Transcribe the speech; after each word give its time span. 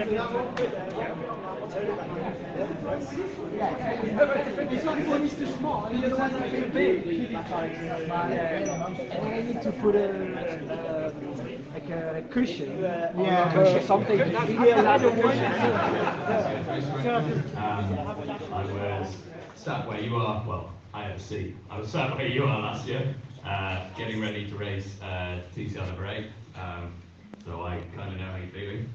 I 0.00 0.04
need 9.42 9.60
to 9.62 9.72
put 9.72 9.94
a, 9.96 10.08
uh, 10.70 11.12
like 11.74 11.90
a 11.90 12.24
cushion. 12.30 12.80
Yeah. 12.80 13.58
Or 13.58 13.82
something. 13.82 14.18
Yeah, 14.18 14.80
like 14.80 15.02
a 15.02 15.10
cushion. 15.20 15.44
I 17.58 18.64
was 18.64 19.16
sat 19.54 19.86
where 19.86 20.00
you 20.00 20.16
are, 20.16 20.42
well, 20.48 20.72
IFC. 20.94 21.54
I 21.70 21.78
was 21.78 21.90
sat 21.90 22.16
where 22.16 22.26
you 22.26 22.44
are 22.44 22.60
last 22.60 22.86
year, 22.86 23.14
uh, 23.44 23.84
getting 23.98 24.22
ready 24.22 24.48
to 24.48 24.56
race 24.56 24.88
uh, 25.02 25.40
TCR 25.54 25.86
number 25.86 26.06
8. 26.06 26.26
Um, 26.56 26.94
so 27.44 27.64
I 27.66 27.82
kind 27.94 28.12
of 28.14 28.18
know 28.18 28.24
how 28.32 28.38
you're 28.38 28.48
feeling. 28.48 28.88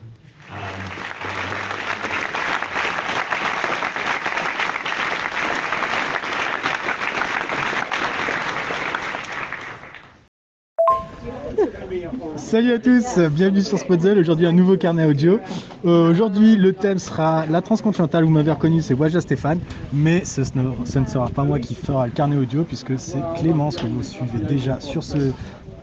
Salut 12.38 12.74
à 12.74 12.80
tous, 12.80 13.20
bienvenue 13.32 13.62
sur 13.62 13.80
Spotzel. 13.80 14.18
Aujourd'hui, 14.20 14.46
un 14.46 14.52
nouveau 14.52 14.78
carnet 14.78 15.06
audio. 15.06 15.40
Euh, 15.86 16.12
Aujourd'hui, 16.12 16.56
le 16.56 16.74
thème 16.74 17.00
sera 17.00 17.46
la 17.48 17.62
transcontinentale. 17.62 18.24
Vous 18.24 18.30
m'avez 18.30 18.52
reconnu, 18.52 18.82
c'est 18.82 18.94
Waja 18.94 19.20
Stéphane. 19.22 19.60
Mais 19.92 20.24
ce, 20.26 20.44
ce 20.44 21.00
ne 21.00 21.06
sera 21.06 21.30
pas 21.30 21.44
moi 21.44 21.60
qui 21.60 21.76
fera 21.76 22.06
le 22.06 22.12
carnet 22.12 22.38
audio, 22.38 22.64
puisque 22.64 22.98
c'est 23.00 23.20
Clémence 23.38 23.78
que 23.78 23.88
vous 23.88 24.04
suivez 24.04 24.40
déjà 24.48 24.80
sur 24.80 25.04
ce 25.04 25.32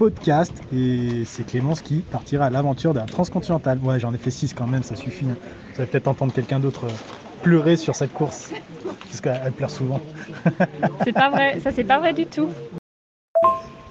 podcast. 0.02 0.52
Et 0.74 1.22
c'est 1.26 1.46
Clémence 1.46 1.80
qui 1.80 1.98
partira 2.00 2.46
à 2.46 2.50
l'aventure 2.50 2.92
de 2.92 2.98
la 2.98 3.06
transcontinentale. 3.06 3.78
Ouais, 3.84 4.00
j'en 4.00 4.12
ai 4.12 4.18
fait 4.18 4.32
6 4.32 4.52
quand 4.52 4.66
même, 4.66 4.82
ça 4.82 4.96
suffit. 4.96 5.26
hein. 5.26 5.36
Vous 5.74 5.80
allez 5.80 5.88
peut-être 5.90 6.08
entendre 6.08 6.32
quelqu'un 6.32 6.58
d'autre 6.58 6.86
euh, 6.86 6.90
pleurer 7.42 7.76
sur 7.76 7.94
cette 7.94 8.12
course, 8.12 8.50
puisqu'elle 9.06 9.52
pleure 9.52 9.70
souvent. 9.70 10.00
C'est 11.04 11.12
pas 11.12 11.30
vrai, 11.30 11.60
ça 11.60 11.70
c'est 11.70 11.84
pas 11.84 12.00
vrai 12.00 12.12
du 12.12 12.26
tout. 12.26 12.48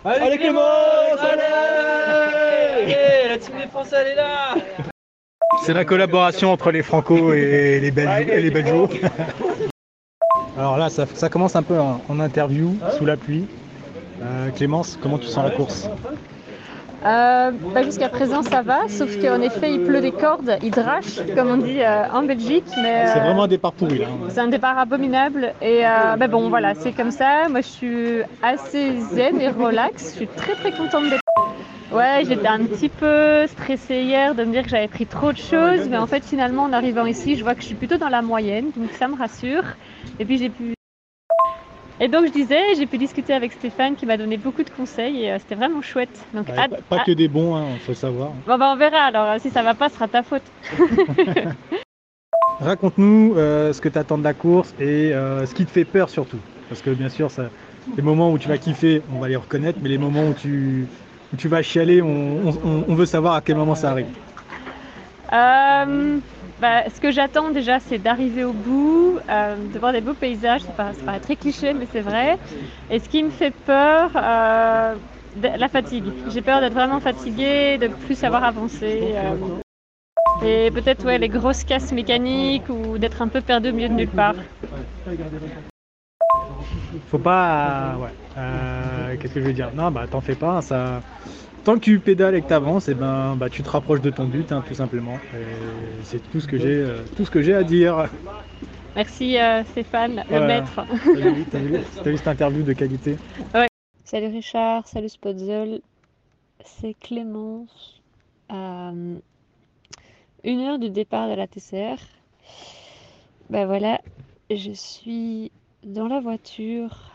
Allez, 0.04 0.38
Clémence 0.38 1.20
Allez 1.22 2.96
La 3.30 3.38
team 3.38 3.56
des 3.58 3.68
Français, 3.68 3.96
elle 4.02 4.08
est 4.08 4.16
là 4.16 4.56
C'est 5.64 5.74
la 5.74 5.86
collaboration 5.86 6.52
entre 6.52 6.72
les 6.72 6.84
Franco 6.84 7.34
et 7.34 7.80
les 7.80 7.92
Belges. 7.92 8.28
Et 8.28 8.42
les 8.42 8.52
Belgos. 8.52 8.90
Alors 10.58 10.78
là, 10.78 10.90
ça, 10.90 11.06
ça 11.14 11.30
commence 11.30 11.56
un 11.56 11.64
peu 11.64 11.80
en, 11.80 12.02
en 12.10 12.20
interview, 12.20 12.76
sous 12.98 13.06
la 13.06 13.16
pluie. 13.16 13.46
Euh, 14.22 14.50
Clémence, 14.52 14.98
comment 15.02 15.18
tu 15.18 15.28
sens 15.28 15.44
la 15.44 15.52
course 15.52 15.90
Euh, 17.04 17.52
bah, 17.74 17.82
Jusqu'à 17.84 18.10
présent 18.10 18.44
ça 18.44 18.62
va, 18.62 18.82
sauf 18.88 19.20
qu'en 19.20 19.42
effet 19.42 19.74
il 19.74 19.84
pleut 19.84 20.02
des 20.02 20.12
cordes, 20.12 20.58
il 20.62 20.70
drache 20.70 21.20
comme 21.36 21.50
on 21.50 21.58
dit 21.58 21.82
euh, 21.82 22.04
en 22.14 22.22
Belgique, 22.24 22.66
mais 22.82 23.08
C'est 23.08 23.20
vraiment 23.20 23.44
un 23.44 23.48
départ 23.48 23.74
pourri 23.74 23.98
là. 24.00 24.06
c'est 24.30 24.40
un 24.40 24.48
départ 24.50 24.78
abominable. 24.78 25.54
Et 25.62 25.82
bah, 25.82 26.28
bon 26.28 26.50
voilà, 26.50 26.76
c'est 26.76 26.92
comme 26.92 27.10
ça. 27.12 27.50
Moi 27.50 27.62
je 27.62 27.68
suis 27.68 28.18
assez 28.44 29.00
zen 29.14 29.42
et 29.42 29.50
relax, 29.50 30.12
je 30.12 30.18
suis 30.18 30.28
très 30.28 30.54
très 30.54 30.72
contente 30.72 31.10
d'être. 31.10 31.22
Ouais, 31.92 32.24
j'étais 32.26 32.48
un 32.48 32.60
petit 32.60 32.88
peu 32.88 33.46
stressée 33.48 34.04
hier 34.04 34.34
de 34.36 34.46
me 34.46 34.52
dire 34.52 34.64
que 34.64 34.70
j'avais 34.70 34.88
pris 34.88 35.06
trop 35.08 35.32
de 35.34 35.38
choses, 35.38 35.90
mais 35.90 35.98
en 35.98 36.08
fait 36.08 36.24
finalement 36.24 36.64
en 36.64 36.72
arrivant 36.72 37.06
ici, 37.06 37.36
je 37.36 37.44
vois 37.44 37.54
que 37.56 37.62
je 37.62 37.66
suis 37.66 37.76
plutôt 37.76 37.98
dans 37.98 38.08
la 38.10 38.22
moyenne, 38.22 38.68
donc 38.78 38.92
ça 38.94 39.08
me 39.08 39.16
rassure. 39.18 39.64
Et 40.20 40.26
puis 40.26 40.38
j'ai 40.38 40.50
pu. 40.50 40.74
Et 42.04 42.08
donc 42.08 42.26
je 42.26 42.32
disais, 42.32 42.60
j'ai 42.76 42.88
pu 42.88 42.98
discuter 42.98 43.32
avec 43.32 43.52
Stéphane 43.54 43.96
qui 43.96 44.08
m'a 44.08 44.18
donné 44.18 44.38
beaucoup 44.38 44.64
de 44.64 44.70
conseils 44.72 45.24
et 45.24 45.32
euh, 45.32 45.38
c'était 45.40 45.54
vraiment 45.54 45.84
chouette. 45.84 46.26
Donc 46.34 46.48
Ouais, 46.50 46.68
pas, 46.90 47.00
que 47.00 47.12
des 47.12 47.28
bons, 47.28 47.76
il 47.76 47.80
faut 47.80 47.94
savoir. 47.94 48.32
Bon 48.48 48.58
bah 48.58 48.72
on 48.74 48.76
verra 48.76 49.04
alors, 49.04 49.28
euh, 49.28 49.38
si 49.40 49.52
ça 49.52 49.62
va 49.62 49.76
pas, 49.76 49.88
ce 49.88 49.96
sera 49.96 50.08
ta 50.08 50.24
faute. 50.24 50.42
Raconte-nous 52.60 53.36
euh, 53.38 53.72
ce 53.72 53.82
que 53.82 53.90
tu 53.90 54.00
attends 54.00 54.18
de 54.18 54.24
la 54.24 54.34
course 54.34 54.74
et 54.80 55.14
euh, 55.14 55.46
ce 55.46 55.54
qui 55.54 55.64
te 55.64 55.70
fait 55.72 55.86
peur 55.86 56.10
surtout. 56.10 56.40
Parce 56.70 56.82
que 56.82 56.90
bien 56.90 57.10
sûr, 57.10 57.30
ça, 57.30 57.50
les 57.96 58.02
moments 58.02 58.32
où 58.32 58.40
tu 58.40 58.48
vas 58.48 58.58
kiffer, 58.58 59.04
on 59.14 59.20
va 59.20 59.28
les 59.28 59.36
reconnaître, 59.36 59.78
mais 59.84 59.90
les 59.90 59.98
moments 60.00 60.26
où 60.28 60.34
tu, 60.34 60.88
où 61.34 61.38
tu 61.38 61.48
vas 61.50 61.62
chialer, 61.62 62.02
on, 62.02 62.48
on- 62.48 62.86
on 62.88 62.96
veut 62.96 63.06
savoir 63.06 63.36
à 63.36 63.42
quel 63.42 63.58
moment 63.58 63.76
ça 63.76 63.92
arrive. 63.92 64.08
Bah, 66.62 66.84
ce 66.94 67.02
que 67.02 67.10
j'attends 67.10 67.50
déjà, 67.50 67.80
c'est 67.80 67.98
d'arriver 67.98 68.44
au 68.44 68.54
bout, 68.54 69.18
euh, 69.28 69.56
de 69.74 69.80
voir 69.80 69.94
des 69.94 70.02
beaux 70.02 70.14
paysages. 70.14 70.62
Ça 70.62 70.72
paraît, 70.72 71.20
très 71.20 71.36
cliché, 71.36 71.74
mais 71.74 71.88
c'est 71.92 72.02
vrai. 72.02 72.38
Et 72.92 73.00
ce 73.00 73.10
qui 73.10 73.24
me 73.24 73.32
fait 73.32 73.50
peur, 73.50 74.12
euh, 74.16 74.94
la 75.42 75.68
fatigue. 75.70 76.04
J'ai 76.28 76.44
peur 76.44 76.62
d'être 76.62 76.74
vraiment 76.76 77.00
fatiguée, 77.00 77.80
de 77.80 77.88
plus 77.88 78.16
savoir 78.16 78.44
avancer. 78.44 79.16
euh, 79.16 79.36
et 80.46 80.70
peut-être 80.70 81.04
ouais, 81.04 81.18
les 81.18 81.30
grosses 81.30 81.64
casses 81.64 81.92
mécaniques 81.92 82.70
ou 82.70 83.00
d'être 83.00 83.24
un 83.24 83.28
peu 83.28 83.42
perdu 83.42 83.70
au 83.70 83.74
milieu 83.74 83.90
de 83.90 83.94
nulle 83.94 84.08
part. 84.08 84.36
Faut 87.08 87.18
pas. 87.18 87.98
ouais. 88.00 89.18
Qu'est-ce 89.18 89.34
que 89.34 89.42
je 89.42 89.46
veux 89.48 89.54
dire? 89.54 89.72
Non, 89.74 89.90
bah 89.90 90.06
t'en 90.10 90.22
fais 90.22 90.36
pas. 90.36 90.62
Ça... 90.62 91.02
Tant 91.64 91.76
que 91.76 91.80
tu 91.80 92.00
pédales 92.00 92.36
et 92.36 92.42
que 92.42 92.48
tu 92.48 92.54
avances, 92.54 92.90
et 92.90 92.96
ben, 92.96 93.36
bah, 93.36 93.50
tu 93.50 93.62
te 93.62 93.70
rapproches 93.70 94.02
de 94.02 94.10
ton 94.10 94.26
but, 94.26 94.52
hein, 94.52 94.64
tout 94.68 94.74
simplement. 94.74 95.20
C'est 96.04 96.20
tout 96.32 96.40
ce 96.40 96.48
que 96.48 96.58
j'ai, 96.58 96.78
euh, 96.78 97.04
tout 97.16 97.24
ce 97.26 97.30
que 97.30 97.42
j'ai 97.42 97.54
à 97.54 97.64
dire. 97.64 98.10
Merci 98.96 99.38
euh, 99.38 99.64
Stéphane, 99.66 100.24
le 100.30 100.48
maître. 100.48 100.82
T'as 101.52 101.60
vu, 101.60 102.18
cette 102.18 102.28
interview 102.28 102.64
de 102.64 102.74
qualité 102.74 103.18
Salut 104.04 104.28
Richard, 104.28 104.88
salut 104.88 105.08
Spotzel, 105.08 105.82
c'est 106.66 106.96
Clémence. 107.00 108.02
À 108.50 108.92
une 110.44 110.60
heure 110.62 110.80
du 110.80 110.90
départ 110.90 111.30
de 111.30 111.36
la 111.36 111.48
TCR. 111.48 111.98
Ben 113.50 113.66
voilà, 113.66 114.02
je 114.50 114.72
suis 114.72 115.52
dans 115.84 116.08
la 116.08 116.20
voiture 116.20 117.12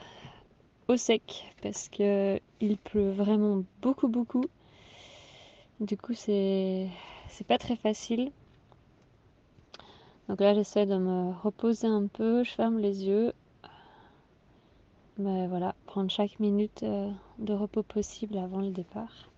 au 0.88 0.96
sec 0.96 1.44
parce 1.66 1.88
que 1.88 2.40
il 2.60 2.78
pleut 2.78 3.10
vraiment 3.10 3.64
beaucoup 3.82 4.06
beaucoup. 4.08 4.44
Du 5.80 5.96
coup, 5.96 6.14
c'est 6.14 6.88
c'est 7.28 7.46
pas 7.46 7.58
très 7.58 7.76
facile. 7.76 8.30
Donc 10.28 10.40
là, 10.40 10.54
j'essaie 10.54 10.86
de 10.86 10.96
me 10.96 11.32
reposer 11.42 11.88
un 11.88 12.06
peu, 12.06 12.44
je 12.44 12.50
ferme 12.50 12.78
les 12.78 13.04
yeux. 13.04 13.32
Mais 15.18 15.46
voilà, 15.48 15.74
prendre 15.86 16.10
chaque 16.10 16.38
minute 16.40 16.82
euh, 16.82 17.10
de 17.38 17.52
repos 17.52 17.82
possible 17.82 18.38
avant 18.38 18.60
le 18.60 18.70
départ. 18.70 19.28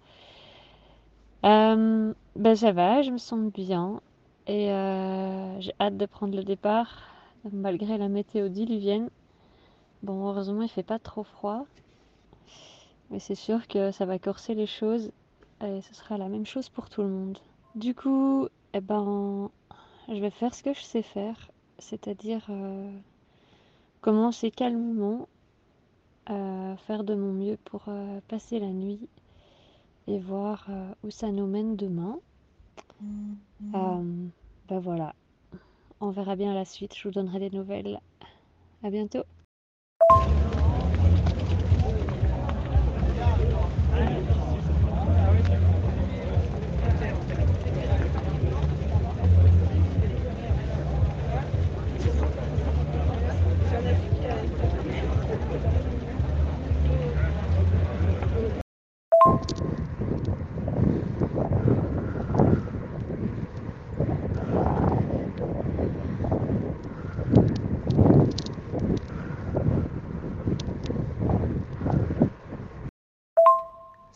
Euh, 1.44 2.12
ben 2.36 2.56
ça 2.56 2.72
va, 2.72 3.02
je 3.02 3.10
me 3.10 3.18
sens 3.18 3.52
bien 3.52 4.00
et 4.46 4.70
euh, 4.70 5.60
j'ai 5.60 5.72
hâte 5.80 5.96
de 5.96 6.04
prendre 6.04 6.36
le 6.36 6.42
départ 6.42 7.04
malgré 7.52 7.96
la 7.96 8.08
météo 8.08 8.48
diluvienne. 8.48 9.08
Bon, 10.02 10.28
heureusement, 10.28 10.62
il 10.62 10.68
fait 10.68 10.82
pas 10.82 10.98
trop 10.98 11.22
froid, 11.24 11.64
mais 13.10 13.18
c'est 13.18 13.34
sûr 13.34 13.66
que 13.68 13.90
ça 13.90 14.06
va 14.06 14.18
corser 14.18 14.54
les 14.54 14.66
choses 14.66 15.10
et 15.62 15.80
ce 15.82 15.94
sera 15.94 16.18
la 16.18 16.28
même 16.28 16.46
chose 16.46 16.68
pour 16.68 16.88
tout 16.88 17.02
le 17.02 17.08
monde. 17.08 17.38
Du 17.74 17.94
coup, 17.94 18.48
eh 18.74 18.80
ben, 18.80 19.50
je 20.08 20.20
vais 20.20 20.30
faire 20.30 20.54
ce 20.54 20.62
que 20.62 20.72
je 20.72 20.82
sais 20.82 21.02
faire, 21.02 21.50
c'est-à-dire 21.78 22.44
euh, 22.50 22.90
commencer 24.00 24.50
calmement 24.50 25.28
euh, 26.30 26.76
faire 26.76 27.04
de 27.04 27.14
mon 27.14 27.32
mieux 27.32 27.56
pour 27.64 27.84
euh, 27.88 28.20
passer 28.28 28.58
la 28.58 28.68
nuit 28.68 29.08
et 30.06 30.18
voir 30.18 30.66
euh, 30.68 30.92
où 31.04 31.10
ça 31.10 31.30
nous 31.30 31.46
mène 31.46 31.76
demain. 31.76 32.18
Euh, 33.74 34.26
ben 34.68 34.80
voilà, 34.80 35.14
on 36.00 36.10
verra 36.10 36.36
bien 36.36 36.52
la 36.54 36.64
suite, 36.64 36.94
je 36.96 37.08
vous 37.08 37.14
donnerai 37.14 37.38
des 37.38 37.50
nouvelles. 37.50 38.00
À 38.82 38.90
bientôt. 38.90 39.24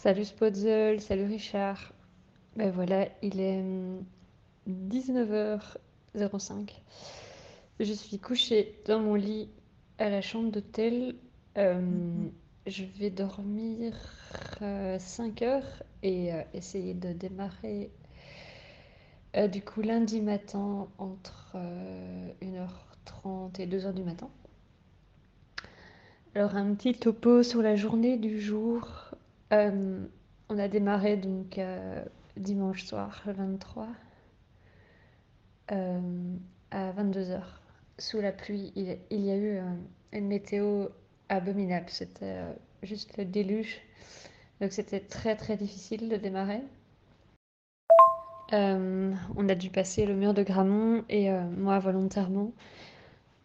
Salut 0.03 0.25
Spotzel, 0.25 1.01
salut 1.01 1.27
Richard. 1.27 1.93
Ben 2.57 2.73
voilà, 2.73 3.07
il 3.23 3.39
est 3.39 3.63
19h05. 4.69 6.73
Je 7.79 7.93
suis 7.93 8.19
couchée 8.19 8.81
dans 8.85 8.99
mon 8.99 9.15
lit 9.15 9.49
à 9.99 10.11
la 10.11 10.21
chambre 10.21 10.51
d'hôtel. 10.51 11.15
Euh, 11.57 11.81
je 12.67 12.83
vais 12.99 13.11
dormir 13.11 13.95
5 14.59 15.41
heures 15.43 15.85
et 16.03 16.35
euh, 16.35 16.43
essayer 16.53 16.95
de 16.95 17.13
démarrer 17.13 17.93
euh, 19.37 19.47
du 19.47 19.63
coup 19.63 19.83
lundi 19.83 20.21
matin 20.21 20.89
entre 20.99 21.55
1h30 22.43 23.61
et 23.61 23.69
2h 23.69 23.95
du 23.95 24.03
matin. 24.03 24.29
Alors 26.35 26.57
un 26.57 26.75
petit 26.75 26.95
topo 26.95 27.45
sur 27.45 27.63
la 27.63 27.77
journée 27.77 28.17
du 28.17 28.41
jour. 28.41 29.13
On 29.53 30.59
a 30.59 30.69
démarré 30.69 31.17
donc 31.17 31.61
dimanche 32.37 32.85
soir, 32.85 33.23
le 33.27 33.33
23, 33.33 33.89
à 35.69 36.93
22h. 36.93 37.43
Sous 37.99 38.21
la 38.21 38.33
pluie, 38.33 38.73
il, 38.75 39.21
y 39.21 39.31
a 39.31 39.37
eu 39.37 39.61
une 40.13 40.27
météo 40.27 40.89
abominable. 41.29 41.87
C'était 41.89 42.25
euh, 42.25 42.53
juste 42.83 43.17
le 43.17 43.25
déluge. 43.25 43.81
Donc 44.61 44.73
c'était 44.73 45.01
très 45.01 45.37
très 45.37 45.57
difficile 45.57 46.09
de 46.09 46.17
démarrer. 46.17 46.63
Euh, 48.53 49.13
on 49.37 49.49
a 49.49 49.55
dû 49.55 49.71
passer 49.71 50.05
le 50.05 50.15
mur 50.15 50.35
de 50.35 50.43
Gramont 50.43 51.05
et 51.09 51.31
euh, 51.31 51.43
moi 51.43 51.79
volontairement, 51.79 52.53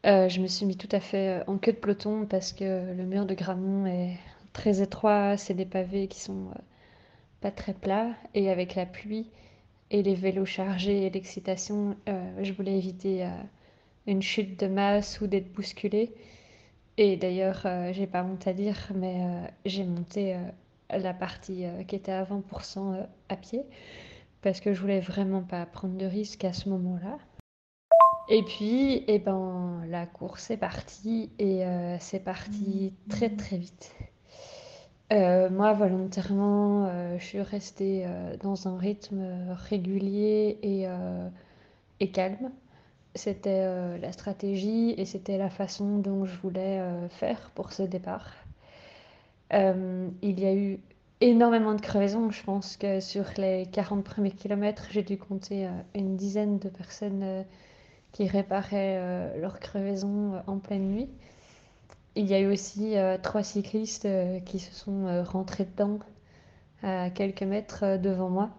je 0.04 0.40
me 0.40 0.48
suis 0.48 0.66
mis 0.66 0.78
tout 0.78 0.90
à 0.92 1.00
fait 1.00 1.44
en 1.48 1.58
queue 1.58 1.74
de 1.74 1.78
peloton 1.78 2.26
parce 2.26 2.54
que 2.54 2.94
le 2.94 3.04
mur 3.04 3.26
de 3.26 3.34
Gramont 3.34 3.86
est 3.86 4.18
très 4.54 4.82
étroit, 4.82 5.38
c'est 5.38 5.54
des 5.54 5.66
pavés 5.66 6.08
qui 6.08 6.20
sont 6.20 6.52
pas 7.42 7.52
très 7.52 7.74
plats 7.74 8.14
et 8.34 8.50
avec 8.50 8.76
la 8.76 8.86
pluie 8.86 9.30
et 9.92 10.04
les 10.04 10.16
vélos 10.16 10.46
chargés 10.46 11.06
et 11.06 11.10
l'excitation, 11.10 11.96
je 12.08 12.52
voulais 12.52 12.78
éviter 12.78 13.30
une 14.08 14.22
chute 14.22 14.60
de 14.60 14.68
masse 14.68 15.22
ou 15.22 15.28
d'être 15.28 15.52
bousculée. 15.54 16.12
Et 16.98 17.16
d'ailleurs, 17.16 17.62
euh, 17.66 17.94
j'ai 17.94 18.08
pas 18.08 18.24
honte 18.24 18.48
à 18.48 18.54
dire, 18.54 18.92
mais 18.96 19.22
euh, 19.22 19.48
j'ai 19.66 19.84
monté 19.84 20.36
euh, 20.36 20.98
la 20.98 21.14
partie 21.14 21.66
qui 21.88 21.96
était 21.96 22.12
à 22.12 22.24
20% 22.24 23.06
à 23.30 23.36
pied 23.36 23.62
parce 24.42 24.62
que 24.62 24.74
je 24.74 24.82
voulais 24.82 25.02
vraiment 25.02 25.44
pas 25.44 25.66
prendre 25.66 25.96
de 25.98 26.06
risque 26.06 26.44
à 26.46 26.54
ce 26.54 26.70
moment-là. 26.70 27.18
Et 28.30 28.44
puis, 28.44 29.04
eh 29.08 29.20
ben, 29.20 29.84
la 29.88 30.06
course 30.06 30.50
est 30.50 30.58
partie 30.58 31.30
et 31.40 31.64
c'est 32.00 32.20
parti 32.20 32.94
très 33.10 33.30
très 33.30 33.58
vite. 33.58 33.94
Moi, 35.12 35.74
volontairement, 35.74 36.90
je 37.18 37.24
suis 37.24 37.42
restée 37.42 38.06
dans 38.42 38.68
un 38.68 38.78
rythme 38.78 39.56
régulier 39.70 40.60
et, 40.62 40.88
et 42.00 42.12
calme 42.12 42.52
c'était 43.18 43.64
euh, 43.64 43.98
la 43.98 44.12
stratégie 44.14 44.94
et 44.98 45.06
c'était 45.06 45.38
la 45.38 45.50
façon 45.50 45.98
dont 45.98 46.26
je 46.26 46.38
voulais 46.38 46.80
euh, 46.80 47.10
faire 47.10 47.52
pour 47.56 47.74
ce 47.74 47.84
départ. 47.84 48.32
Euh, 49.54 50.08
il 50.22 50.40
y 50.40 50.46
a 50.46 50.54
eu 50.54 50.80
énormément 51.20 51.74
de 51.74 51.82
crevaisons. 51.82 52.30
Je 52.32 52.44
pense 52.44 52.78
que 52.78 53.00
sur 53.00 53.26
les 53.38 53.66
40 53.72 54.04
premiers 54.04 54.32
kilomètres, 54.32 54.88
j'ai 54.92 55.04
dû 55.04 55.18
compter 55.18 55.68
une 55.96 56.16
dizaine 56.16 56.60
de 56.60 56.70
personnes 56.70 57.46
qui 58.12 58.28
réparaient 58.28 59.38
leurs 59.40 59.60
crevaisons 59.60 60.42
en 60.48 60.60
pleine 60.60 60.88
nuit. 60.90 61.10
Il 62.18 62.26
y 62.26 62.34
a 62.34 62.40
eu 62.40 62.52
aussi 62.52 62.96
trois 63.22 63.44
cyclistes 63.44 64.08
qui 64.46 64.60
se 64.60 64.74
sont 64.74 65.24
rentrés 65.24 65.66
dedans 65.66 66.00
à 66.84 67.10
quelques 67.12 67.44
mètres 67.44 67.98
devant 67.98 68.30
moi. 68.30 68.50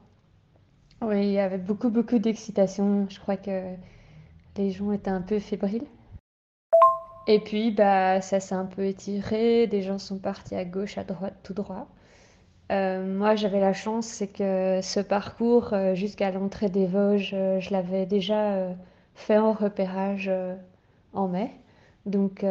Oui, 1.02 1.26
il 1.26 1.32
y 1.32 1.38
avait 1.40 1.58
beaucoup, 1.58 1.90
beaucoup 1.90 2.18
d'excitation. 2.18 3.06
Je 3.10 3.18
crois 3.20 3.36
que 3.36 3.74
les 4.56 4.70
gens 4.70 4.92
étaient 4.92 5.10
un 5.10 5.20
peu 5.22 5.38
fébriles. 5.40 5.86
Et 7.28 7.40
puis, 7.40 7.70
bah, 7.70 8.20
ça 8.22 8.40
s'est 8.40 8.54
un 8.54 8.64
peu 8.64 8.86
étiré. 8.86 9.66
Des 9.66 9.82
gens 9.82 9.98
sont 9.98 10.18
partis 10.18 10.54
à 10.54 10.64
gauche, 10.64 10.96
à 10.96 11.04
droite, 11.04 11.34
tout 11.42 11.52
droit. 11.52 11.86
Euh, 12.72 13.04
moi, 13.18 13.34
j'avais 13.36 13.60
la 13.60 13.72
chance, 13.72 14.06
c'est 14.06 14.28
que 14.28 14.80
ce 14.82 15.00
parcours 15.00 15.72
euh, 15.72 15.94
jusqu'à 15.94 16.30
l'entrée 16.30 16.68
des 16.68 16.86
Vosges, 16.86 17.32
euh, 17.34 17.60
je 17.60 17.70
l'avais 17.72 18.06
déjà 18.06 18.74
fait 19.14 19.38
en 19.38 19.52
repérage 19.52 20.30
en 21.12 21.28
mai. 21.28 21.50
Donc, 22.08 22.44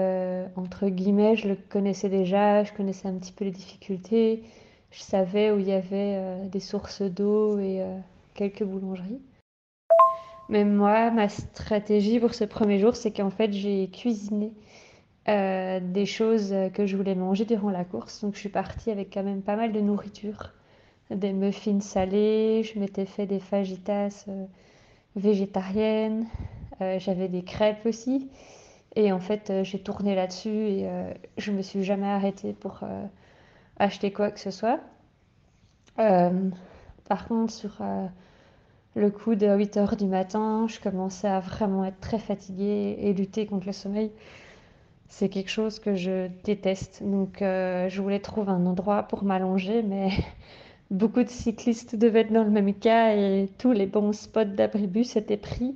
entre 0.55 0.87
guillemets, 0.87 1.35
je 1.35 1.49
le 1.49 1.55
connaissais 1.55 2.09
déjà, 2.09 2.63
je 2.63 2.71
connaissais 2.73 3.07
un 3.07 3.15
petit 3.15 3.31
peu 3.31 3.43
les 3.43 3.51
difficultés, 3.51 4.43
je 4.91 5.01
savais 5.01 5.51
où 5.51 5.59
il 5.59 5.67
y 5.67 5.73
avait 5.73 6.47
des 6.51 6.59
sources 6.59 7.01
d'eau 7.01 7.59
et 7.59 7.83
quelques 8.35 8.63
boulangeries. 8.63 9.19
Mais 10.49 10.63
moi, 10.63 11.11
ma 11.11 11.27
stratégie 11.27 12.19
pour 12.19 12.33
ce 12.33 12.45
premier 12.45 12.79
jour, 12.79 12.95
c'est 12.95 13.11
qu'en 13.11 13.29
fait, 13.29 13.51
j'ai 13.51 13.89
cuisiné 13.89 14.53
euh, 15.27 15.81
des 15.81 16.05
choses 16.05 16.55
que 16.73 16.85
je 16.85 16.95
voulais 16.95 17.15
manger 17.15 17.43
durant 17.43 17.69
la 17.69 17.83
course. 17.83 18.21
Donc, 18.21 18.35
je 18.35 18.39
suis 18.39 18.49
partie 18.49 18.91
avec 18.91 19.13
quand 19.13 19.23
même 19.23 19.41
pas 19.41 19.57
mal 19.57 19.73
de 19.73 19.81
nourriture, 19.81 20.53
des 21.11 21.33
muffins 21.33 21.81
salés, 21.81 22.63
je 22.63 22.79
m'étais 22.79 23.05
fait 23.05 23.25
des 23.25 23.39
fajitas 23.39 24.25
euh, 24.29 24.45
végétariennes, 25.17 26.27
euh, 26.81 26.97
j'avais 26.99 27.27
des 27.27 27.43
crêpes 27.43 27.85
aussi. 27.85 28.29
Et 28.97 29.11
en 29.11 29.19
fait, 29.19 29.53
j'ai 29.63 29.79
tourné 29.79 30.15
là-dessus 30.15 30.49
et 30.49 30.89
je 31.37 31.51
me 31.51 31.61
suis 31.61 31.83
jamais 31.83 32.07
arrêtée 32.07 32.53
pour 32.53 32.81
acheter 33.77 34.11
quoi 34.11 34.31
que 34.31 34.39
ce 34.39 34.49
soit. 34.49 34.79
par 35.95 37.27
contre, 37.27 37.53
sur 37.53 37.79
le 38.97 39.11
coup 39.11 39.35
de 39.35 39.45
8 39.45 39.77
heures 39.77 39.95
du 39.95 40.07
matin, 40.07 40.65
je 40.67 40.79
commençais 40.79 41.27
à 41.27 41.39
vraiment 41.39 41.85
être 41.85 41.99
très 41.99 42.17
fatiguée 42.17 42.97
et 42.99 43.13
lutter 43.13 43.45
contre 43.45 43.67
le 43.67 43.71
sommeil. 43.71 44.11
C'est 45.07 45.29
quelque 45.29 45.51
chose 45.51 45.79
que 45.79 45.95
je 45.95 46.29
déteste. 46.43 47.03
Donc, 47.03 47.43
euh, 47.43 47.89
je 47.89 48.01
voulais 48.01 48.19
trouver 48.19 48.51
un 48.51 48.65
endroit 48.65 49.03
pour 49.03 49.23
m'allonger, 49.23 49.83
mais 49.83 50.09
beaucoup 50.91 51.23
de 51.23 51.29
cyclistes 51.29 51.95
devaient 51.95 52.21
être 52.21 52.33
dans 52.33 52.43
le 52.43 52.49
même 52.49 52.73
cas 52.73 53.13
et 53.15 53.49
tous 53.59 53.71
les 53.71 53.85
bons 53.85 54.13
spots 54.13 54.45
d'abribus 54.45 55.15
étaient 55.15 55.37
pris. 55.37 55.75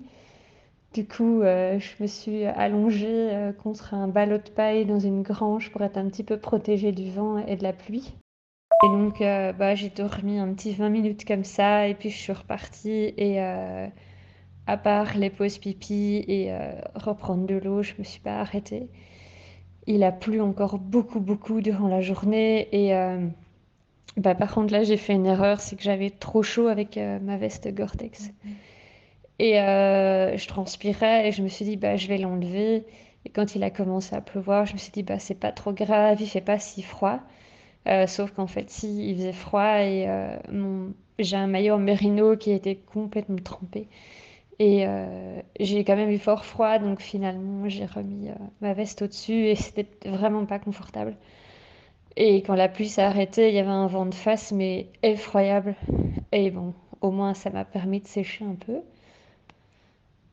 Du 0.93 1.07
coup, 1.07 1.41
euh, 1.41 1.79
je 1.79 2.03
me 2.03 2.07
suis 2.07 2.43
allongée 2.43 3.07
euh, 3.07 3.53
contre 3.53 3.93
un 3.93 4.09
ballot 4.09 4.39
de 4.39 4.49
paille 4.49 4.85
dans 4.85 4.99
une 4.99 5.21
grange 5.21 5.71
pour 5.71 5.81
être 5.83 5.95
un 5.95 6.09
petit 6.09 6.23
peu 6.23 6.37
protégée 6.37 6.91
du 6.91 7.09
vent 7.09 7.37
et 7.37 7.55
de 7.55 7.63
la 7.63 7.71
pluie. 7.71 8.13
Et 8.83 8.87
donc, 8.87 9.21
euh, 9.21 9.53
bah, 9.53 9.73
j'ai 9.73 9.89
dormi 9.89 10.37
un 10.37 10.53
petit 10.53 10.73
20 10.73 10.89
minutes 10.89 11.23
comme 11.25 11.45
ça, 11.45 11.87
et 11.87 11.93
puis 11.93 12.09
je 12.09 12.17
suis 12.17 12.33
repartie. 12.33 13.13
Et 13.17 13.39
à 13.39 14.77
part 14.77 15.17
les 15.17 15.29
pauses 15.29 15.59
pipi 15.59 16.25
et 16.27 16.51
reprendre 16.95 17.45
de 17.45 17.55
l'eau, 17.55 17.83
je 17.83 17.93
me 17.97 18.03
suis 18.03 18.19
pas 18.19 18.39
arrêtée. 18.39 18.89
Il 19.87 20.03
a 20.03 20.11
plu 20.11 20.41
encore 20.41 20.77
beaucoup, 20.77 21.19
beaucoup 21.19 21.61
durant 21.61 21.87
la 21.87 22.01
journée. 22.01 22.67
Et 22.71 22.93
bah, 24.17 24.35
par 24.35 24.53
contre, 24.53 24.73
là, 24.73 24.83
j'ai 24.83 24.97
fait 24.97 25.13
une 25.13 25.25
erreur, 25.25 25.61
c'est 25.61 25.75
que 25.77 25.83
j'avais 25.83 26.09
trop 26.09 26.43
chaud 26.43 26.67
avec 26.67 26.97
ma 26.97 27.37
veste 27.37 27.73
Gore-Tex. 27.73 28.31
Et 29.41 29.53
je 29.53 30.47
transpirais 30.47 31.27
et 31.27 31.31
je 31.31 31.41
me 31.41 31.47
suis 31.47 31.65
dit, 31.65 31.75
bah, 31.75 31.95
je 31.97 32.07
vais 32.07 32.17
l'enlever. 32.19 32.85
Et 33.25 33.29
quand 33.29 33.55
il 33.55 33.63
a 33.63 33.69
commencé 33.69 34.15
à 34.15 34.21
pleuvoir, 34.21 34.65
je 34.65 34.73
me 34.73 34.77
suis 34.77 34.91
dit, 34.91 35.03
bah, 35.03 35.19
c'est 35.19 35.35
pas 35.35 35.51
trop 35.51 35.73
grave, 35.73 36.21
il 36.21 36.27
fait 36.27 36.41
pas 36.41 36.59
si 36.59 36.81
froid. 36.83 37.19
Euh, 37.87 38.07
sauf 38.07 38.31
qu'en 38.31 38.47
fait, 38.47 38.69
si, 38.69 39.09
il 39.09 39.15
faisait 39.15 39.33
froid 39.33 39.79
et 39.81 40.05
euh, 40.07 40.37
j'ai 41.19 41.35
un 41.37 41.47
maillot 41.47 41.75
en 41.75 41.79
mérino 41.79 42.37
qui 42.37 42.51
était 42.51 42.75
complètement 42.75 43.37
trempé. 43.37 43.87
Et 44.59 44.85
euh, 44.87 45.41
j'ai 45.59 45.83
quand 45.83 45.95
même 45.95 46.11
eu 46.11 46.19
fort 46.19 46.45
froid, 46.45 46.77
donc 46.79 47.01
finalement, 47.01 47.67
j'ai 47.69 47.85
remis 47.85 48.29
ma 48.61 48.73
veste 48.73 49.01
au-dessus 49.01 49.47
et 49.47 49.55
c'était 49.55 49.87
vraiment 50.07 50.45
pas 50.45 50.59
confortable. 50.59 51.15
Et 52.17 52.43
quand 52.43 52.55
la 52.55 52.69
pluie 52.69 52.89
s'est 52.89 53.01
arrêtée, 53.01 53.49
il 53.49 53.55
y 53.55 53.59
avait 53.59 53.69
un 53.69 53.87
vent 53.87 54.05
de 54.05 54.13
face, 54.13 54.51
mais 54.51 54.89
effroyable. 55.03 55.75
Et 56.31 56.51
bon, 56.51 56.73
au 57.01 57.11
moins, 57.11 57.33
ça 57.33 57.49
m'a 57.49 57.65
permis 57.65 58.01
de 58.01 58.07
sécher 58.07 58.45
un 58.45 58.55
peu. 58.55 58.81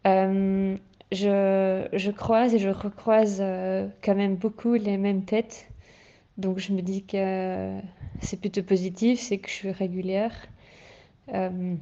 Je, 0.05 1.89
je 1.93 2.11
croise 2.11 2.55
et 2.55 2.59
je 2.59 2.69
recroise 2.69 3.43
quand 4.03 4.15
même 4.15 4.37
beaucoup 4.37 4.75
les 4.75 4.97
mêmes 4.97 5.25
têtes. 5.25 5.69
Donc 6.39 6.59
je 6.59 6.73
me 6.73 6.83
dis 6.83 7.05
que 7.05 7.81
c'est 8.21 8.41
plutôt 8.41 8.63
positif, 8.63 9.21
c'est 9.21 9.39
que 9.39 9.49
je 9.49 9.55
suis 9.55 9.71
régulière. 9.73 10.35
Euh, 11.35 11.75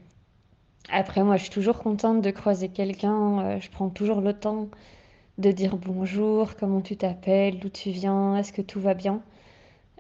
après, 0.91 1.23
moi, 1.25 1.37
je 1.37 1.43
suis 1.43 1.51
toujours 1.51 1.79
contente 1.79 2.23
de 2.23 2.31
croiser 2.31 2.69
quelqu'un. 2.69 3.41
Euh, 3.41 3.61
je 3.61 3.71
prends 3.71 3.91
toujours 3.91 4.21
le 4.21 4.33
temps 4.33 4.69
de 5.39 5.51
dire 5.53 5.77
bonjour, 5.77 6.57
comment 6.57 6.81
tu 6.81 6.97
t'appelles, 6.97 7.59
d'où 7.61 7.69
tu 7.69 7.91
viens, 7.91 8.37
est-ce 8.39 8.53
que 8.53 8.63
tout 8.63 8.81
va 8.81 8.95
bien? 8.95 9.23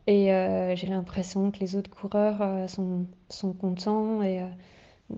Et 0.06 0.32
euh, 0.32 0.76
j'ai 0.76 0.86
l'impression 0.86 1.50
que 1.50 1.58
les 1.60 1.76
autres 1.76 1.90
coureurs 1.90 2.42
euh, 2.42 2.68
sont, 2.68 3.06
sont 3.28 3.52
contents. 3.52 4.22
Et 4.22 4.40
euh, 4.42 4.46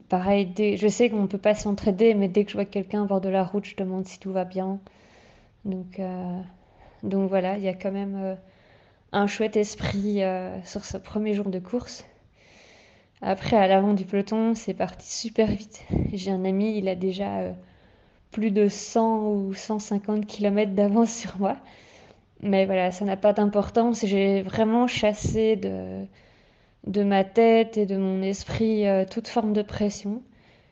pareil, 0.08 0.76
je 0.76 0.88
sais 0.88 1.10
qu'on 1.10 1.22
ne 1.22 1.26
peut 1.26 1.38
pas 1.38 1.54
s'entraider, 1.54 2.14
mais 2.14 2.28
dès 2.28 2.44
que 2.44 2.50
je 2.50 2.56
vois 2.56 2.64
quelqu'un 2.64 3.06
bord 3.06 3.20
de 3.20 3.28
la 3.28 3.44
route, 3.44 3.64
je 3.64 3.76
demande 3.76 4.06
si 4.06 4.18
tout 4.18 4.32
va 4.32 4.44
bien. 4.44 4.80
Donc, 5.64 5.98
euh, 5.98 6.40
donc 7.02 7.28
voilà, 7.28 7.56
il 7.58 7.64
y 7.64 7.68
a 7.68 7.74
quand 7.74 7.92
même 7.92 8.16
euh, 8.16 8.34
un 9.12 9.26
chouette 9.26 9.56
esprit 9.56 10.22
euh, 10.22 10.62
sur 10.64 10.84
ce 10.84 10.96
premier 10.96 11.34
jour 11.34 11.46
de 11.46 11.58
course. 11.58 12.04
Après, 13.22 13.56
à 13.56 13.66
l'avant 13.66 13.94
du 13.94 14.04
peloton, 14.04 14.54
c'est 14.54 14.74
parti 14.74 15.10
super 15.12 15.48
vite. 15.48 15.82
J'ai 16.12 16.30
un 16.30 16.44
ami, 16.44 16.78
il 16.78 16.88
a 16.88 16.94
déjà 16.94 17.54
plus 18.30 18.50
de 18.52 18.68
100 18.68 19.26
ou 19.26 19.54
150 19.54 20.26
km 20.26 20.72
d'avance 20.72 21.12
sur 21.12 21.36
moi. 21.38 21.56
Mais 22.42 22.66
voilà, 22.66 22.92
ça 22.92 23.04
n'a 23.04 23.16
pas 23.16 23.32
d'importance. 23.32 24.06
J'ai 24.06 24.42
vraiment 24.42 24.86
chassé 24.86 25.56
de, 25.56 26.06
de 26.88 27.04
ma 27.04 27.22
tête 27.22 27.76
et 27.76 27.86
de 27.86 27.96
mon 27.96 28.22
esprit 28.22 28.86
euh, 28.86 29.04
toute 29.04 29.28
forme 29.28 29.52
de 29.52 29.62
pression. 29.62 30.22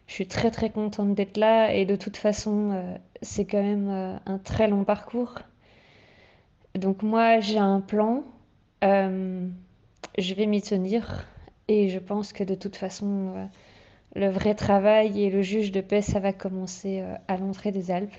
Je 0.06 0.14
suis 0.14 0.26
très 0.26 0.50
très 0.50 0.70
contente 0.70 1.14
d'être 1.14 1.36
là 1.36 1.74
et 1.74 1.84
de 1.84 1.94
toute 1.94 2.16
façon, 2.16 2.70
euh, 2.72 2.96
c'est 3.22 3.44
quand 3.44 3.62
même 3.62 3.88
euh, 3.88 4.16
un 4.24 4.38
très 4.38 4.66
long 4.66 4.84
parcours. 4.84 5.34
Donc 6.74 7.02
moi, 7.02 7.40
j'ai 7.40 7.58
un 7.58 7.80
plan. 7.80 8.24
Je 8.82 10.34
vais 10.34 10.46
m'y 10.46 10.62
tenir 10.62 11.26
et 11.68 11.88
je 11.88 11.98
pense 11.98 12.32
que 12.32 12.44
de 12.44 12.54
toute 12.54 12.76
façon, 12.76 13.48
le 14.14 14.28
vrai 14.28 14.54
travail 14.54 15.22
et 15.22 15.30
le 15.30 15.42
juge 15.42 15.72
de 15.72 15.80
paix, 15.80 16.00
ça 16.00 16.20
va 16.20 16.32
commencer 16.32 17.02
à 17.26 17.36
l'entrée 17.36 17.72
des 17.72 17.90
Alpes. 17.90 18.14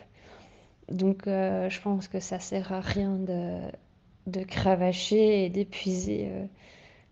Donc 0.92 1.24
je 1.26 1.82
pense 1.82 2.08
que 2.10 2.20
ça 2.20 2.40
sert 2.40 2.74
à 2.74 2.82
rien 2.82 3.16
de, 3.16 3.60
de 4.26 4.44
cravacher 4.44 5.46
et 5.46 5.50
d'épuiser 5.50 6.30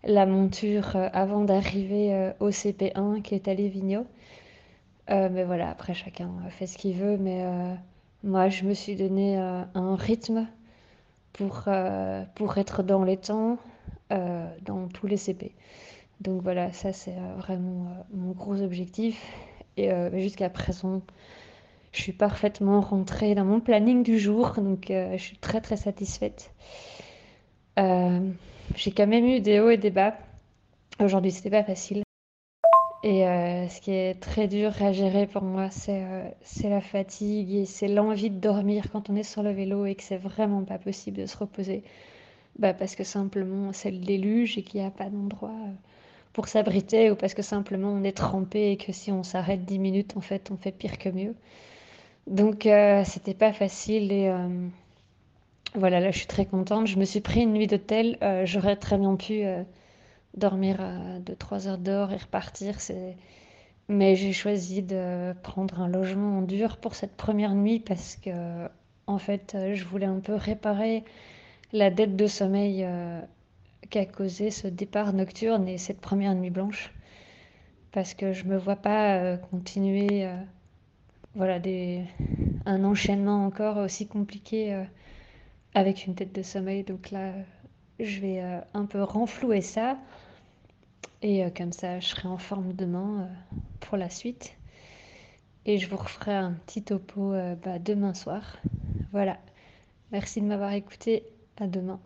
la 0.04 0.26
monture 0.26 0.96
euh, 0.96 1.08
avant 1.12 1.44
d'arriver 1.44 2.14
euh, 2.14 2.32
au 2.40 2.50
CP1 2.50 3.22
qui 3.22 3.34
est 3.34 3.48
à 3.48 3.54
Lévigno. 3.54 4.06
Euh, 5.10 5.28
mais 5.30 5.44
voilà, 5.44 5.70
après 5.70 5.94
chacun 5.94 6.30
euh, 6.44 6.50
fait 6.50 6.66
ce 6.66 6.78
qu'il 6.78 6.94
veut, 6.96 7.16
mais 7.16 7.44
moi 8.24 8.48
je 8.48 8.64
me 8.64 8.74
suis 8.74 8.96
donné 8.96 9.36
un 9.36 9.96
rythme 9.96 10.46
pour, 11.32 11.68
pour 12.34 12.58
être 12.58 12.82
dans 12.82 13.04
les 13.04 13.16
temps 13.16 13.58
dans 14.10 14.88
tous 14.92 15.06
les 15.06 15.16
CP. 15.16 15.54
Donc 16.20 16.42
voilà, 16.42 16.72
ça 16.72 16.92
c'est 16.92 17.14
vraiment 17.36 17.88
mon 18.12 18.32
gros 18.32 18.60
objectif. 18.62 19.22
Et 19.76 19.90
jusqu'à 20.14 20.48
présent, 20.48 21.02
je 21.92 22.00
suis 22.00 22.12
parfaitement 22.12 22.80
rentrée 22.80 23.34
dans 23.34 23.44
mon 23.44 23.60
planning 23.60 24.02
du 24.02 24.18
jour, 24.18 24.52
donc 24.56 24.86
je 24.88 25.18
suis 25.18 25.36
très 25.36 25.60
très 25.60 25.76
satisfaite. 25.76 26.52
J'ai 28.74 28.90
quand 28.90 29.06
même 29.06 29.24
eu 29.26 29.40
des 29.40 29.60
hauts 29.60 29.70
et 29.70 29.76
des 29.76 29.90
bas. 29.90 30.16
Aujourd'hui, 31.00 31.30
c'était 31.30 31.50
pas 31.50 31.64
facile. 31.64 32.02
Et 33.02 33.26
euh, 33.26 33.68
ce 33.68 33.80
qui 33.80 33.92
est 33.92 34.20
très 34.20 34.48
dur 34.48 34.72
à 34.82 34.92
gérer 34.92 35.26
pour 35.26 35.42
moi, 35.42 35.70
c'est 35.70 36.02
euh, 36.02 36.28
la 36.64 36.80
fatigue 36.80 37.54
et 37.54 37.66
c'est 37.66 37.88
l'envie 37.88 38.30
de 38.30 38.40
dormir 38.40 38.90
quand 38.90 39.10
on 39.10 39.16
est 39.16 39.22
sur 39.22 39.42
le 39.42 39.50
vélo 39.50 39.86
et 39.86 39.94
que 39.94 40.02
c'est 40.02 40.16
vraiment 40.16 40.64
pas 40.64 40.78
possible 40.78 41.18
de 41.18 41.26
se 41.26 41.36
reposer. 41.36 41.84
Bah, 42.58 42.72
parce 42.72 42.96
que 42.96 43.04
simplement 43.04 43.72
c'est 43.72 43.90
le 43.90 43.98
déluge 43.98 44.56
et 44.56 44.62
qu'il 44.62 44.80
n'y 44.80 44.86
a 44.86 44.90
pas 44.90 45.10
d'endroit 45.10 45.50
euh, 45.50 45.72
pour 46.32 46.48
s'abriter 46.48 47.10
ou 47.10 47.16
parce 47.16 47.34
que 47.34 47.42
simplement 47.42 47.90
on 47.90 48.02
est 48.02 48.16
trempé 48.16 48.72
et 48.72 48.76
que 48.78 48.92
si 48.92 49.12
on 49.12 49.22
s'arrête 49.22 49.64
10 49.64 49.78
minutes, 49.78 50.16
en 50.16 50.20
fait, 50.22 50.50
on 50.50 50.56
fait 50.56 50.72
pire 50.72 50.98
que 50.98 51.10
mieux. 51.10 51.34
Donc 52.26 52.66
euh, 52.66 53.04
c'était 53.04 53.34
pas 53.34 53.52
facile 53.52 54.10
et 54.12 54.28
euh, 54.28 54.68
voilà, 55.76 56.00
là 56.00 56.10
je 56.10 56.18
suis 56.18 56.26
très 56.26 56.46
contente. 56.46 56.86
Je 56.86 56.98
me 56.98 57.04
suis 57.04 57.20
pris 57.20 57.42
une 57.42 57.52
nuit 57.52 57.66
d'hôtel. 57.66 58.18
Euh, 58.22 58.46
j'aurais 58.46 58.76
très 58.76 58.98
bien 58.98 59.14
pu 59.16 59.44
euh, 59.44 59.62
dormir 60.34 60.80
à 60.80 61.18
2-3 61.20 61.68
heures 61.68 61.78
dehors 61.78 62.12
et 62.12 62.16
repartir. 62.16 62.76
Mais 63.88 64.16
j'ai 64.16 64.32
choisi 64.32 64.82
de 64.82 65.32
prendre 65.42 65.80
un 65.80 65.88
logement 65.88 66.38
en 66.38 66.42
dur 66.42 66.78
pour 66.78 66.94
cette 66.94 67.16
première 67.16 67.54
nuit 67.54 67.78
parce 67.78 68.16
que 68.16 68.66
en 69.06 69.18
fait 69.18 69.54
euh, 69.54 69.74
je 69.74 69.84
voulais 69.84 70.06
un 70.06 70.18
peu 70.18 70.34
réparer 70.34 71.04
la 71.72 71.90
dette 71.90 72.16
de 72.16 72.26
sommeil 72.26 72.82
euh, 72.84 73.20
qu'a 73.90 74.04
causé 74.06 74.50
ce 74.50 74.66
départ 74.66 75.12
nocturne 75.12 75.68
et 75.68 75.78
cette 75.78 76.00
première 76.00 76.34
nuit 76.34 76.50
blanche. 76.50 76.92
Parce 77.92 78.14
que 78.14 78.32
je 78.32 78.44
me 78.44 78.56
vois 78.56 78.76
pas 78.76 79.16
euh, 79.16 79.36
continuer 79.36 80.26
euh, 80.26 80.36
voilà, 81.34 81.60
un 82.66 82.84
enchaînement 82.84 83.44
encore 83.44 83.76
aussi 83.76 84.06
compliqué 84.06 84.74
euh, 84.74 84.84
avec 85.76 86.06
une 86.06 86.14
tête 86.14 86.34
de 86.34 86.42
sommeil. 86.42 86.82
Donc 86.84 87.10
là, 87.10 87.32
je 88.00 88.20
vais 88.20 88.40
euh, 88.40 88.60
un 88.72 88.86
peu 88.86 89.02
renflouer 89.02 89.60
ça. 89.60 89.98
Et 91.22 91.44
euh, 91.44 91.50
comme 91.54 91.72
ça, 91.72 92.00
je 92.00 92.06
serai 92.08 92.28
en 92.28 92.38
forme 92.38 92.72
demain 92.72 93.20
euh, 93.20 93.56
pour 93.80 93.98
la 93.98 94.08
suite. 94.08 94.56
Et 95.66 95.78
je 95.78 95.88
vous 95.88 95.96
referai 95.96 96.34
un 96.34 96.52
petit 96.52 96.82
topo 96.82 97.32
bah, 97.64 97.78
demain 97.78 98.14
soir. 98.14 98.56
Voilà. 99.10 99.36
Merci 100.12 100.40
de 100.40 100.46
m'avoir 100.46 100.72
écouté. 100.72 101.24
À 101.58 101.66
demain. 101.66 102.00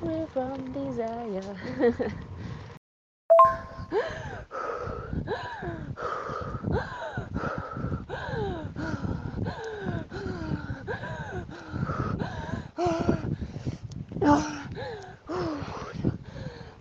Free 0.00 0.26
from 0.32 0.72
desire. 0.72 1.42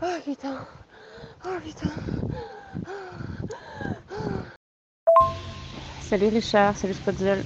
Oh 0.02 0.20
putain. 0.26 0.58
Oh 1.46 1.60
putain. 1.64 2.14
Salut 6.13 6.27
Richard, 6.27 6.77
salut 6.77 6.93
Spotzel. 6.93 7.43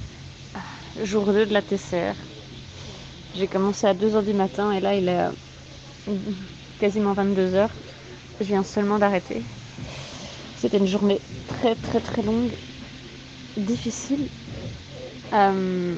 Jour 1.02 1.28
2 1.28 1.46
de 1.46 1.54
la 1.54 1.62
TCR. 1.62 2.16
J'ai 3.34 3.48
commencé 3.48 3.88
à 3.88 3.94
2h 3.94 4.26
du 4.26 4.34
matin 4.34 4.74
et 4.74 4.82
là 4.82 4.94
il 4.94 5.08
est 5.08 5.22
euh, 6.10 6.12
quasiment 6.78 7.14
22h. 7.14 7.70
Je 8.42 8.46
viens 8.46 8.64
seulement 8.64 9.00
d'arrêter. 9.00 9.42
C'était 10.58 10.80
une 10.80 10.86
journée 10.86 11.22
très 11.48 11.76
très 11.76 12.02
très 12.02 12.22
longue, 12.24 12.50
difficile. 13.56 14.28
Euh, 15.32 15.96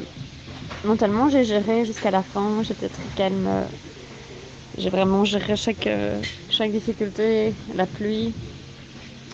mentalement 0.85 1.27
j'ai 1.27 1.45
géré 1.45 1.85
jusqu'à 1.85 2.11
la 2.11 2.21
fin, 2.21 2.61
j'étais 2.61 2.89
très 2.89 3.09
calme. 3.15 3.49
J'ai 4.77 4.91
vraiment 4.91 5.25
géré 5.25 5.55
chaque, 5.55 5.87
euh, 5.87 6.21
chaque 6.51 6.71
difficulté, 6.71 7.55
la 7.73 7.87
pluie. 7.87 8.31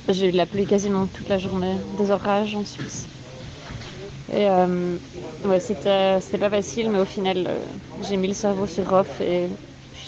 J'ai 0.08 0.30
eu 0.30 0.32
de 0.32 0.38
la 0.38 0.46
pluie 0.46 0.66
quasiment 0.66 1.08
toute 1.08 1.28
la 1.28 1.38
journée, 1.38 1.76
des 1.98 2.12
orages 2.12 2.56
en 2.56 2.64
Suisse. 2.64 3.10
Et 4.34 4.50
euh, 4.50 4.98
ouais, 5.46 5.60
c'était 5.60 6.20
pas 6.40 6.50
facile, 6.50 6.90
mais 6.90 7.00
au 7.00 7.06
final, 7.06 7.46
euh, 7.48 7.60
j'ai 8.02 8.18
mis 8.18 8.28
le 8.28 8.34
cerveau 8.34 8.66
sur 8.66 8.92
off 8.92 9.22
et 9.22 9.48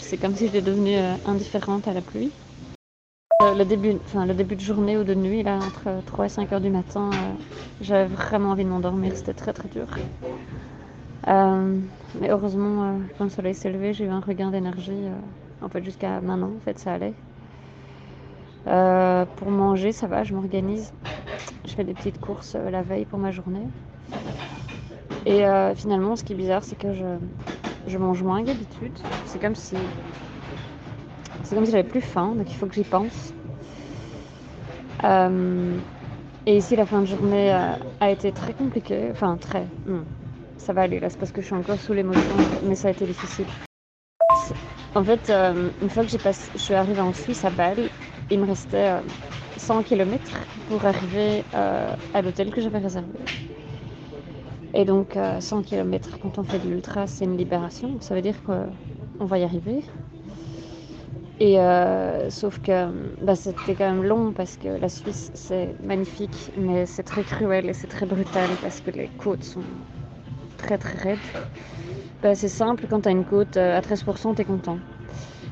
c'est 0.00 0.16
comme 0.16 0.34
si 0.34 0.46
j'étais 0.46 0.62
devenue 0.62 0.96
euh, 0.96 1.14
indifférente 1.26 1.86
à 1.86 1.92
la 1.92 2.00
pluie. 2.00 2.30
Euh, 3.42 3.54
le, 3.54 3.64
début, 3.64 4.56
de 4.56 4.60
journée 4.60 4.96
ou 4.96 5.04
de 5.04 5.14
nuit, 5.14 5.44
là, 5.44 5.58
entre 5.58 6.04
3 6.06 6.26
et 6.26 6.28
5 6.28 6.52
heures 6.52 6.60
du 6.60 6.70
matin, 6.70 7.10
euh, 7.12 7.16
j'avais 7.80 8.12
vraiment 8.12 8.50
envie 8.50 8.64
de 8.64 8.68
m'endormir, 8.68 9.12
c'était 9.14 9.34
très 9.34 9.52
très 9.52 9.68
dur. 9.68 9.86
Euh, 11.28 11.78
mais 12.20 12.30
heureusement, 12.30 12.82
euh, 12.82 12.98
quand 13.16 13.24
le 13.24 13.30
soleil 13.30 13.54
s'est 13.54 13.70
levé, 13.70 13.92
j'ai 13.92 14.06
eu 14.06 14.08
un 14.08 14.20
regain 14.20 14.50
d'énergie. 14.50 14.90
euh, 14.90 15.64
en 15.64 15.68
fait, 15.68 15.84
jusqu'à 15.84 16.20
maintenant, 16.20 16.50
en 16.56 16.60
fait, 16.64 16.78
ça 16.80 16.94
allait. 16.94 17.14
Euh, 18.66 19.24
pour 19.36 19.50
manger, 19.50 19.92
ça 19.92 20.08
va, 20.08 20.24
je 20.24 20.34
m'organise. 20.34 20.92
Je 21.64 21.72
fais 21.72 21.84
des 21.84 21.94
petites 21.94 22.20
courses 22.20 22.56
euh, 22.56 22.70
la 22.70 22.82
veille 22.82 23.04
pour 23.04 23.18
ma 23.18 23.30
journée. 23.30 23.66
Et 25.28 25.44
euh, 25.44 25.74
finalement, 25.74 26.16
ce 26.16 26.24
qui 26.24 26.32
est 26.32 26.36
bizarre, 26.36 26.64
c'est 26.64 26.78
que 26.78 26.88
je, 26.94 27.98
mange 27.98 28.22
moins 28.22 28.40
que 28.40 28.46
d'habitude. 28.46 28.98
C'est 29.26 29.38
comme 29.38 29.54
si. 29.54 29.76
C'est 31.42 31.54
comme 31.54 31.66
si 31.66 31.72
j'avais 31.72 31.88
plus 31.88 32.00
faim, 32.00 32.34
donc 32.34 32.50
il 32.50 32.54
faut 32.54 32.64
que 32.64 32.74
j'y 32.74 32.82
pense. 32.82 33.34
Euh, 35.04 35.76
et 36.46 36.56
ici, 36.56 36.76
la 36.76 36.86
fin 36.86 37.00
de 37.00 37.04
journée 37.04 37.52
euh, 37.52 37.74
a 38.00 38.10
été 38.10 38.32
très 38.32 38.54
compliquée. 38.54 39.08
Enfin, 39.10 39.36
très. 39.36 39.66
ça 40.56 40.72
va 40.72 40.80
aller 40.80 40.98
là, 40.98 41.10
c'est 41.10 41.18
parce 41.18 41.30
que 41.30 41.42
je 41.42 41.46
suis 41.46 41.54
encore 41.54 41.78
sous 41.78 41.92
l'émotion, 41.92 42.36
mais 42.64 42.74
ça 42.74 42.88
a 42.88 42.90
été 42.92 43.04
difficile. 43.04 43.46
En 44.94 45.04
fait, 45.04 45.30
une 45.82 45.90
fois 45.90 46.04
que 46.04 46.10
je 46.10 46.58
suis 46.58 46.74
arrivée 46.74 47.02
en 47.02 47.12
Suisse 47.12 47.44
à 47.44 47.50
Bâle, 47.50 47.90
il 48.30 48.40
me 48.40 48.46
restait 48.46 48.92
euh, 48.92 49.00
100 49.58 49.82
km 49.82 50.24
pour 50.70 50.86
arriver 50.86 51.44
à 51.52 52.22
l'hôtel 52.22 52.50
que 52.50 52.62
j'avais 52.62 52.78
réservé. 52.78 53.18
Et 54.74 54.84
donc, 54.84 55.16
euh, 55.16 55.40
100 55.40 55.62
km, 55.62 56.18
quand 56.20 56.38
on 56.38 56.42
fait 56.42 56.58
de 56.58 56.68
l'ultra, 56.68 57.06
c'est 57.06 57.24
une 57.24 57.36
libération. 57.36 57.96
Ça 58.00 58.14
veut 58.14 58.22
dire 58.22 58.42
qu'on 58.44 59.24
va 59.24 59.38
y 59.38 59.44
arriver. 59.44 59.82
Et 61.40 61.58
euh, 61.60 62.30
sauf 62.30 62.60
que 62.60 62.88
bah, 63.22 63.36
c'était 63.36 63.74
quand 63.74 63.90
même 63.90 64.02
long 64.02 64.32
parce 64.32 64.56
que 64.56 64.68
la 64.68 64.88
Suisse, 64.88 65.30
c'est 65.34 65.74
magnifique, 65.84 66.52
mais 66.56 66.84
c'est 66.84 67.04
très 67.04 67.22
cruel 67.22 67.68
et 67.68 67.72
c'est 67.72 67.86
très 67.86 68.06
brutal 68.06 68.58
parce 68.60 68.80
que 68.80 68.90
les 68.90 69.08
côtes 69.08 69.44
sont 69.44 69.62
très 70.56 70.78
très 70.78 70.98
raides. 70.98 71.18
Bah, 72.22 72.34
c'est 72.34 72.48
simple, 72.48 72.86
quand 72.90 73.02
tu 73.02 73.08
as 73.08 73.12
une 73.12 73.24
côte 73.24 73.56
euh, 73.56 73.76
à 73.78 73.80
13%, 73.80 74.34
tu 74.34 74.42
es 74.42 74.44
content. 74.44 74.78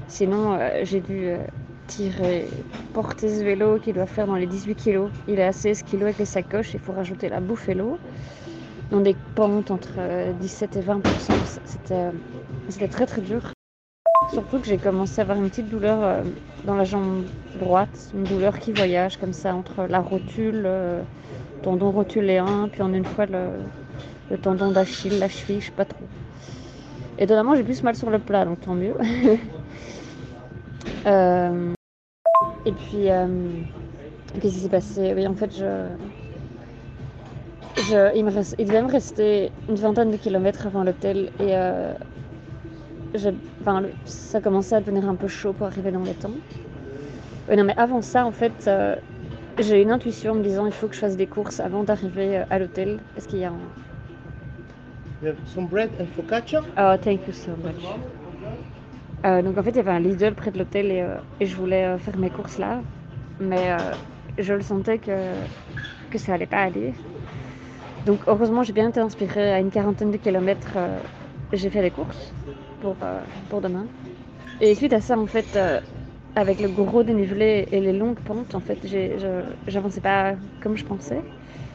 Sinon, 0.09 0.55
euh, 0.55 0.81
j'ai 0.83 1.01
dû 1.01 1.27
euh, 1.29 1.39
tirer, 1.87 2.49
porter 2.93 3.29
ce 3.29 3.45
vélo 3.45 3.79
qui 3.79 3.93
doit 3.93 4.07
faire 4.07 4.27
dans 4.27 4.35
les 4.35 4.47
18 4.47 4.75
kg. 4.75 5.09
Il 5.29 5.39
est 5.39 5.45
à 5.45 5.53
16 5.53 5.85
kg 5.85 6.03
avec 6.03 6.19
les 6.19 6.25
sacoches, 6.25 6.75
il 6.75 6.81
faut 6.81 6.93
rajouter 6.93 7.29
la 7.29 7.41
bouffe 7.41 7.69
et 7.69 7.75
l'eau. 7.75 8.01
Dans 8.91 9.01
des 9.01 9.17
pentes 9.35 9.71
entre 9.71 9.95
euh, 9.99 10.33
17 10.41 10.77
et 10.77 10.81
20%, 10.81 11.01
c'était 11.65 11.95
euh, 11.95 12.11
c'était 12.69 12.89
très 12.89 13.07
très 13.07 13.21
dur. 13.21 13.53
Surtout 14.33 14.59
que 14.59 14.67
j'ai 14.67 14.79
commencé 14.79 15.21
à 15.21 15.23
avoir 15.23 15.39
une 15.39 15.49
petite 15.49 15.69
douleur 15.69 15.99
euh, 16.03 16.23
dans 16.65 16.75
la 16.75 16.85
jambe 16.85 17.25
droite, 17.59 18.11
une 18.15 18.25
douleur 18.25 18.59
qui 18.59 18.73
voyage 18.73 19.19
comme 19.19 19.33
ça 19.33 19.55
entre 19.55 19.87
la 19.89 20.01
rotule, 20.01 20.63
euh, 20.65 21.03
tendon 21.63 21.91
rotuléen, 21.91 22.69
puis 22.71 22.83
en 22.83 22.93
une 22.93 23.05
fois 23.05 23.27
le, 23.27 24.37
tendon 24.39 24.71
d'Achille, 24.71 25.19
la 25.19 25.29
cheville, 25.29 25.61
je 25.61 25.67
sais 25.67 25.73
pas 25.73 25.85
trop. 25.85 26.05
Étonnamment, 27.19 27.55
j'ai 27.55 27.65
plus 27.65 27.83
mal 27.83 27.95
sur 27.97 28.11
le 28.11 28.19
plat, 28.19 28.45
donc 28.45 28.61
tant 28.61 28.75
mieux. 28.75 28.95
Euh, 31.07 31.73
et 32.65 32.73
puis, 32.73 33.11
euh, 33.11 33.29
qu'est-ce 34.41 34.55
qui 34.55 34.61
s'est 34.61 34.69
passé? 34.69 35.13
Oui, 35.15 35.25
en 35.25 35.35
fait, 35.35 35.57
je, 35.57 35.87
je- 37.77 38.15
il, 38.17 38.25
me 38.25 38.31
reste- 38.31 38.55
il 38.59 38.67
devait 38.67 38.83
me 38.83 38.91
rester 38.91 39.55
une 39.69 39.77
vingtaine 39.77 40.11
de 40.11 40.17
kilomètres 40.17 40.67
avant 40.67 40.85
l'hôtel 40.85 41.33
et 41.39 41.57
euh, 41.57 41.95
je- 43.15 43.31
enfin, 43.61 43.81
le- 43.81 43.97
ça 44.05 44.41
commençait 44.41 44.77
à 44.77 44.81
devenir 44.81 45.09
un 45.09 45.17
peu 45.17 45.27
chaud 45.29 45.55
pour 45.55 45.67
arriver 45.67 45.91
dans 45.93 46.05
les 46.05 46.15
temps. 46.15 46.41
Ouais, 47.49 47.57
non, 47.57 47.65
mais 47.65 47.75
avant 47.77 48.03
ça, 48.03 48.25
en 48.27 48.33
fait, 48.33 48.67
euh, 48.69 48.97
j'ai 49.59 49.83
une 49.83 49.91
intuition 49.93 50.33
en 50.33 50.37
me 50.37 50.43
disant 50.43 50.67
il 50.67 50.73
faut 50.73 50.89
que 50.89 50.95
je 50.95 51.01
fasse 51.01 51.17
des 51.17 51.29
courses 51.29 51.61
avant 51.61 51.85
d'arriver 51.85 52.39
euh, 52.39 52.45
à 52.51 52.59
l'hôtel 52.59 53.05
parce 53.15 53.27
qu'il 53.27 53.39
y 53.41 53.45
a 53.45 53.51
un. 53.53 53.75
You 55.21 55.29
have 55.29 55.41
some 55.47 55.69
bread 55.69 55.95
and 55.99 56.11
focaccia? 56.11 56.63
Oh, 56.77 56.97
thank 56.97 57.27
you 57.27 57.33
so 57.35 57.55
much. 57.57 58.01
Euh, 59.27 59.43
donc 59.43 59.59
en 59.59 59.63
fait, 59.63 59.71
il 59.71 59.77
y 59.77 59.81
avait 59.81 59.91
un 59.91 60.01
Lidl 60.01 60.35
près 60.35 60.51
de 60.53 60.59
l'hôtel 60.59 60.91
et, 60.91 61.01
euh, 61.01 61.21
et 61.41 61.47
je 61.47 61.57
voulais 61.57 61.85
euh, 61.85 61.99
faire 61.99 62.17
mes 62.19 62.31
courses 62.31 62.59
là, 62.59 62.85
mais 63.41 63.73
euh, 63.73 63.97
je 64.39 64.55
le 64.55 64.63
sentais 64.63 65.01
que, 65.01 65.49
que 66.11 66.19
ça 66.19 66.35
allait 66.35 66.47
pas 66.47 66.63
aller. 66.63 66.97
Donc 68.07 68.25
heureusement, 68.29 68.63
j'ai 68.63 68.73
bien 68.73 68.89
été 68.91 69.01
inspirée 69.01 69.53
à 69.53 69.61
une 69.61 69.71
quarantaine 69.71 70.11
de 70.13 70.17
kilomètres. 70.19 70.75
euh, 70.77 71.03
j'ai 71.53 71.71
fait 71.71 71.83
des 71.83 71.91
courses 71.93 72.37
pour, 72.81 73.03
euh, 73.03 73.25
pour 73.49 73.61
demain. 73.61 73.91
Et 74.61 74.75
suite 74.77 74.93
à 74.95 75.01
ça, 75.03 75.19
en 75.19 75.27
fait, 75.27 75.57
euh, 75.57 75.81
avec 76.37 76.61
le 76.61 76.69
gros 76.71 77.05
dénivelé 77.05 77.69
et 77.73 77.81
les 77.81 77.93
longues 77.93 78.21
pentes, 78.23 78.55
en 78.57 78.61
fait, 78.63 78.87
j'avançais 79.67 80.03
pas 80.03 80.37
comme 80.61 80.77
je 80.77 80.85
pensais. 80.85 81.27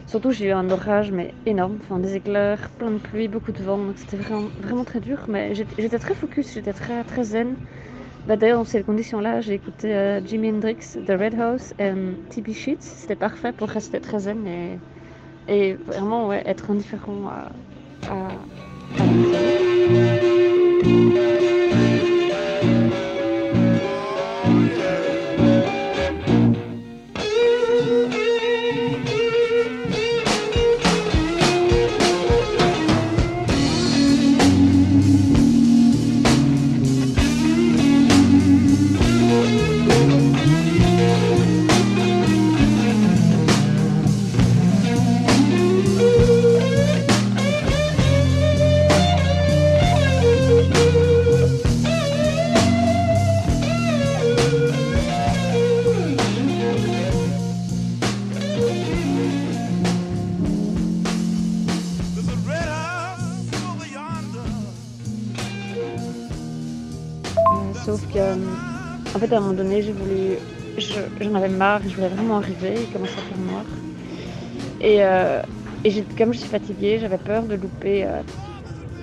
Surtout, 0.07 0.31
j'ai 0.31 0.47
eu 0.47 0.51
un 0.51 0.71
orage, 0.71 1.11
mais 1.11 1.37
énorme, 1.45 1.79
enfin 1.81 1.99
des 1.99 2.15
éclairs, 2.17 2.71
plein 2.77 2.91
de 2.91 2.99
pluie, 2.99 3.27
beaucoup 3.29 3.53
de 3.53 3.63
vent, 3.63 3.77
donc 3.79 3.99
c'était 3.99 4.17
vraiment, 4.17 4.51
vraiment 4.57 4.85
très 4.85 5.01
dur. 5.01 5.25
Mais 5.29 5.55
j'étais 5.55 5.99
très 5.99 6.15
focus, 6.15 6.53
j'étais 6.53 6.73
très, 6.73 7.05
très 7.05 7.23
zen. 7.25 7.57
Bah, 8.25 8.37
D'ailleurs, 8.37 8.59
dans 8.59 8.65
ces 8.65 8.83
conditions-là, 8.83 9.41
j'ai 9.41 9.53
écouté 9.55 10.19
Jimi 10.25 10.51
Hendrix, 10.51 10.77
The 11.05 11.11
Red 11.11 11.35
House 11.39 11.73
et 11.79 11.93
TB 12.29 12.53
Sheets. 12.53 12.77
C'était 12.81 13.15
parfait 13.17 13.53
pour 13.53 13.69
rester 13.69 14.01
très 14.01 14.19
zen 14.21 14.47
et, 14.47 14.81
et 15.51 15.73
vraiment 15.73 16.27
ouais, 16.27 16.41
être 16.45 16.71
indifférent 16.71 17.27
à, 17.27 17.51
à, 18.09 18.27
à 18.97 19.03
fait, 69.21 69.33
à 69.35 69.37
un 69.37 69.41
moment 69.41 69.53
donné, 69.53 69.81
J'en 71.19 71.35
avais 71.35 71.49
marre, 71.49 71.81
je 71.87 71.95
voulais 71.95 72.07
vraiment 72.07 72.37
arriver, 72.37 72.73
il 72.75 72.93
commençait 72.93 73.19
à 73.19 73.21
faire 73.21 73.37
noir. 73.37 73.63
Et, 74.81 75.03
euh, 75.03 75.41
comme 76.17 76.33
je 76.33 76.39
suis 76.39 76.49
fatiguée, 76.49 76.97
j'avais 76.99 77.17
peur 77.17 77.43
de 77.43 77.55
louper, 77.55 78.05
euh, 78.05 78.21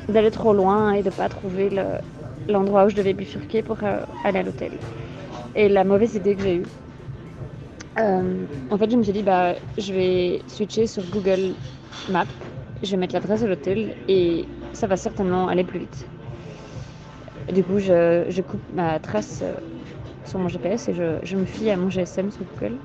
d'aller 0.09 0.31
trop 0.31 0.53
loin 0.53 0.93
et 0.93 1.03
de 1.03 1.11
pas 1.11 1.29
trouver 1.29 1.69
le- 1.71 2.01
l'endroit 2.53 2.87
où 2.87 2.89
je 2.89 2.97
devais 2.97 3.13
bifurquer 3.13 3.63
pour 3.63 3.77
euh, 3.83 4.01
aller 4.25 4.39
à 4.39 4.43
l'hôtel. 4.43 4.71
Et 5.55 5.69
la 5.69 5.85
mauvaise 5.85 6.15
idée 6.15 6.35
que 6.35 6.43
j'ai 6.43 6.57
eue, 6.57 6.67
en 8.71 8.79
fait, 8.79 8.91
je 8.91 8.97
me 8.97 9.03
suis 9.03 9.13
dit, 9.13 9.23
bah, 9.23 9.55
je 9.77 9.93
vais 9.93 10.41
switcher 10.49 10.87
sur 10.87 11.05
Google 11.05 11.55
Maps, 12.09 12.25
je 12.83 12.91
vais 12.91 12.97
mettre 12.97 13.15
l'adresse 13.15 13.43
de 13.43 13.47
l'hôtel 13.47 13.95
et 14.09 14.47
ça 14.73 14.87
va 14.87 14.97
certainement 14.97 15.49
aller 15.49 15.65
plus 15.65 15.81
vite. 15.81 16.07
Du 17.53 17.63
coup, 17.63 17.79
je, 17.79 18.41
coupe 18.43 18.61
ma 18.75 18.99
trace 18.99 19.43
sur 20.29 20.39
mon 20.39 20.49
GPS 20.49 20.89
et 20.89 20.95
je, 20.95 21.37
me 21.37 21.45
fie 21.45 21.71
à 21.71 21.77
mon 21.77 21.89
GSM 21.89 22.31
sur 22.31 22.45
Google. 22.55 22.77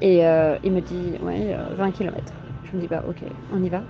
Et 0.00 0.26
euh, 0.26 0.56
il 0.62 0.72
me 0.72 0.80
dit, 0.80 1.14
ouais, 1.22 1.54
euh, 1.54 1.74
20 1.76 1.92
km. 1.92 2.32
Je 2.64 2.76
me 2.76 2.82
dis, 2.82 2.88
bah 2.88 3.02
ok, 3.08 3.22
on 3.52 3.62
y 3.62 3.68
va. 3.68 3.82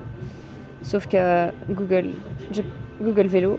Sauf 0.82 1.06
que 1.08 1.48
Google, 1.70 2.10
Google 3.00 3.26
Vélo, 3.26 3.58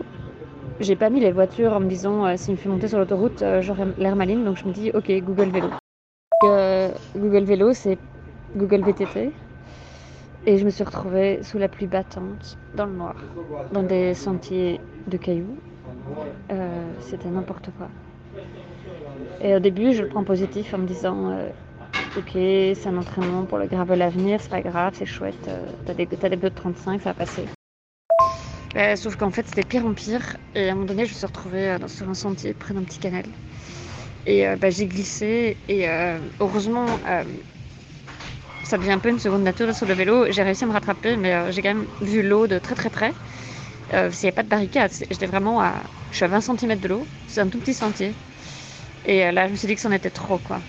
j'ai 0.80 0.96
pas 0.96 1.10
mis 1.10 1.20
les 1.20 1.32
voitures 1.32 1.72
en 1.72 1.80
me 1.80 1.88
disant, 1.88 2.26
euh, 2.26 2.36
s'il 2.36 2.54
me 2.54 2.58
fait 2.58 2.68
monter 2.68 2.88
sur 2.88 2.98
l'autoroute, 2.98 3.42
euh, 3.42 3.60
j'aurai 3.60 3.84
l'air 3.98 4.16
maligne. 4.16 4.44
Donc 4.44 4.56
je 4.56 4.64
me 4.64 4.72
dis, 4.72 4.90
ok, 4.94 5.10
Google 5.22 5.50
Vélo. 5.50 5.68
Euh, 6.44 6.90
Google 7.16 7.44
Vélo, 7.44 7.72
c'est 7.72 7.98
Google 8.56 8.82
VTT. 8.82 9.32
Et 10.46 10.56
je 10.56 10.64
me 10.64 10.70
suis 10.70 10.84
retrouvée 10.84 11.42
sous 11.42 11.58
la 11.58 11.68
pluie 11.68 11.86
battante, 11.86 12.56
dans 12.74 12.86
le 12.86 12.92
noir, 12.92 13.14
dans 13.72 13.82
des 13.82 14.14
sentiers 14.14 14.80
de 15.06 15.18
cailloux. 15.18 15.56
Euh, 16.50 16.90
C'était 17.00 17.28
n'importe 17.28 17.68
quoi. 17.76 17.88
Et 19.42 19.54
au 19.54 19.58
début, 19.58 19.94
je 19.94 20.02
le 20.02 20.08
prends 20.08 20.24
positif 20.24 20.74
en 20.74 20.78
me 20.78 20.86
disant 20.86 21.30
euh, 21.30 21.48
Ok, 22.16 22.32
c'est 22.32 22.86
un 22.88 22.96
entraînement 22.96 23.44
pour 23.44 23.58
le 23.58 23.66
gravel 23.66 24.02
à 24.02 24.08
venir, 24.08 24.40
c'est 24.40 24.50
pas 24.50 24.60
grave, 24.60 24.94
c'est 24.96 25.06
chouette, 25.06 25.34
euh, 25.46 25.64
t'as 25.86 25.94
des, 25.94 26.06
t'as 26.06 26.28
des 26.28 26.34
bleus 26.34 26.50
de 26.50 26.54
35, 26.56 27.00
ça 27.00 27.10
va 27.10 27.14
passer. 27.14 27.44
Euh, 28.74 28.96
sauf 28.96 29.14
qu'en 29.14 29.30
fait, 29.30 29.46
c'était 29.46 29.62
pire 29.62 29.86
en 29.86 29.94
pire. 29.94 30.36
Et 30.56 30.68
à 30.68 30.72
un 30.72 30.74
moment 30.74 30.86
donné, 30.86 31.04
je 31.06 31.12
me 31.12 31.16
suis 31.16 31.26
retrouvée 31.26 31.70
euh, 31.70 31.78
sur 31.86 32.08
un 32.08 32.14
sentier 32.14 32.52
près 32.52 32.74
d'un 32.74 32.82
petit 32.82 32.98
canal. 32.98 33.24
Et 34.26 34.44
bah, 34.60 34.70
j'ai 34.70 34.86
glissé. 34.86 35.56
Et 35.68 35.88
heureusement, 36.40 36.84
ça 38.64 38.76
devient 38.76 38.92
un 38.92 38.98
peu 38.98 39.08
une 39.08 39.18
seconde 39.18 39.42
nature 39.42 39.74
sur 39.74 39.86
le 39.86 39.94
vélo. 39.94 40.30
J'ai 40.30 40.42
réussi 40.42 40.64
à 40.64 40.66
me 40.66 40.72
rattraper, 40.72 41.16
mais 41.16 41.50
j'ai 41.50 41.62
quand 41.62 41.74
même 41.74 41.86
vu 42.02 42.22
l'eau 42.22 42.46
de 42.46 42.58
très 42.58 42.74
très 42.74 42.90
près. 42.90 43.12
S'il 43.88 43.96
n'y 43.98 44.28
avait 44.28 44.32
pas 44.32 44.42
de 44.42 44.48
barricade, 44.48 44.92
j'étais 45.10 45.26
vraiment 45.26 45.62
à. 45.62 45.72
Je 46.10 46.16
suis 46.16 46.24
à 46.26 46.28
20 46.28 46.42
cm 46.42 46.78
de 46.78 46.88
l'eau, 46.88 47.06
c'est 47.28 47.40
un 47.40 47.48
tout 47.48 47.58
petit 47.58 47.72
sentier. 47.72 48.12
Et 49.06 49.24
euh, 49.24 49.32
là, 49.32 49.46
je 49.46 49.52
me 49.52 49.56
suis 49.56 49.66
dit 49.66 49.74
que 49.74 49.80
c'en 49.80 49.92
était 49.92 50.10
trop, 50.10 50.38
quoi. 50.38 50.60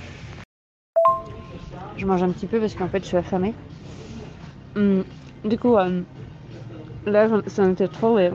Je 1.98 2.06
mange 2.06 2.24
un 2.24 2.30
petit 2.30 2.48
peu 2.48 2.60
parce 2.60 2.76
qu'en 2.76 2.88
fait, 2.88 3.02
je 3.04 3.08
suis 3.08 3.18
affamée. 3.18 3.54
Hum, 4.76 5.04
du 5.44 5.58
coup, 5.58 5.76
euh, 5.78 6.02
là, 7.06 7.28
j'en- 7.28 7.42
ça 7.48 7.64
en 7.64 7.72
était 7.72 7.88
trop 7.88 8.18
et. 8.18 8.32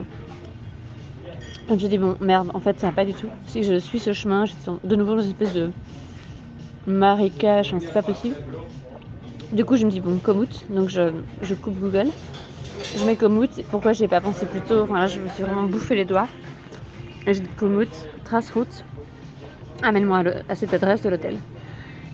Je 1.69 1.75
suis 1.75 1.89
dit, 1.89 1.97
bon, 1.97 2.15
merde, 2.21 2.49
en 2.53 2.59
fait, 2.59 2.79
ça 2.79 2.87
va 2.87 2.93
pas 2.93 3.05
du 3.05 3.13
tout. 3.13 3.29
Si 3.47 3.63
je 3.63 3.77
suis 3.79 3.99
ce 3.99 4.13
chemin, 4.13 4.45
je 4.45 4.53
suis 4.53 4.71
de 4.83 4.95
nouveau 4.95 5.15
dans 5.15 5.21
une 5.21 5.31
espèce 5.31 5.53
de 5.53 5.69
marécage, 6.85 7.73
enfin, 7.73 7.79
c'est 7.81 7.93
pas 7.93 8.03
possible. 8.03 8.35
Du 9.51 9.65
coup, 9.65 9.75
je 9.75 9.85
me 9.85 9.91
dis, 9.91 9.99
bon, 9.99 10.19
Komoot, 10.19 10.65
donc 10.69 10.89
je, 10.89 11.11
coupe 11.55 11.77
Google. 11.79 12.07
Je 12.95 13.03
mets 13.05 13.17
Komoot, 13.17 13.49
pourquoi 13.69 13.91
j'y 13.91 14.05
ai 14.05 14.07
pas 14.07 14.21
pensé 14.21 14.45
plus 14.45 14.61
tôt? 14.61 14.85
Là, 14.93 15.07
je 15.07 15.19
me 15.19 15.27
suis 15.27 15.43
vraiment 15.43 15.63
bouffé 15.63 15.95
les 15.95 16.05
doigts. 16.05 16.29
Et 17.25 17.33
je 17.33 17.41
dis 17.41 17.49
Komoot, 17.57 17.89
trace 18.23 18.49
route, 18.51 18.85
amène-moi 19.83 20.23
à, 20.49 20.55
cette 20.55 20.73
adresse 20.73 21.01
de 21.01 21.09
l'hôtel. 21.09 21.37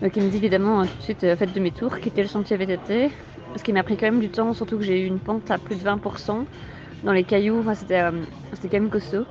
Donc 0.02 0.16
il 0.16 0.22
me 0.22 0.30
dit 0.30 0.36
évidemment 0.36 0.82
euh, 0.82 0.84
tout 0.84 0.96
de 0.98 1.02
suite, 1.02 1.24
euh, 1.24 1.36
faites 1.36 1.52
demi-tour, 1.52 1.98
quittez 2.00 2.22
le 2.22 2.28
sentier 2.28 2.56
VTT. 2.56 3.10
Ce 3.56 3.62
qui 3.62 3.72
m'a 3.72 3.82
pris 3.82 3.96
quand 3.96 4.06
même 4.06 4.20
du 4.20 4.28
temps, 4.28 4.52
surtout 4.52 4.78
que 4.78 4.84
j'ai 4.84 5.00
eu 5.00 5.06
une 5.06 5.20
pente 5.20 5.50
à 5.50 5.58
plus 5.58 5.76
de 5.76 5.82
20% 5.82 6.44
dans 7.04 7.12
les 7.12 7.24
cailloux, 7.24 7.60
enfin, 7.60 7.74
c'était 7.74 8.00
euh, 8.00 8.10
quand 8.62 8.72
même 8.72 8.90
costaud. 8.90 9.24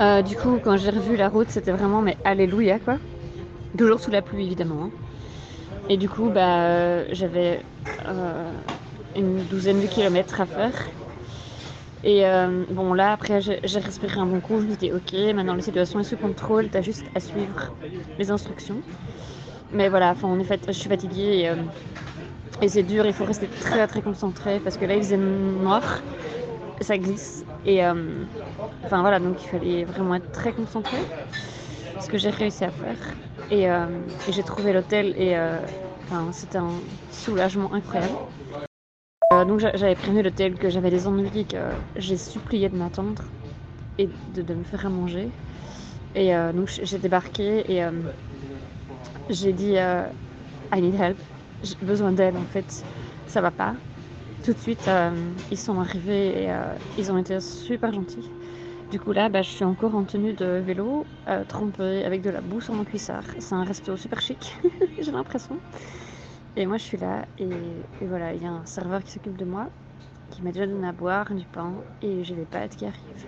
Euh, 0.00 0.22
du 0.22 0.36
coup, 0.36 0.58
quand 0.62 0.76
j'ai 0.76 0.90
revu 0.90 1.16
la 1.16 1.28
route, 1.28 1.50
c'était 1.50 1.72
vraiment, 1.72 2.02
mais 2.02 2.16
alléluia 2.24 2.78
quoi. 2.78 2.98
Toujours 3.76 4.00
sous 4.00 4.10
la 4.10 4.22
pluie 4.22 4.44
évidemment. 4.44 4.84
hein. 4.84 4.90
Et 5.88 5.96
du 5.96 6.08
coup, 6.08 6.28
bah, 6.28 6.62
euh, 6.62 7.04
j'avais 7.12 7.60
euh, 8.06 8.50
une 9.16 9.44
douzaine 9.44 9.80
de 9.80 9.86
kilomètres 9.86 10.40
à 10.40 10.46
faire. 10.46 10.88
Et 12.04 12.26
euh, 12.26 12.64
bon, 12.70 12.94
là, 12.94 13.12
après, 13.12 13.40
j'ai 13.40 13.78
respiré 13.78 14.18
un 14.18 14.26
bon 14.26 14.40
coup. 14.40 14.60
Je 14.60 14.66
me 14.66 14.74
dis, 14.74 14.92
ok, 14.92 15.12
maintenant 15.34 15.54
la 15.54 15.62
situation 15.62 16.00
est 16.00 16.04
sous 16.04 16.16
contrôle, 16.16 16.68
t'as 16.68 16.82
juste 16.82 17.04
à 17.14 17.20
suivre 17.20 17.70
les 18.18 18.30
instructions. 18.30 18.80
Mais 19.72 19.88
voilà, 19.88 20.10
enfin, 20.10 20.28
en 20.28 20.38
effet, 20.40 20.58
je 20.66 20.72
suis 20.72 20.88
fatiguée 20.88 21.40
et, 21.40 21.48
euh, 21.48 21.54
et 22.60 22.68
c'est 22.68 22.82
dur. 22.82 23.06
Il 23.06 23.12
faut 23.12 23.24
rester 23.24 23.46
très 23.46 23.86
très 23.86 24.02
concentré 24.02 24.60
parce 24.60 24.76
que 24.76 24.84
là, 24.84 24.96
il 24.96 25.02
faisait 25.02 25.16
noir, 25.16 26.02
ça 26.80 26.98
glisse. 26.98 27.44
Et 27.64 27.84
euh, 27.84 27.94
enfin 28.84 29.00
voilà, 29.00 29.20
donc 29.20 29.42
il 29.42 29.46
fallait 29.46 29.84
vraiment 29.84 30.16
être 30.16 30.30
très 30.32 30.52
concentré. 30.52 30.96
Ce 32.00 32.08
que 32.08 32.18
j'ai 32.18 32.30
réussi 32.30 32.64
à 32.64 32.70
faire. 32.70 32.96
Et, 33.50 33.68
j'ai 34.32 34.42
trouvé 34.42 34.72
l'hôtel 34.72 35.14
et 35.16 35.36
enfin, 36.10 36.32
c'était 36.32 36.58
un 36.58 36.70
soulagement 37.12 37.72
incroyable. 37.72 38.14
Euh, 39.42 39.44
donc 39.44 39.60
j'a- 39.60 39.72
j'avais 39.76 39.96
prévenu 39.96 40.22
l'hôtel 40.22 40.58
que 40.58 40.70
j'avais 40.70 40.90
des 40.90 41.06
ennuis, 41.06 41.46
que 41.46 41.80
j'ai 41.96 42.16
supplié 42.16 42.68
de 42.68 42.76
m'attendre 42.76 43.34
et 43.98 44.10
de, 44.28 44.54
me 44.54 44.64
faire 44.64 44.86
à 44.86 44.90
manger. 44.90 45.32
Et 46.14 46.34
euh, 46.36 46.52
donc 46.52 46.68
j'ai 46.82 46.98
débarqué 46.98 47.70
et 47.72 47.84
euh, 47.84 48.12
j'ai 49.28 49.52
dit 49.52 49.76
euh, 49.78 50.08
I 50.74 50.80
need 50.82 50.94
help, 50.96 51.20
j'ai 51.62 51.76
besoin 51.82 52.12
d'aide 52.12 52.36
en 52.36 52.46
fait, 52.46 52.86
ça 53.26 53.40
va 53.40 53.52
pas. 53.52 53.76
Tout 54.42 54.54
de 54.54 54.58
suite, 54.58 54.88
ils 55.50 55.58
sont 55.58 55.80
arrivés 55.80 56.44
et 56.44 56.54
ils 56.96 57.12
ont 57.12 57.18
été 57.18 57.40
super 57.40 57.92
gentils. 57.92 58.32
Du 58.90 59.00
coup 59.00 59.12
là, 59.12 59.28
bah, 59.30 59.42
je 59.42 59.50
suis 59.50 59.64
encore 59.64 59.94
en 59.96 60.04
tenue 60.06 60.34
de 60.34 60.62
vélo, 60.64 61.10
trempée 61.48 62.04
avec 62.04 62.22
de 62.22 62.30
la 62.30 62.42
boue 62.42 62.60
sur 62.60 62.74
mon 62.74 62.84
cuissard. 62.84 63.24
C'est 63.38 63.54
un 63.54 63.64
resto 63.64 63.96
super 63.96 64.20
chic, 64.22 64.56
j'ai 64.98 65.12
l'impression. 65.12 65.62
Et 66.56 66.66
moi 66.66 66.76
je 66.76 66.82
suis 66.82 66.98
là 66.98 67.24
et, 67.38 67.48
voilà, 68.02 68.34
il 68.34 68.42
y 68.42 68.46
a 68.46 68.50
un 68.50 68.66
serveur 68.66 69.02
qui 69.02 69.12
s'occupe 69.12 69.36
de 69.36 69.44
moi, 69.44 69.68
qui 70.30 70.42
m'a 70.42 70.52
déjà 70.52 70.66
donné 70.66 70.86
à 70.86 70.92
boire, 70.92 71.32
du 71.32 71.46
pain 71.46 71.72
et 72.02 72.24
j'ai 72.24 72.34
les 72.34 72.44
pâtes 72.44 72.76
qui 72.76 72.84
arrivent. 72.84 73.26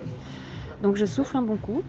Donc 0.82 0.96
je 0.96 1.06
souffle 1.06 1.36
un 1.38 1.42
bon 1.42 1.56
coup. 1.56 1.82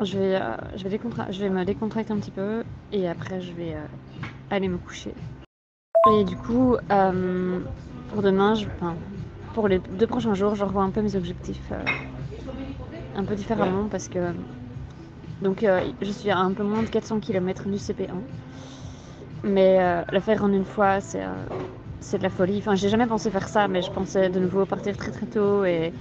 Je 0.00 0.18
vais, 0.18 0.34
euh, 0.34 0.56
je 0.74 0.88
vais, 0.88 1.48
me 1.48 1.64
décontracter 1.64 2.12
un 2.12 2.16
petit 2.16 2.32
peu 2.32 2.64
et 2.92 3.08
après 3.08 3.40
je 3.40 3.52
vais 3.52 3.74
euh, 3.74 3.86
aller 4.50 4.68
me 4.68 4.78
coucher. 4.78 5.14
Et 6.12 6.24
du 6.24 6.36
coup, 6.36 6.76
euh, 6.90 7.60
pour 8.10 8.20
demain, 8.20 8.54
je, 8.54 8.66
enfin, 8.76 8.94
pour 9.54 9.68
les 9.68 9.78
deux 9.78 10.06
prochains 10.06 10.34
jours, 10.34 10.54
je 10.54 10.64
revois 10.64 10.82
un 10.82 10.90
peu 10.90 11.02
mes 11.02 11.14
objectifs 11.16 11.72
un 13.14 13.24
peu 13.24 13.34
différemment 13.34 13.88
parce 13.88 14.08
que 14.08 14.18
donc 15.40 15.64
je 16.02 16.10
suis 16.10 16.30
à 16.30 16.38
un 16.38 16.52
peu 16.52 16.64
moins 16.64 16.82
de 16.82 16.88
400 16.88 17.20
km 17.20 17.64
du 17.64 17.76
CP1. 17.76 18.10
Mais 19.44 19.78
euh, 19.80 20.02
le 20.12 20.20
faire 20.20 20.42
en 20.44 20.52
une 20.52 20.64
fois, 20.64 21.00
c'est 21.00 21.22
euh, 21.22 22.18
de 22.18 22.22
la 22.22 22.30
folie. 22.30 22.58
Enfin, 22.58 22.74
j'ai 22.74 22.88
jamais 22.88 23.06
pensé 23.06 23.30
faire 23.30 23.48
ça, 23.48 23.68
mais 23.68 23.82
je 23.82 23.90
pensais 23.90 24.28
de 24.28 24.38
nouveau 24.38 24.64
partir 24.66 24.96
très 24.96 25.10
très 25.10 25.26
tôt 25.26 25.64
et 25.64 25.92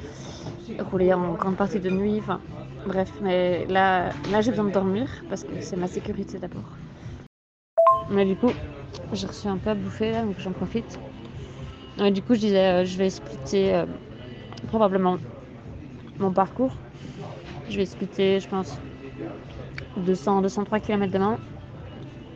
rouler 0.80 1.14
en 1.14 1.34
grande 1.34 1.56
partie 1.56 1.80
de 1.80 1.90
nuit. 1.90 2.20
Enfin, 2.20 2.42
bref, 2.86 3.12
mais 3.22 3.66
là, 3.68 4.10
là 4.32 4.42
j'ai 4.42 4.52
besoin 4.52 4.66
de 4.66 4.72
dormir 4.72 5.08
parce 5.30 5.44
que 5.44 5.60
c'est 5.60 5.76
ma 5.76 5.88
sécurité 5.88 6.38
d'abord. 6.40 6.70
Mais 8.10 8.26
du 8.26 8.36
coup, 8.36 8.52
j'ai 9.14 9.28
reçu 9.28 9.48
un 9.48 9.58
peu 9.58 9.72
à 9.72 9.76
bouffer 9.76 10.12
là, 10.12 10.24
donc 10.24 10.40
j'en 10.40 10.52
profite. 10.52 11.00
Et 11.98 12.12
du 12.12 12.22
coup, 12.22 12.36
je 12.36 12.40
disais, 12.40 12.82
euh, 12.82 12.86
je 12.86 12.98
vais 12.98 13.10
splitter 13.10 13.74
euh, 13.74 13.86
probablement 14.68 15.18
mon 16.20 16.32
parcours. 16.32 16.76
Je 17.70 17.78
vais 17.78 17.86
splitter, 17.86 18.40
je 18.40 18.48
pense, 18.48 18.78
200, 19.98 20.42
203 20.42 20.80
km 20.80 21.12
demain. 21.12 21.38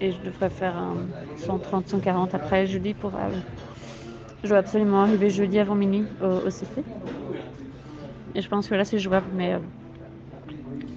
Et 0.01 0.11
je 0.11 0.17
devrais 0.21 0.49
faire 0.49 0.77
un 0.77 0.95
130, 1.37 1.87
140 1.89 2.33
après 2.33 2.67
jeudi 2.67 2.93
pour. 2.93 3.13
euh, 3.15 3.19
je 4.43 4.49
dois 4.49 4.59
absolument 4.59 5.01
arriver 5.01 5.29
jeudi 5.29 5.59
avant 5.59 5.75
minuit 5.75 6.05
au, 6.21 6.47
au 6.47 6.49
CP. 6.49 6.83
Et 8.35 8.41
je 8.41 8.47
pense 8.47 8.67
que 8.67 8.75
là 8.75 8.85
c'est 8.85 8.99
jouable, 8.99 9.27
mais 9.33 9.53
euh, 9.55 9.59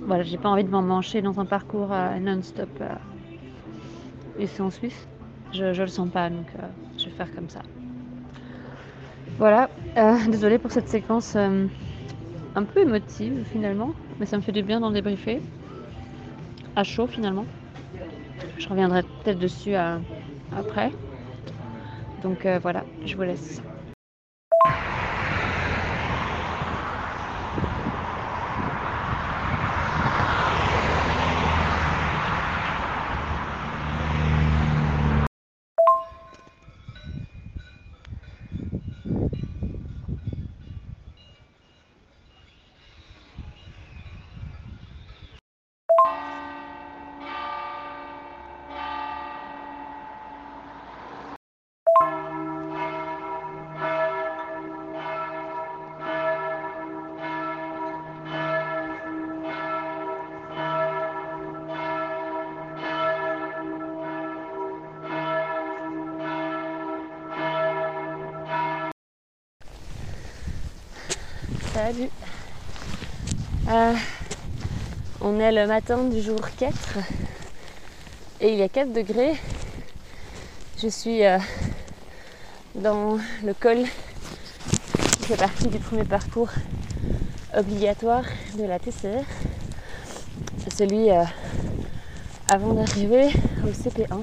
voilà, 0.07 0.23
j'ai 0.23 0.39
pas 0.39 0.49
envie 0.49 0.65
de 0.65 0.71
m'en 0.71 0.83
mancher 0.83 1.23
dans 1.23 1.41
un 1.41 1.47
parcours 1.47 1.93
euh, 1.93 2.19
non-stop 2.21 2.69
ici 4.39 4.63
en 4.63 4.71
Suisse. 4.71 5.09
Je, 5.53 5.73
je 5.73 5.83
le 5.83 5.89
sens 5.89 6.09
pas, 6.09 6.31
donc 6.31 6.47
je 6.99 7.05
vais 7.07 7.11
faire 7.11 7.35
comme 7.35 7.49
ça. 7.49 7.61
Voilà, 9.39 9.69
désolée 10.29 10.59
pour 10.59 10.71
cette 10.71 10.89
séquence 10.89 11.37
un 11.37 12.65
peu 12.65 12.81
émotive 12.83 13.45
finalement, 13.51 13.91
mais 14.21 14.27
ça 14.27 14.37
me 14.37 14.43
fait 14.43 14.53
du 14.53 14.63
bien 14.63 14.81
d'en 14.81 14.91
débriefer. 14.91 15.41
À 16.77 16.85
chaud 16.85 17.07
finalement. 17.07 17.47
Je 18.63 18.69
reviendrai 18.69 19.03
peut-être 19.03 19.39
dessus 19.39 19.75
euh, 19.75 19.99
après. 20.53 20.93
Donc 22.19 22.47
euh, 22.47 22.59
voilà, 22.59 22.87
je 23.05 23.17
vous 23.17 23.23
laisse. 23.23 23.63
Euh, 73.69 73.93
on 75.21 75.39
est 75.39 75.53
le 75.53 75.67
matin 75.67 76.05
du 76.05 76.23
jour 76.23 76.41
4 76.59 76.75
et 78.41 78.53
il 78.53 78.59
y 78.59 78.63
a 78.63 78.69
4 78.69 78.93
degrés. 78.93 79.35
Je 80.83 80.89
suis 80.89 81.25
euh, 81.25 81.39
dans 82.75 83.19
le 83.45 83.53
col 83.53 83.79
qui 85.19 85.25
fait 85.25 85.37
partie 85.37 85.69
du 85.69 85.79
premier 85.79 86.05
parcours 86.05 86.49
obligatoire 87.55 88.25
de 88.57 88.65
la 88.65 88.79
TCR. 88.79 89.25
Celui 90.75 91.11
euh, 91.11 91.25
avant 92.49 92.73
d'arriver 92.73 93.29
au 93.65 93.69
CP1 93.69 94.23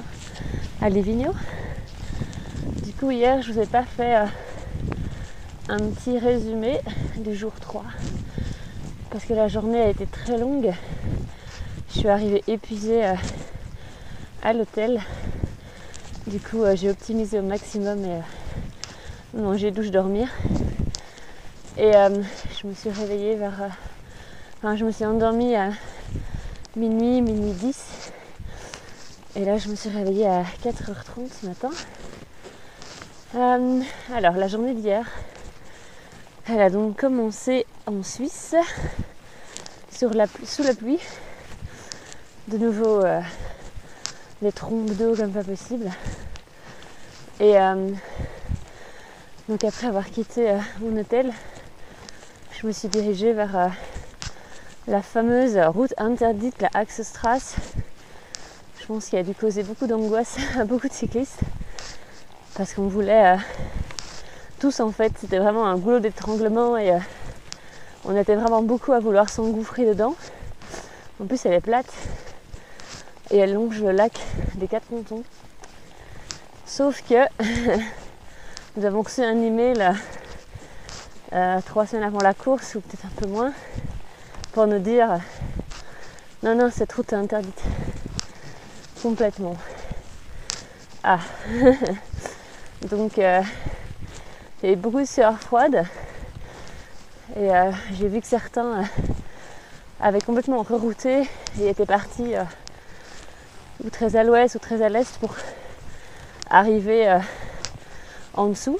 à 0.82 0.90
Lévigno. 0.90 1.34
Du 2.84 2.94
coup 2.94 3.12
hier 3.12 3.44
je 3.44 3.54
vous 3.54 3.60
ai 3.60 3.68
pas 3.68 3.84
fait 3.84 4.28
un 5.70 5.78
petit 5.78 6.18
résumé 6.18 6.80
du 7.18 7.36
jour 7.36 7.52
3 7.62 7.84
parce 9.12 9.24
que 9.26 9.34
la 9.34 9.48
journée 9.48 9.80
a 9.80 9.90
été 9.90 10.08
très 10.08 10.38
longue. 10.38 10.74
Je 11.94 12.00
suis 12.00 12.08
arrivée 12.08 12.44
épuisée 12.48 13.06
euh, 13.06 13.14
à 14.42 14.54
l'hôtel. 14.54 15.00
Du 16.26 16.40
coup, 16.40 16.64
euh, 16.64 16.76
j'ai 16.76 16.90
optimisé 16.90 17.40
au 17.40 17.44
maximum 17.44 18.04
et 18.04 18.20
euh, 19.36 19.72
douche, 19.72 19.92
dormir. 19.92 20.28
Et 21.78 21.96
euh, 21.96 22.22
je 22.60 22.68
me 22.68 22.74
suis 22.74 22.90
réveillée 22.90 23.36
vers. 23.36 23.70
Enfin, 24.58 24.76
je 24.76 24.86
me 24.86 24.92
suis 24.92 25.06
endormie 25.06 25.56
à 25.56 25.70
minuit, 26.76 27.22
minuit 27.22 27.52
10. 27.52 28.12
Et 29.36 29.46
là, 29.46 29.60
je 29.60 29.70
me 29.70 29.76
suis 29.76 29.90
réveillée 29.90 30.28
à 30.28 30.44
4h30 30.64 31.30
ce 31.42 31.46
matin. 31.46 31.70
Alors, 34.16 34.36
la 34.36 34.48
journée 34.48 34.74
d'hier, 34.74 35.06
elle 36.52 36.62
a 36.62 36.70
donc 36.70 36.98
commencé 36.98 37.66
en 37.86 38.02
Suisse, 38.02 38.56
sous 39.92 40.10
la 40.10 40.74
pluie. 40.74 41.00
De 42.48 42.58
nouveau, 42.58 43.04
euh, 43.06 43.22
des 44.42 44.52
trompes 44.52 44.90
d'eau 44.96 45.16
comme 45.16 45.32
pas 45.32 45.44
possible. 45.44 45.92
Et 47.40 47.60
euh, 47.60 47.92
donc, 49.48 49.64
après 49.64 49.88
avoir 49.88 50.10
quitté 50.10 50.50
euh, 50.50 50.58
mon 50.80 51.00
hôtel, 51.00 51.32
je 52.60 52.66
me 52.66 52.72
suis 52.72 52.88
dirigée 52.88 53.34
vers 53.34 53.72
la 54.88 55.02
fameuse 55.04 55.58
route 55.68 55.94
interdite, 55.98 56.60
la 56.62 56.70
Axestrasse. 56.74 57.58
Je 58.82 58.86
pense 58.88 59.06
qu'il 59.06 59.20
a 59.20 59.24
dû 59.24 59.36
causer 59.36 59.62
beaucoup 59.62 59.86
d'angoisse 59.86 60.38
à 60.58 60.66
beaucoup 60.66 60.88
de 60.88 60.94
cyclistes 60.94 61.42
parce 62.56 62.74
qu'on 62.74 62.88
voulait 62.88 63.38
tous 64.60 64.82
en 64.82 64.92
fait, 64.92 65.14
c'était 65.18 65.40
vraiment 65.40 65.66
un 65.66 65.78
goulot 65.78 66.00
d'étranglement 66.00 66.78
et 66.78 66.92
euh, 66.92 67.00
on 68.06 68.16
était 68.16 68.36
vraiment 68.36 68.62
beaucoup 68.62 68.92
à 68.92 69.00
vouloir 69.00 69.30
s'engouffrer 69.30 69.86
dedans. 69.86 70.16
En 71.22 71.26
plus, 71.26 71.46
elle 71.46 71.54
est 71.54 71.62
plate 71.62 71.92
et 73.32 73.38
elle 73.38 73.54
longe 73.54 73.82
le 73.82 73.92
lac 73.92 74.20
des 74.56 74.68
quatre 74.68 74.88
cantons. 74.90 75.24
Sauf 76.66 77.02
que 77.08 77.26
nous 78.76 78.86
avons 78.86 79.02
reçu 79.02 79.24
un 79.24 79.42
email 79.42 79.94
euh, 81.34 81.60
trois 81.66 81.88
semaines 81.88 82.06
avant 82.06 82.20
la 82.20 82.34
course, 82.34 82.76
ou 82.76 82.82
peut-être 82.82 83.06
un 83.06 83.22
peu 83.22 83.28
moins, 83.28 83.54
pour 84.52 84.68
nous 84.68 84.80
dire 84.80 85.20
non, 86.44 86.56
non, 86.56 86.70
cette 86.70 86.92
route 86.92 87.14
est 87.14 87.16
interdite. 87.16 87.62
Complètement. 89.02 89.56
Ah. 91.04 91.20
Donc, 92.90 93.18
euh, 93.20 93.42
il 94.62 94.66
y 94.66 94.72
avait 94.74 94.82
beaucoup 94.82 95.00
de 95.00 95.06
sueur 95.06 95.40
froide. 95.40 95.86
Et 97.38 97.50
euh, 97.56 97.72
j'ai 97.94 98.10
vu 98.10 98.20
que 98.20 98.28
certains 98.28 98.82
euh, 98.82 98.84
avaient 100.02 100.20
complètement 100.20 100.64
rerouté 100.64 101.30
et 101.60 101.70
étaient 101.70 101.86
partis 101.86 102.36
euh, 102.36 102.44
ou 103.84 103.90
très 103.90 104.18
à 104.18 104.24
l'ouest 104.26 104.56
ou 104.56 104.60
très 104.60 104.82
à 104.82 104.90
l'est 104.90 105.18
pour 105.20 105.34
arriver 106.50 107.20
en 108.34 108.48
dessous 108.48 108.78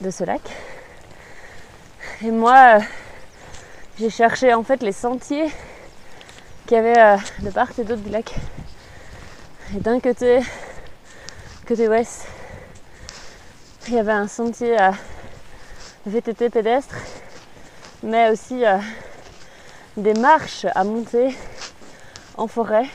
de 0.00 0.10
ce 0.10 0.22
lac. 0.22 0.42
Et 2.22 2.30
moi, 2.30 2.78
j'ai 3.98 4.10
cherché 4.10 4.54
en 4.54 4.62
fait 4.62 4.82
les 4.82 4.92
sentiers 4.92 5.50
qu'il 6.66 6.76
y 6.76 6.80
avait 6.80 7.18
de 7.40 7.50
part 7.50 7.70
et 7.78 7.82
d'autre 7.82 8.02
du 8.02 8.10
lac. 8.10 8.32
Et 9.74 9.80
d'un 9.80 9.98
côté, 9.98 10.40
côté 11.66 11.88
ouest, 11.88 12.26
il 13.88 13.94
y 13.94 13.98
avait 13.98 14.12
un 14.12 14.28
sentier 14.28 14.78
à 14.78 14.92
VTT 16.06 16.50
pédestre, 16.50 16.96
mais 18.02 18.30
aussi 18.30 18.64
euh, 18.64 18.78
des 19.96 20.14
marches 20.14 20.66
à 20.74 20.84
monter 20.84 21.36
en 22.36 22.46
forêt 22.46 22.86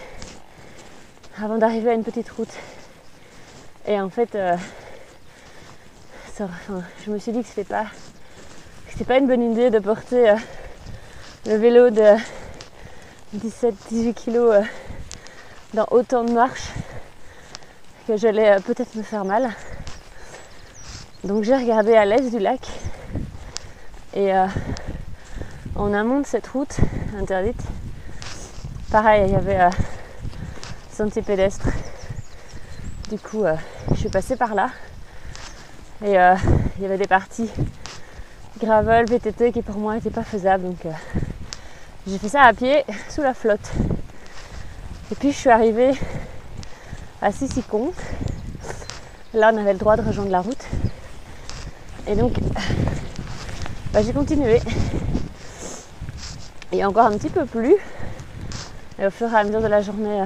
avant 1.41 1.57
d'arriver 1.57 1.91
à 1.91 1.93
une 1.93 2.03
petite 2.03 2.29
route. 2.29 2.53
Et 3.87 3.99
en 3.99 4.09
fait, 4.09 4.35
euh, 4.35 4.55
je 7.05 7.11
me 7.11 7.17
suis 7.17 7.31
dit 7.31 7.41
que 7.41 7.47
c'était 7.47 7.63
pas, 7.63 7.85
pas 9.07 9.17
une 9.17 9.27
bonne 9.27 9.51
idée 9.51 9.69
de 9.69 9.79
porter 9.79 10.31
euh, 10.31 10.35
le 11.45 11.55
vélo 11.55 11.89
de 11.89 12.15
17-18 13.37 14.13
kilos 14.13 14.55
euh, 14.55 14.61
dans 15.73 15.87
autant 15.91 16.23
de 16.23 16.31
marches 16.31 16.71
que 18.07 18.17
j'allais 18.17 18.51
euh, 18.51 18.59
peut-être 18.59 18.95
me 18.95 19.03
faire 19.03 19.25
mal. 19.25 19.51
Donc 21.25 21.43
j'ai 21.43 21.55
regardé 21.55 21.95
à 21.95 22.05
l'est 22.05 22.29
du 22.29 22.37
lac 22.37 22.61
et 24.13 24.31
euh, 24.31 24.45
en 25.75 25.91
amont 25.91 26.19
de 26.19 26.25
cette 26.27 26.45
route 26.45 26.77
interdite, 27.19 27.59
pareil, 28.91 29.23
il 29.25 29.33
y 29.33 29.35
avait 29.35 29.59
euh, 29.59 29.69
sentier 30.91 31.23
pédestre. 31.23 31.67
Du 33.09 33.17
coup, 33.17 33.43
euh, 33.43 33.55
je 33.93 33.95
suis 33.95 34.09
passée 34.09 34.35
par 34.35 34.53
là 34.53 34.69
et 36.05 36.15
euh, 36.19 36.35
il 36.77 36.83
y 36.83 36.85
avait 36.85 36.99
des 36.99 37.07
parties 37.07 37.49
gravel, 38.59 39.07
VTT 39.09 39.51
qui 39.51 39.63
pour 39.63 39.77
moi 39.77 39.95
n'étaient 39.95 40.11
pas 40.11 40.23
faisables. 40.23 40.65
Donc 40.65 40.93
j'ai 42.05 42.19
fait 42.19 42.29
ça 42.29 42.43
à 42.43 42.53
pied 42.53 42.85
sous 43.09 43.23
la 43.23 43.33
flotte. 43.33 43.71
Et 45.11 45.15
puis 45.15 45.31
je 45.31 45.37
suis 45.37 45.49
arrivée 45.49 45.93
à 47.19 47.31
Sissicon. 47.31 47.93
Là, 49.33 49.49
on 49.51 49.57
avait 49.57 49.73
le 49.73 49.79
droit 49.79 49.97
de 49.97 50.03
rejoindre 50.03 50.29
la 50.29 50.41
route. 50.41 50.67
Et 52.07 52.15
donc, 52.15 52.33
bah, 53.91 54.01
j'ai 54.03 54.13
continué. 54.13 54.61
A 56.71 56.87
encore 56.87 57.05
un 57.05 57.17
petit 57.17 57.29
peu 57.29 57.45
plu. 57.45 57.75
Et 58.99 59.07
au 59.07 59.09
fur 59.09 59.31
et 59.33 59.35
à 59.35 59.43
mesure 59.43 59.61
de 59.61 59.67
la 59.67 59.81
journée, 59.81 60.21
euh, 60.21 60.25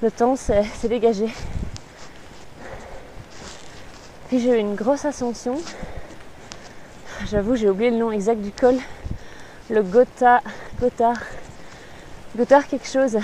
le 0.00 0.10
temps 0.10 0.36
s'est 0.36 0.64
dégagé. 0.84 1.28
Puis 4.28 4.40
j'ai 4.40 4.56
eu 4.56 4.58
une 4.58 4.74
grosse 4.74 5.04
ascension. 5.04 5.56
J'avoue, 7.30 7.56
j'ai 7.56 7.68
oublié 7.68 7.90
le 7.90 7.98
nom 7.98 8.10
exact 8.10 8.40
du 8.40 8.52
col. 8.52 8.76
Le 9.68 9.82
Gotha, 9.82 10.40
Gotthard, 10.80 11.20
Gotthard 12.36 12.66
quelque 12.68 12.88
chose. 12.88 13.18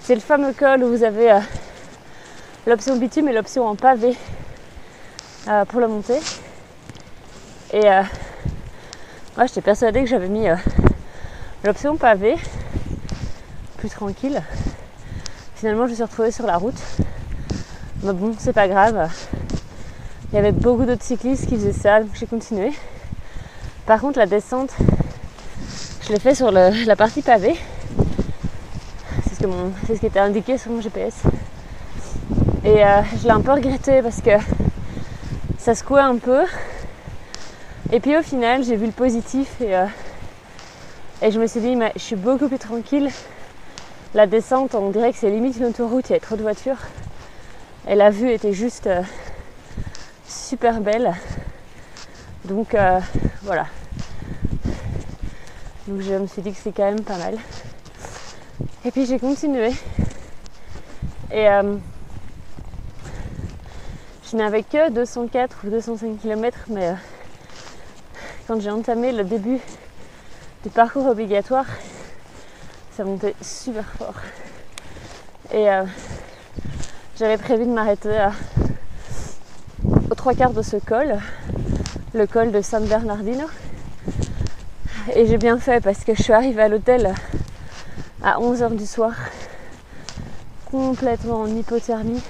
C'est 0.00 0.14
le 0.14 0.20
fameux 0.20 0.54
col 0.54 0.82
où 0.82 0.88
vous 0.88 1.04
avez 1.04 1.32
euh, 1.32 1.40
l'option 2.66 2.96
bitume 2.96 3.28
et 3.28 3.32
l'option 3.34 3.66
en 3.66 3.74
pavé 3.74 4.16
euh, 5.48 5.64
pour 5.64 5.80
le 5.80 5.88
monter. 5.88 6.18
Et 7.72 7.88
euh, 7.88 8.02
moi, 9.36 9.46
j'étais 9.46 9.62
persuadée 9.62 10.00
que 10.00 10.06
j'avais 10.06 10.28
mis 10.28 10.46
euh, 10.46 10.54
l'option 11.64 11.96
pavé, 11.96 12.36
plus 13.78 13.88
tranquille. 13.88 14.42
Finalement, 15.54 15.86
je 15.86 15.92
me 15.92 15.94
suis 15.94 16.04
retrouvée 16.04 16.30
sur 16.30 16.46
la 16.46 16.58
route. 16.58 16.78
Mais 18.02 18.12
bon, 18.12 18.34
c'est 18.38 18.52
pas 18.52 18.68
grave. 18.68 19.10
Il 20.30 20.36
y 20.36 20.38
avait 20.38 20.52
beaucoup 20.52 20.84
d'autres 20.84 21.02
cyclistes 21.02 21.46
qui 21.46 21.56
faisaient 21.56 21.72
ça, 21.72 22.00
donc 22.00 22.10
j'ai 22.14 22.26
continué. 22.26 22.72
Par 23.86 23.98
contre, 23.98 24.18
la 24.18 24.26
descente, 24.26 24.74
je 26.02 26.12
l'ai 26.12 26.20
fait 26.20 26.34
sur 26.34 26.50
la 26.50 26.96
partie 26.96 27.22
pavée. 27.22 27.56
C'est 29.24 29.42
ce, 29.42 29.48
c'est 29.86 29.94
ce 29.94 30.00
qui 30.00 30.06
était 30.06 30.20
indiqué 30.20 30.58
sur 30.58 30.70
mon 30.70 30.82
GPS. 30.82 31.22
Et 32.62 32.82
je 33.18 33.24
l'ai 33.24 33.30
un 33.30 33.40
peu 33.40 33.52
regretté 33.52 34.02
parce 34.02 34.20
que 34.20 34.32
ça 35.60 35.74
secouait 35.74 36.00
un 36.00 36.16
peu. 36.16 36.46
Et 37.92 38.00
puis 38.00 38.16
au 38.16 38.22
final, 38.22 38.64
j'ai 38.64 38.76
vu 38.76 38.86
le 38.86 38.92
positif 38.92 39.60
et, 39.60 39.76
euh, 39.76 39.84
et 41.20 41.30
je 41.30 41.38
me 41.38 41.46
suis 41.46 41.60
dit, 41.60 41.76
mais 41.76 41.92
je 41.96 42.00
suis 42.00 42.16
beaucoup 42.16 42.48
plus 42.48 42.58
tranquille. 42.58 43.10
La 44.14 44.26
descente, 44.26 44.74
on 44.74 44.88
dirait 44.88 45.12
que 45.12 45.18
c'est 45.18 45.28
limite 45.28 45.58
une 45.58 45.66
autoroute, 45.66 46.08
il 46.08 46.12
y 46.12 46.14
avait 46.14 46.20
trop 46.20 46.36
de 46.36 46.42
voitures. 46.42 46.78
Et 47.86 47.94
la 47.94 48.08
vue 48.08 48.32
était 48.32 48.54
juste 48.54 48.86
euh, 48.86 49.02
super 50.26 50.80
belle. 50.80 51.14
Donc 52.46 52.74
euh, 52.74 52.98
voilà. 53.42 53.66
Donc 55.86 56.00
je 56.00 56.14
me 56.14 56.26
suis 56.26 56.40
dit 56.40 56.52
que 56.52 56.58
c'est 56.58 56.72
quand 56.72 56.86
même 56.86 57.02
pas 57.02 57.18
mal. 57.18 57.36
Et 58.86 58.90
puis 58.90 59.04
j'ai 59.04 59.18
continué. 59.18 59.72
Et 61.30 61.46
je 64.30 64.36
n'avais 64.36 64.62
que 64.62 64.90
204 64.90 65.64
ou 65.64 65.70
205 65.70 66.20
km, 66.20 66.58
mais 66.68 66.88
euh, 66.88 66.94
quand 68.46 68.60
j'ai 68.60 68.70
entamé 68.70 69.10
le 69.10 69.24
début 69.24 69.58
du 70.62 70.70
parcours 70.70 71.06
obligatoire, 71.06 71.66
ça 72.92 73.02
montait 73.02 73.34
super 73.42 73.84
fort. 73.98 74.14
Et 75.52 75.68
euh, 75.68 75.82
j'avais 77.18 77.38
prévu 77.38 77.64
de 77.64 77.72
m'arrêter 77.72 78.28
aux 80.10 80.14
trois 80.14 80.34
quarts 80.34 80.52
de 80.52 80.62
ce 80.62 80.76
col, 80.76 81.18
le 82.12 82.26
col 82.28 82.52
de 82.52 82.60
San 82.60 82.84
Bernardino. 82.86 83.46
Et 85.16 85.26
j'ai 85.26 85.38
bien 85.38 85.58
fait 85.58 85.82
parce 85.82 86.04
que 86.04 86.14
je 86.14 86.22
suis 86.22 86.32
arrivée 86.32 86.62
à 86.62 86.68
l'hôtel 86.68 87.14
à 88.22 88.38
11h 88.38 88.76
du 88.76 88.86
soir, 88.86 89.12
complètement 90.70 91.40
en 91.40 91.46
hypothermie. 91.48 92.22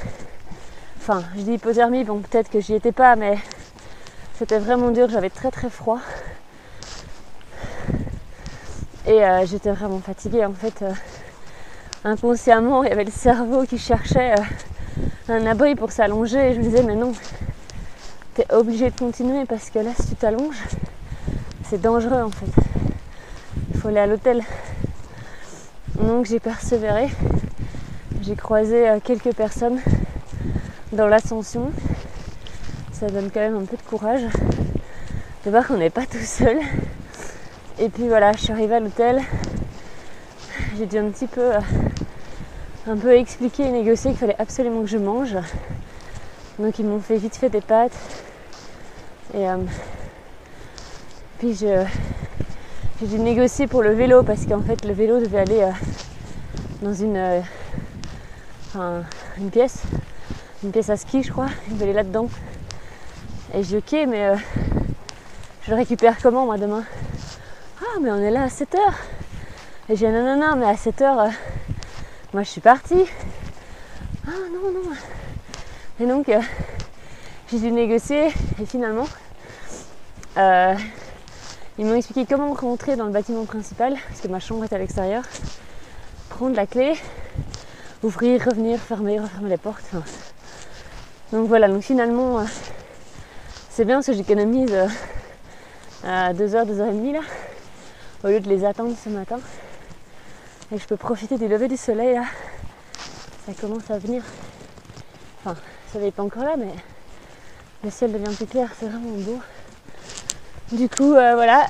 Enfin, 1.12 1.24
je 1.36 1.42
dis 1.42 1.54
hypothermie, 1.54 2.04
bon 2.04 2.20
peut-être 2.20 2.48
que 2.48 2.60
j'y 2.60 2.72
étais 2.72 2.92
pas, 2.92 3.16
mais 3.16 3.36
c'était 4.34 4.60
vraiment 4.60 4.92
dur, 4.92 5.08
j'avais 5.08 5.28
très 5.28 5.50
très 5.50 5.68
froid. 5.68 5.98
Et 9.08 9.24
euh, 9.24 9.44
j'étais 9.44 9.72
vraiment 9.72 9.98
fatiguée 9.98 10.44
en 10.44 10.52
fait. 10.52 10.82
euh, 10.82 10.92
inconsciemment, 12.04 12.84
il 12.84 12.90
y 12.90 12.92
avait 12.92 13.02
le 13.02 13.10
cerveau 13.10 13.64
qui 13.64 13.76
cherchait 13.76 14.34
euh, 14.38 15.34
un 15.34 15.46
abri 15.46 15.74
pour 15.74 15.90
s'allonger. 15.90 16.50
Et 16.50 16.54
je 16.54 16.58
me 16.60 16.62
disais, 16.62 16.84
mais 16.84 16.94
non, 16.94 17.10
t'es 18.34 18.46
obligé 18.54 18.90
de 18.90 18.96
continuer 18.96 19.46
parce 19.46 19.68
que 19.68 19.80
là, 19.80 19.90
si 19.98 20.10
tu 20.10 20.14
t'allonges, 20.14 20.62
c'est 21.64 21.80
dangereux 21.80 22.22
en 22.22 22.30
fait. 22.30 22.62
Il 23.74 23.80
faut 23.80 23.88
aller 23.88 23.98
à 23.98 24.06
l'hôtel. 24.06 24.44
Donc 25.96 26.26
j'ai 26.26 26.38
persévéré. 26.38 27.08
J'ai 28.22 28.36
croisé 28.36 28.96
quelques 29.02 29.34
personnes 29.34 29.80
dans 30.92 31.06
l'ascension. 31.06 31.70
Ça 32.92 33.08
donne 33.08 33.30
quand 33.30 33.40
même 33.40 33.56
un 33.56 33.64
peu 33.64 33.76
de 33.76 33.82
courage 33.82 34.22
de 35.44 35.50
voir 35.50 35.66
qu'on 35.66 35.78
n'est 35.78 35.90
pas 35.90 36.06
tout 36.06 36.18
seul. 36.18 36.58
Et 37.78 37.88
puis 37.88 38.08
voilà, 38.08 38.32
je 38.32 38.38
suis 38.38 38.52
arrivée 38.52 38.74
à 38.74 38.80
l'hôtel. 38.80 39.22
J'ai 40.76 40.86
dû 40.86 40.98
un 40.98 41.08
petit 41.08 41.26
peu, 41.26 41.54
euh, 41.54 41.60
un 42.86 42.96
peu 42.96 43.16
expliquer 43.16 43.64
et 43.64 43.70
négocier 43.70 44.10
qu'il 44.10 44.20
fallait 44.20 44.36
absolument 44.38 44.82
que 44.82 44.88
je 44.88 44.98
mange. 44.98 45.36
Donc 46.58 46.78
ils 46.78 46.84
m'ont 46.84 47.00
fait 47.00 47.16
vite 47.16 47.36
fait 47.36 47.48
des 47.48 47.62
pâtes. 47.62 47.96
Et 49.32 49.48
euh, 49.48 49.56
puis 51.38 51.54
je, 51.54 51.84
j'ai 53.00 53.06
dû 53.06 53.18
négocier 53.18 53.66
pour 53.66 53.82
le 53.82 53.92
vélo 53.92 54.22
parce 54.22 54.44
qu'en 54.44 54.60
fait 54.60 54.84
le 54.84 54.92
vélo 54.92 55.20
devait 55.20 55.38
aller 55.38 55.62
euh, 55.62 55.70
dans 56.82 56.92
une, 56.92 57.42
une 59.38 59.50
pièce, 59.50 59.82
une 60.62 60.72
pièce 60.72 60.90
à 60.90 60.96
ski 60.96 61.22
je 61.22 61.32
crois. 61.32 61.48
Il 61.68 61.74
devait 61.74 61.84
aller 61.84 61.92
là-dedans. 61.94 62.28
Et 63.54 63.62
j'ai 63.62 63.80
dit 63.80 63.84
ok 63.94 64.08
mais 64.08 64.36
je 65.62 65.70
le 65.70 65.76
récupère 65.76 66.16
comment 66.22 66.44
moi 66.44 66.58
demain? 66.58 66.84
Ah 67.82 67.98
mais 68.00 68.10
on 68.10 68.18
est 68.18 68.30
là 68.30 68.44
à 68.44 68.48
7h 68.48 68.78
Et 69.88 69.96
j'ai 69.96 70.10
non 70.10 70.22
non 70.22 70.36
non 70.36 70.56
mais 70.56 70.66
à 70.66 70.74
7h 70.74 71.02
euh, 71.02 71.30
moi 72.32 72.42
je 72.42 72.48
suis 72.48 72.60
partie. 72.60 73.04
Ah 74.26 74.30
non 74.52 74.70
non 74.70 74.90
Et 75.98 76.06
donc 76.06 76.28
euh, 76.28 76.40
j'ai 77.50 77.58
dû 77.58 77.72
négocier 77.72 78.28
et 78.60 78.66
finalement 78.66 79.06
euh, 80.36 80.74
ils 81.78 81.86
m'ont 81.86 81.94
expliqué 81.94 82.26
comment 82.26 82.52
rentrer 82.52 82.96
dans 82.96 83.06
le 83.06 83.12
bâtiment 83.12 83.44
principal 83.44 83.96
parce 84.08 84.20
que 84.20 84.28
ma 84.28 84.38
chambre 84.38 84.64
est 84.64 84.72
à 84.72 84.78
l'extérieur, 84.78 85.24
prendre 86.28 86.54
la 86.54 86.66
clé, 86.66 86.92
ouvrir, 88.02 88.44
revenir, 88.44 88.78
fermer, 88.78 89.18
refermer 89.18 89.48
les 89.48 89.56
portes. 89.56 89.90
Donc 91.32 91.46
voilà, 91.46 91.68
donc 91.68 91.82
finalement 91.82 92.44
c'est 93.70 93.84
bien 93.84 93.96
parce 93.96 94.06
que 94.08 94.12
j'économise 94.14 94.74
à 96.04 96.34
2h, 96.34 96.66
2h30 96.66 97.12
là, 97.12 97.20
au 98.24 98.28
lieu 98.28 98.40
de 98.40 98.48
les 98.48 98.64
attendre 98.64 98.96
ce 99.02 99.08
matin. 99.08 99.38
Et 100.72 100.78
je 100.78 100.86
peux 100.86 100.96
profiter 100.96 101.38
du 101.38 101.46
lever 101.46 101.68
du 101.68 101.76
soleil 101.76 102.14
là. 102.14 102.24
Ça 103.46 103.52
commence 103.60 103.88
à 103.90 103.98
venir. 103.98 104.22
Enfin, 105.38 105.56
ça 105.92 106.00
n'est 106.00 106.10
pas 106.10 106.22
encore 106.24 106.44
là, 106.44 106.56
mais 106.58 106.72
le 107.84 107.90
ciel 107.90 108.12
devient 108.12 108.34
plus 108.34 108.46
clair, 108.46 108.68
c'est 108.78 108.86
vraiment 108.86 109.16
beau. 109.18 109.38
Du 110.72 110.88
coup, 110.88 111.14
euh, 111.14 111.34
voilà, 111.34 111.66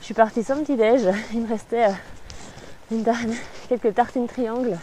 je 0.00 0.04
suis 0.04 0.14
partie 0.14 0.42
sans 0.42 0.62
petit 0.62 0.76
déj. 0.76 1.02
Il 1.32 1.40
me 1.40 1.48
restait 1.48 1.86
euh, 1.86 1.92
une 2.90 3.04
quelques 3.68 3.94
tartines 3.94 4.28
triangles 4.28 4.78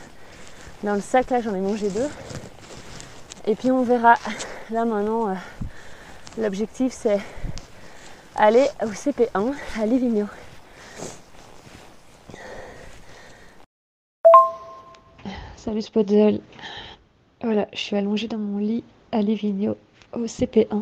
dans 0.83 0.95
le 0.95 1.01
sac. 1.01 1.29
Là, 1.29 1.41
j'en 1.41 1.53
ai 1.53 1.61
mangé 1.61 1.89
deux. 1.89 2.09
Et 3.47 3.55
puis 3.55 3.69
on 3.71 3.83
verra. 3.83 4.15
Là 4.71 4.85
maintenant, 4.85 5.29
euh, 5.29 5.33
l'objectif 6.39 6.91
c'est 6.91 7.19
aller 8.35 8.65
au 8.81 8.87
CP1 8.87 9.53
à 9.79 9.85
Livigno. 9.85 10.25
Salut 15.55 15.83
Spotzel. 15.83 16.41
Voilà, 17.43 17.67
je 17.73 17.77
suis 17.77 17.95
allongée 17.95 18.27
dans 18.27 18.39
mon 18.39 18.57
lit 18.57 18.83
à 19.11 19.21
Livigno 19.21 19.77
au 20.13 20.25
CP1. 20.25 20.81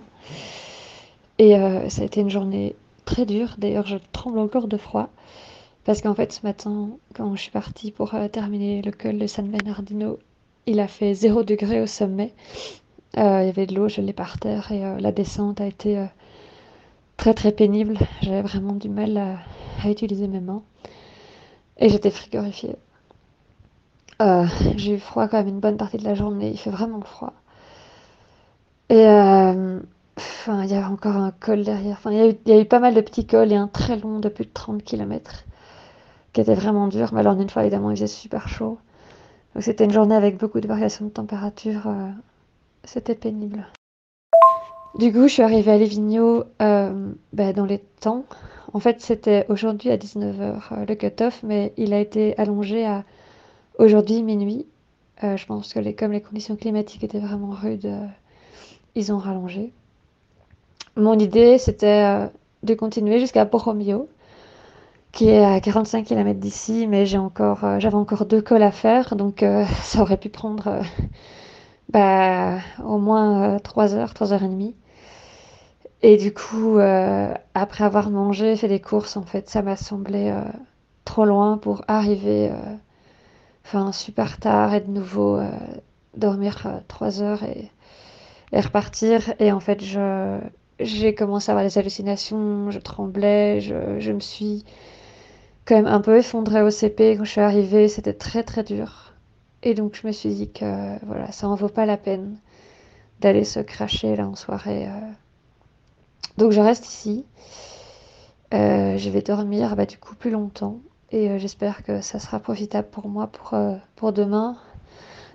Et 1.39 1.57
euh, 1.57 1.89
ça 1.89 2.03
a 2.03 2.05
été 2.05 2.21
une 2.21 2.29
journée 2.29 2.75
très 3.03 3.25
dure. 3.25 3.55
D'ailleurs, 3.57 3.87
je 3.87 3.97
tremble 4.13 4.39
encore 4.39 4.67
de 4.67 4.77
froid. 4.77 5.09
Parce 5.83 6.01
qu'en 6.01 6.13
fait, 6.13 6.31
ce 6.31 6.41
matin, 6.43 6.89
quand 7.13 7.35
je 7.35 7.41
suis 7.41 7.51
partie 7.51 7.91
pour 7.91 8.13
euh, 8.13 8.29
terminer 8.29 8.81
le 8.81 8.91
col 8.91 9.17
de 9.17 9.27
San 9.27 9.47
Bernardino, 9.47 10.19
il 10.65 10.79
a 10.79 10.87
fait 10.87 11.13
0 11.13 11.43
degré 11.43 11.81
au 11.81 11.87
sommet. 11.87 12.33
Euh, 13.17 13.41
il 13.41 13.47
y 13.47 13.49
avait 13.49 13.67
de 13.67 13.75
l'eau, 13.75 13.89
je 13.89 14.01
l'ai 14.01 14.13
par 14.13 14.39
terre 14.39 14.71
et 14.71 14.99
la 14.99 15.11
descente 15.11 15.61
a 15.61 15.67
été 15.67 16.03
très 17.17 17.33
très 17.33 17.51
pénible. 17.51 17.97
J'avais 18.21 18.41
vraiment 18.41 18.73
du 18.73 18.89
mal 18.89 19.17
à, 19.17 19.89
utiliser 19.89 20.27
mes 20.27 20.39
mains. 20.39 20.63
Et 21.77 21.89
j'étais 21.89 22.11
frigorifiée. 22.11 22.75
Euh, 24.21 24.45
j'ai 24.77 24.95
eu 24.95 24.99
froid 24.99 25.27
quand 25.27 25.37
même 25.37 25.47
une 25.47 25.59
bonne 25.59 25.77
partie 25.77 25.97
de 25.97 26.03
la 26.03 26.15
journée. 26.15 26.51
Il 26.51 26.59
fait 26.59 26.69
vraiment 26.69 27.01
froid. 27.01 27.33
Et 28.89 29.07
euh, 29.07 29.79
enfin, 30.17 30.63
il 30.63 30.69
y 30.69 30.75
avait 30.75 30.85
encore 30.85 31.15
un 31.15 31.31
col 31.31 31.63
derrière. 31.63 31.97
Enfin, 31.97 32.11
il 32.11 32.17
y, 32.17 32.21
a 32.21 32.27
eu, 32.29 32.35
il 32.45 32.53
y, 32.53 32.57
a 32.57 32.61
eu, 32.61 32.65
pas 32.65 32.79
mal 32.79 32.93
de 32.93 33.01
petits 33.01 33.25
cols 33.25 33.51
et 33.51 33.55
un 33.55 33.67
très 33.67 33.97
long 33.97 34.19
de 34.19 34.29
plus 34.29 34.45
de 34.45 34.51
30 34.53 34.83
km 34.83 35.45
qui 36.33 36.41
était 36.41 36.55
vraiment 36.55 36.87
dur. 36.87 37.09
Mais 37.13 37.21
alors, 37.21 37.39
une 37.39 37.49
fois, 37.49 37.63
évidemment, 37.63 37.91
il 37.91 37.97
faisait 37.97 38.07
super 38.07 38.47
chaud. 38.47 38.77
Donc, 39.53 39.63
c'était 39.63 39.85
une 39.85 39.91
journée 39.91 40.15
avec 40.15 40.37
beaucoup 40.37 40.59
de 40.59 40.67
variations 40.67 41.05
de 41.05 41.11
température. 41.11 41.87
Euh, 41.87 42.09
c'était 42.83 43.15
pénible. 43.15 43.67
Du 44.97 45.11
coup, 45.11 45.23
je 45.27 45.33
suis 45.33 45.43
arrivée 45.43 45.71
à 45.71 45.77
Livigno 45.77 46.43
euh, 46.61 47.11
bah, 47.33 47.53
dans 47.53 47.65
les 47.65 47.79
temps. 47.99 48.25
En 48.73 48.79
fait, 48.79 49.01
c'était 49.01 49.45
aujourd'hui 49.49 49.91
à 49.91 49.97
19h 49.97 50.61
euh, 50.71 50.85
le 50.87 50.95
cut-off, 50.95 51.41
mais 51.43 51.73
il 51.77 51.93
a 51.93 51.99
été 51.99 52.37
allongé 52.39 52.85
à 52.85 53.03
aujourd'hui 53.77 54.23
minuit. 54.23 54.65
Je 55.21 55.45
pense 55.45 55.73
que 55.73 55.91
comme 55.91 56.11
les 56.11 56.19
conditions 56.19 56.57
climatiques 56.57 57.01
étaient 57.01 57.19
vraiment 57.19 57.51
rudes, 57.51 57.89
ils 58.93 59.13
ont 59.13 59.17
rallongé. 59.17 59.71
Mon 60.97 61.17
idée, 61.17 61.57
c'était 61.57 62.27
de 62.63 62.73
continuer 62.73 63.21
jusqu'à 63.21 63.45
Borromeo, 63.45 64.09
qui 65.13 65.29
est 65.29 65.43
à 65.43 65.61
45 65.61 66.05
km 66.05 66.39
d'ici, 66.39 66.87
mais 66.87 67.05
encore, 67.17 67.79
j'avais 67.79 67.95
encore 67.95 68.25
deux 68.25 68.41
cols 68.41 68.63
à 68.63 68.71
faire, 68.71 69.15
donc 69.15 69.45
ça 69.83 70.01
aurait 70.01 70.17
pu 70.17 70.29
prendre 70.29 70.81
bah, 71.89 72.57
au 72.83 72.97
moins 72.97 73.59
3 73.59 73.95
heures, 73.95 74.13
3 74.13 74.33
heures 74.33 74.43
et 74.43 74.49
demie. 74.49 74.75
Et 76.03 76.17
du 76.17 76.33
coup, 76.33 76.77
euh, 76.79 77.33
après 77.53 77.85
avoir 77.85 78.09
mangé, 78.09 78.57
fait 78.57 78.67
des 78.67 78.81
courses, 78.81 79.15
en 79.15 79.23
fait, 79.23 79.49
ça 79.49 79.61
m'a 79.61 79.77
semblé 79.77 80.29
euh, 80.31 80.41
trop 81.05 81.23
loin 81.23 81.57
pour 81.57 81.83
arriver, 81.87 82.51
euh, 82.51 83.91
super 83.93 84.37
tard 84.39 84.73
et 84.73 84.81
de 84.81 84.91
nouveau 84.91 85.39
dormir 86.15 86.81
trois 86.87 87.21
heures 87.21 87.41
et, 87.43 87.71
repartir. 88.59 89.33
Et 89.39 89.51
en 89.51 89.59
fait, 89.61 89.81
j'ai 90.79 91.15
commencé 91.15 91.49
à 91.49 91.53
avoir 91.53 91.65
des 91.65 91.77
hallucinations, 91.77 92.69
je 92.69 92.79
tremblais, 92.79 93.61
je 93.61 94.11
me 94.11 94.19
suis 94.19 94.65
quand 95.65 95.75
même 95.75 95.87
un 95.87 96.01
peu 96.01 96.17
effondrée 96.17 96.61
au 96.61 96.69
CP 96.69 97.17
quand 97.17 97.23
je 97.23 97.31
suis 97.31 97.41
arrivée, 97.41 97.87
c'était 97.87 98.13
très 98.13 98.43
très 98.43 98.63
dur. 98.63 99.13
Et 99.63 99.73
donc 99.73 99.95
je 100.01 100.07
me 100.07 100.11
suis 100.11 100.33
dit 100.33 100.51
que 100.51 101.05
voilà, 101.05 101.31
ça 101.31 101.47
en 101.47 101.55
vaut 101.55 101.69
pas 101.69 101.85
la 101.85 101.97
peine 101.97 102.37
d'aller 103.21 103.45
se 103.45 103.59
cracher 103.59 104.15
là 104.15 104.27
en 104.27 104.35
soirée 104.35 104.89
donc 106.37 106.51
je 106.51 106.61
reste 106.61 106.87
ici. 106.87 107.25
Euh, 108.53 108.97
je 108.97 109.09
vais 109.09 109.21
dormir 109.21 109.75
bah, 109.75 109.85
du 109.85 109.97
coup 109.97 110.15
plus 110.15 110.29
longtemps 110.29 110.79
et 111.11 111.29
euh, 111.29 111.37
j'espère 111.39 111.83
que 111.83 112.01
ça 112.01 112.19
sera 112.19 112.39
profitable 112.39 112.87
pour 112.89 113.07
moi 113.07 113.27
pour, 113.27 113.53
euh, 113.53 113.75
demain. 114.11 114.57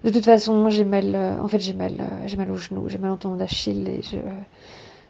De 0.05 0.11
toute 0.11 0.25
façon, 0.25 0.71
j'ai 0.71 0.85
mal, 0.85 1.17
en 1.17 1.49
fait 1.49 1.59
j'ai 1.59 1.73
mal, 1.73 1.95
j'ai 2.27 2.37
mal 2.37 2.51
au 2.53 2.57
genou, 2.57 2.89
j'ai 2.89 2.99
mal 2.99 3.11
en 3.11 3.17
tendon 3.17 3.35
d'Achille 3.35 3.89
et, 3.89 4.01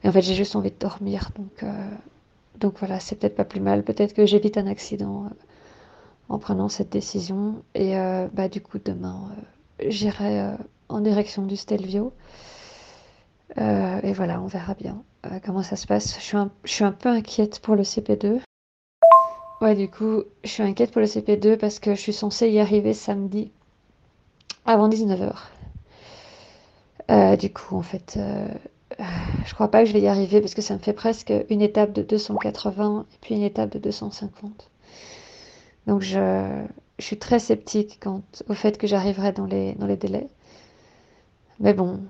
et 0.03 0.09
en 0.09 0.13
fait 0.13 0.23
j'ai 0.23 0.35
juste 0.35 0.57
envie 0.57 0.71
de 0.71 0.79
dormir. 0.79 1.31
Donc, 1.37 1.71
donc 2.59 2.79
voilà, 2.79 3.01
c'est 3.01 3.17
peut-être 3.17 3.37
pas 3.37 3.45
plus 3.45 3.61
mal. 3.61 3.83
Peut-être 3.83 4.15
que 4.15 4.27
j'évite 4.27 4.59
un 4.59 4.67
accident 4.67 5.31
en 6.29 6.39
prenant 6.39 6.69
cette 6.69 6.91
décision. 6.91 7.63
Et 7.75 7.95
bah 8.33 8.49
du 8.49 8.61
coup 8.61 8.79
demain, 8.79 9.31
j'irai 9.87 10.53
en 10.89 11.01
direction 11.01 11.43
du 11.47 11.57
Stelvio. 11.57 12.13
et 13.57 14.13
voilà, 14.13 14.41
on 14.41 14.47
verra 14.47 14.75
bien. 14.75 15.03
Euh, 15.27 15.41
comment 15.45 15.63
ça 15.63 15.77
se 15.77 15.87
passe. 15.87 16.17
Je 16.17 16.25
suis, 16.25 16.37
un, 16.37 16.51
je 16.65 16.73
suis 16.73 16.85
un 16.85 16.93
peu 16.93 17.09
inquiète 17.09 17.61
pour 17.61 17.75
le 17.75 17.83
CP2. 17.83 18.41
Ouais, 19.61 19.75
du 19.75 19.89
coup, 19.91 20.23
je 20.45 20.49
suis 20.49 20.63
inquiète 20.63 20.93
pour 20.93 21.01
le 21.01 21.09
CP2 21.09 21.57
parce 21.57 21.81
que 21.81 21.95
je 21.95 22.01
suis 22.01 22.13
censée 22.13 22.49
y 22.51 22.61
arriver 22.61 22.95
samedi 22.95 23.51
avant 24.65 24.89
19h. 24.89 25.33
Euh, 27.11 27.37
du 27.37 27.53
coup, 27.53 27.77
en 27.77 27.83
fait, 27.83 28.15
euh, 28.17 28.47
je 28.99 29.55
crois 29.55 29.71
pas 29.71 29.83
que 29.83 29.89
je 29.89 29.93
vais 29.93 30.01
y 30.01 30.09
arriver 30.09 30.41
parce 30.41 30.55
que 30.55 30.63
ça 30.63 30.75
me 30.75 30.79
fait 30.79 30.93
presque 30.93 31.33
une 31.51 31.63
étape 31.63 31.93
de 31.93 32.03
280 32.03 33.07
et 33.13 33.17
puis 33.21 33.35
une 33.35 33.43
étape 33.43 33.71
de 33.71 33.79
250. 33.79 34.71
Donc, 35.87 36.03
je, 36.03 36.65
suis 36.99 37.19
très 37.19 37.39
sceptique 37.39 37.99
quant 38.03 38.23
au 38.49 38.55
fait 38.55 38.77
que 38.77 38.87
j'arriverai 38.87 39.33
dans 39.33 39.47
les, 39.47 39.75
délais. 39.97 40.29
Mais 41.61 41.73
bon, 41.73 42.01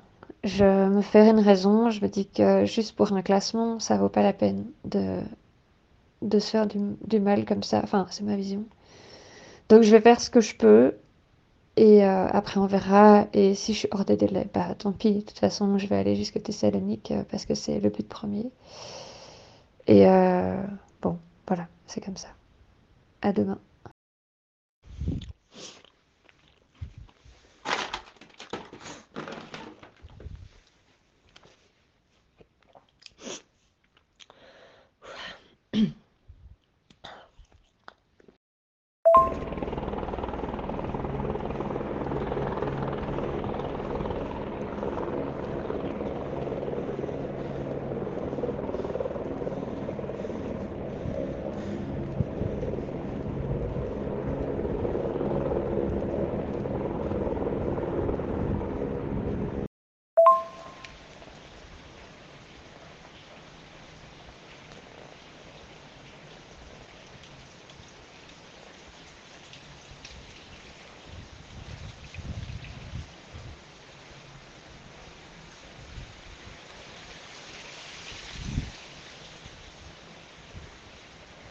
je 0.45 0.89
me 0.89 1.03
fais 1.03 1.29
une 1.29 1.41
raison, 1.41 1.91
je 1.91 2.01
me 2.01 2.09
dis 2.09 2.27
que 2.27 2.65
juste 2.65 2.97
pour 2.97 3.13
un 3.13 3.23
classement, 3.23 3.79
ça 3.81 3.97
vaut 3.99 4.09
pas 4.09 4.23
la 4.23 4.33
peine 4.33 4.65
de 4.85 6.39
se 6.39 6.51
faire 6.51 6.67
du, 6.67 7.21
mal 7.21 7.45
comme 7.45 7.63
ça. 7.63 7.81
Enfin, 7.85 8.07
c'est 8.11 8.25
ma 8.25 8.37
vision. 8.37 8.65
Donc 9.69 9.83
je 9.83 9.91
vais 9.91 10.01
faire 10.01 10.21
ce 10.21 10.31
que 10.31 10.41
je 10.41 10.57
peux 10.57 10.95
et 11.79 12.05
euh, 12.05 12.27
après 12.29 12.59
on 12.61 12.67
verra. 12.67 13.29
Et 13.33 13.55
si 13.55 13.73
je 13.73 13.79
suis 13.81 13.89
hors 13.93 14.05
des 14.05 14.17
délais, 14.17 14.49
bah 14.53 14.75
tant 14.77 14.93
pis. 14.93 15.15
De 15.15 15.21
toute 15.21 15.39
façon, 15.39 15.79
je 15.79 15.87
vais 15.87 15.97
aller 15.97 16.17
jusqu'à 16.17 16.41
Thessalonique 16.41 17.13
euh, 17.13 17.23
parce 17.31 17.47
que 17.47 17.55
c'est 17.55 17.81
le 17.81 17.91
but 17.91 18.09
premier. 18.09 18.51
Et 19.87 20.07
euh, 20.07 20.63
bon, 21.03 21.19
voilà, 21.47 21.69
c'est 21.87 22.01
comme 22.05 22.17
ça. 22.17 22.29
À 23.23 23.33
demain. 23.33 23.59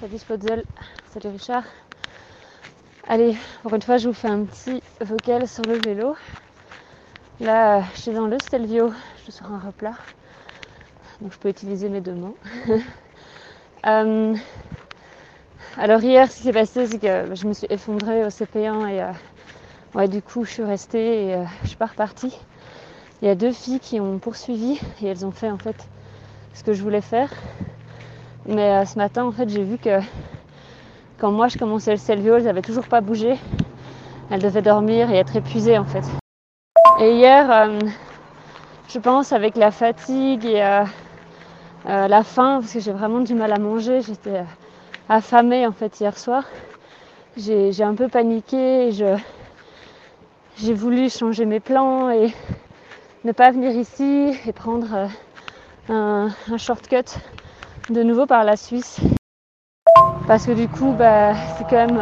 Salut 0.07 0.19
Spotzel, 0.19 0.63
salut 1.11 1.33
Richard. 1.33 1.63
Allez, 3.09 3.35
pour 3.61 3.73
une 3.73 3.81
fois, 3.81 3.97
je 3.97 4.07
vous 4.07 4.13
fais 4.13 4.29
un 4.29 4.45
petit 4.45 4.81
vocal 5.01 5.45
sur 5.49 5.63
le 5.65 5.73
vélo. 5.73 6.15
Là, 7.41 7.83
je 7.93 7.99
suis 8.03 8.11
dans 8.13 8.25
le 8.25 8.37
Stelvio, 8.39 8.93
je 9.17 9.23
suis 9.23 9.31
sur 9.33 9.51
un 9.51 9.59
replat, 9.59 9.95
donc 11.19 11.33
je 11.33 11.37
peux 11.37 11.49
utiliser 11.49 11.89
mes 11.89 11.99
deux 11.99 12.13
mains. 12.13 12.33
Euh, 13.85 14.35
alors 15.77 16.01
hier, 16.01 16.29
ce 16.29 16.37
qui 16.37 16.43
s'est 16.43 16.51
passé, 16.51 16.87
c'est 16.87 16.99
que 16.99 17.35
je 17.35 17.47
me 17.47 17.53
suis 17.53 17.67
effondrée 17.69 18.25
au 18.25 18.29
CP1 18.29 18.87
et 18.89 19.01
euh, 19.01 19.11
ouais, 19.93 20.07
du 20.07 20.21
coup, 20.21 20.43
je 20.43 20.51
suis 20.51 20.63
restée 20.63 21.27
et 21.27 21.35
euh, 21.35 21.43
je 21.61 21.67
suis 21.67 21.77
pas 21.77 21.85
repartie. 21.85 22.37
Il 23.21 23.27
y 23.27 23.31
a 23.31 23.35
deux 23.35 23.51
filles 23.51 23.79
qui 23.79 23.99
ont 24.01 24.19
poursuivi 24.19 24.79
et 25.01 25.07
elles 25.07 25.25
ont 25.25 25.31
fait 25.31 25.51
en 25.51 25.57
fait 25.57 25.87
ce 26.53 26.63
que 26.63 26.73
je 26.73 26.81
voulais 26.81 27.01
faire. 27.01 27.29
Mais 28.47 28.71
euh, 28.71 28.85
ce 28.85 28.97
matin, 28.97 29.25
en 29.25 29.31
fait, 29.33 29.49
j'ai 29.49 29.63
vu 29.63 29.77
que 29.77 29.99
quand 31.17 31.31
moi 31.31 31.49
je 31.49 31.57
commençais 31.57 31.91
le 31.91 31.97
Selvio, 31.97 32.37
elles 32.37 32.45
n'avaient 32.45 32.61
toujours 32.61 32.87
pas 32.87 33.01
bougé. 33.01 33.35
Elles 34.31 34.41
devaient 34.41 34.61
dormir 34.61 35.11
et 35.11 35.17
être 35.17 35.35
épuisées 35.35 35.77
en 35.77 35.83
fait. 35.83 36.03
Et 37.01 37.13
hier, 37.15 37.51
euh, 37.51 37.79
je 38.87 38.99
pense 38.99 39.33
avec 39.33 39.57
la 39.57 39.71
fatigue 39.71 40.45
et 40.45 40.61
euh, 40.63 42.07
la 42.07 42.23
faim, 42.23 42.59
parce 42.61 42.71
que 42.71 42.79
j'ai 42.79 42.93
vraiment 42.93 43.19
du 43.19 43.33
mal 43.33 43.51
à 43.51 43.59
manger, 43.59 44.01
j'étais 44.01 44.43
affamée 45.09 45.67
en 45.67 45.73
fait 45.73 45.99
hier 45.99 46.17
soir. 46.17 46.43
J'ai 47.35 47.83
un 47.83 47.95
peu 47.95 48.07
paniqué, 48.07 48.87
et 48.87 48.91
je, 48.93 49.17
j'ai 50.57 50.73
voulu 50.73 51.09
changer 51.09 51.45
mes 51.45 51.59
plans 51.59 52.09
et 52.09 52.33
ne 53.25 53.31
pas 53.31 53.51
venir 53.51 53.71
ici 53.71 54.33
et 54.45 54.53
prendre 54.53 55.09
un 55.89 56.29
shortcut 56.57 57.19
de 57.89 58.03
nouveau 58.03 58.25
par 58.25 58.43
la 58.43 58.57
Suisse. 58.57 58.99
Parce 60.27 60.45
que 60.45 60.51
du 60.51 60.67
coup, 60.67 60.91
bah, 60.91 61.33
c'est 61.57 61.63
quand 61.63 61.87
même, 61.87 62.01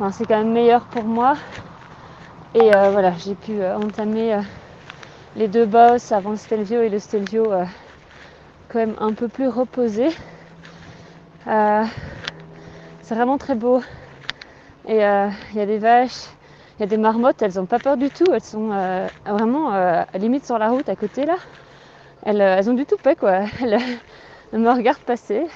euh, 0.00 0.10
c'est 0.12 0.26
quand 0.26 0.38
même 0.38 0.52
meilleur 0.52 0.82
pour 0.86 1.04
moi. 1.04 1.36
Et 2.54 2.74
euh, 2.74 2.90
voilà, 2.90 3.12
j'ai 3.12 3.34
pu 3.34 3.60
euh, 3.60 3.76
entamer 3.76 4.38
les 5.36 5.48
deux 5.48 5.64
bosses 5.64 6.12
avant 6.12 6.30
le 6.30 6.36
Stelvio 6.36 6.82
et 6.82 6.88
le 6.88 6.98
Stelvio 6.98 7.50
quand 8.68 8.78
même 8.78 8.94
un 9.00 9.12
peu 9.12 9.28
plus 9.28 9.48
reposé. 9.48 10.10
C'est 11.46 13.14
vraiment 13.14 13.38
très 13.38 13.54
beau. 13.54 13.80
Et 14.86 14.96
il 14.96 15.56
y 15.56 15.60
a 15.60 15.66
des 15.66 15.78
vaches, 15.78 16.26
il 16.78 16.80
y 16.80 16.82
a 16.82 16.86
des 16.86 16.96
marmottes, 16.96 17.40
elles 17.40 17.54
n'ont 17.54 17.66
pas 17.66 17.78
peur 17.78 17.96
du 17.96 18.10
tout. 18.10 18.26
Elles 18.32 18.42
sont 18.42 18.68
vraiment 19.24 19.70
à 19.70 20.06
limite 20.18 20.44
sur 20.44 20.58
la 20.58 20.68
route 20.68 20.88
à 20.88 20.96
côté 20.96 21.24
là. 21.24 21.36
Elles, 22.24 22.40
elles 22.40 22.68
ont 22.68 22.74
du 22.74 22.84
tout 22.84 22.96
quoi. 23.18 23.40
Elles 23.62 23.78
me 24.52 24.70
regardent 24.70 24.98
passer. 24.98 25.46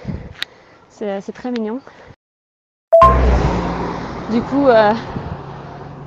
C'est 0.89 1.21
c'est 1.21 1.33
très 1.33 1.51
mignon. 1.51 1.81
Du 4.31 4.41
coup, 4.43 4.67
euh, 4.69 4.93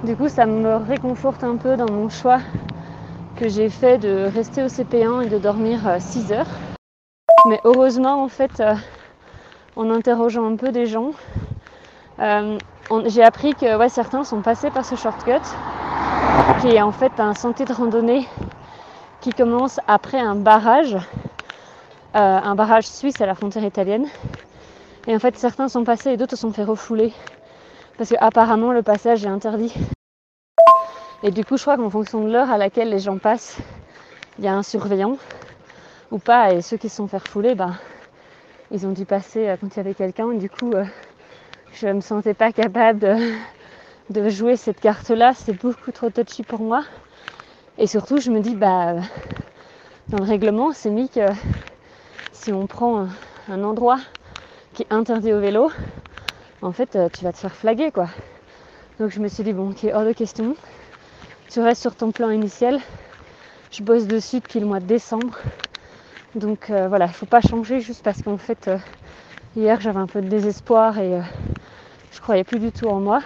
du 0.04 0.16
coup, 0.16 0.30
ça 0.30 0.46
me 0.46 0.76
réconforte 0.78 1.44
un 1.44 1.58
peu 1.58 1.78
dans 1.78 1.92
mon 1.92 2.10
choix 2.10 2.40
que 3.36 3.50
j'ai 3.50 3.70
fait 3.70 3.98
de 3.98 4.30
rester 4.34 4.64
au 4.64 4.68
CP1 4.68 5.26
et 5.26 5.30
de 5.30 5.38
dormir 5.38 5.98
6 6.00 6.32
heures. 6.32 6.48
Mais 7.48 7.60
heureusement, 7.64 8.24
en 8.24 8.28
fait, 8.28 8.60
euh, 8.60 8.74
en 9.76 9.92
interrogeant 9.92 10.52
un 10.52 10.56
peu 10.56 10.72
des 10.72 10.88
gens, 10.88 11.12
euh, 12.20 12.58
j'ai 13.06 13.24
appris 13.24 13.54
que 13.54 13.88
certains 13.90 14.24
sont 14.24 14.42
passés 14.42 14.72
par 14.72 14.86
ce 14.86 14.96
shortcut, 14.96 15.42
qui 16.62 16.70
est 16.70 16.82
en 16.82 16.92
fait 16.92 17.20
un 17.20 17.36
sentier 17.36 17.66
de 17.66 17.74
randonnée 17.74 18.28
qui 19.22 19.32
commence 19.32 19.80
après 19.88 20.20
un 20.20 20.36
barrage, 20.36 20.96
euh, 20.96 21.35
un 22.16 22.56
barrage 22.56 22.88
suisse 22.88 23.20
à 23.22 23.26
la 23.26 23.36
frontière 23.36 23.64
italienne. 23.64 24.08
Et 25.08 25.16
en 25.16 25.20
fait, 25.20 25.38
certains 25.38 25.68
sont 25.68 25.84
passés 25.84 26.12
et 26.12 26.18
d'autres 26.18 26.36
se 26.36 26.42
sont 26.42 26.52
fait 26.52 26.64
refouler 26.64 27.14
parce 27.98 28.10
que 28.10 28.16
apparemment 28.20 28.72
le 28.72 28.82
passage 28.82 29.24
est 29.24 29.30
interdit. 29.30 29.74
Et 31.24 31.32
du 31.32 31.46
coup, 31.46 31.58
je 31.58 31.62
crois 31.62 31.78
qu'en 31.78 31.90
fonction 31.90 32.24
de 32.24 32.32
l'heure 32.32 32.52
à 32.52 32.58
laquelle 32.58 32.90
les 32.90 33.00
gens 33.00 33.18
passent, 33.18 33.58
il 34.38 34.46
y 34.46 34.48
a 34.48 34.54
un 34.54 34.64
surveillant 34.64 35.18
ou 36.12 36.20
pas. 36.20 36.54
Et 36.54 36.62
ceux 36.62 36.78
qui 36.78 36.90
se 36.90 36.98
sont 36.98 37.08
fait 37.08 37.18
refouler, 37.18 37.56
ben, 37.56 37.76
ils 38.72 38.86
ont 38.86 38.92
dû 38.92 39.06
passer 39.06 39.48
euh, 39.48 39.58
quand 39.60 39.68
il 39.68 39.78
y 39.78 39.80
avait 39.80 39.94
quelqu'un. 39.94 40.34
Du 40.34 40.50
coup, 40.50 40.74
euh, 40.74 40.86
je 41.74 41.88
me 41.88 42.02
sentais 42.02 42.34
pas 42.34 42.52
capable 42.52 43.00
de, 43.00 43.16
de 44.10 44.30
jouer 44.30 44.56
cette 44.56 44.80
carte-là. 44.80 45.34
C'est 45.34 45.60
beaucoup 45.60 45.92
trop 45.92 46.10
touchy 46.10 46.44
pour 46.44 46.60
moi. 46.60 46.84
Et 47.78 47.88
surtout, 47.88 48.20
je 48.20 48.30
me 48.30 48.40
dis, 48.40 48.56
bah, 48.56 48.90
euh, 48.90 49.02
dans 50.10 50.18
le 50.18 50.26
règlement, 50.26 50.74
c'est 50.74 50.90
mis 50.90 51.10
que 51.10 51.22
si 52.32 52.52
on 52.52 52.68
prend 52.68 53.08
un, 53.50 53.64
endroit 53.64 54.00
qui 54.74 54.84
est 54.84 54.94
interdit 54.94 55.34
au 55.34 55.40
vélo, 55.40 55.72
en 56.62 56.72
fait, 56.72 56.96
euh, 56.96 57.10
tu 57.12 57.24
vas 57.24 57.32
te 57.32 57.38
faire 57.38 57.56
flaguer, 57.56 57.92
quoi. 57.92 58.08
Donc 59.00 59.12
je 59.12 59.20
me 59.20 59.28
suis 59.28 59.44
dit, 59.44 59.54
bon, 59.54 59.72
ok, 59.72 59.88
hors 59.94 60.06
de 60.06 60.14
question. 60.14 60.56
Tu 61.50 61.60
restes 61.62 61.82
sur 61.82 61.96
ton 61.96 62.12
plan 62.12 62.30
initial. 62.30 62.80
Je 63.72 63.84
bosse 63.84 64.08
dessus 64.08 64.40
depuis 64.40 64.60
le 64.60 64.66
mois 64.66 64.80
de 64.80 64.86
décembre. 64.86 65.38
Donc 66.34 66.70
euh, 66.70 66.88
voilà, 66.88 67.06
il 67.06 67.14
faut 67.14 67.26
pas 67.26 67.42
changer 67.42 67.80
juste 67.80 68.04
parce 68.04 68.22
qu'en 68.22 68.38
fait, 68.38 68.68
euh, 68.68 68.78
hier 69.56 69.80
j'avais 69.80 70.00
un 70.00 70.08
peu 70.08 70.22
de 70.22 70.28
désespoir 70.28 71.00
et 71.00 71.22
je 72.12 72.22
croyais 72.22 72.44
plus 72.44 72.60
du 72.60 72.72
tout 72.72 72.88
en 72.88 73.00
moi. 73.00 73.22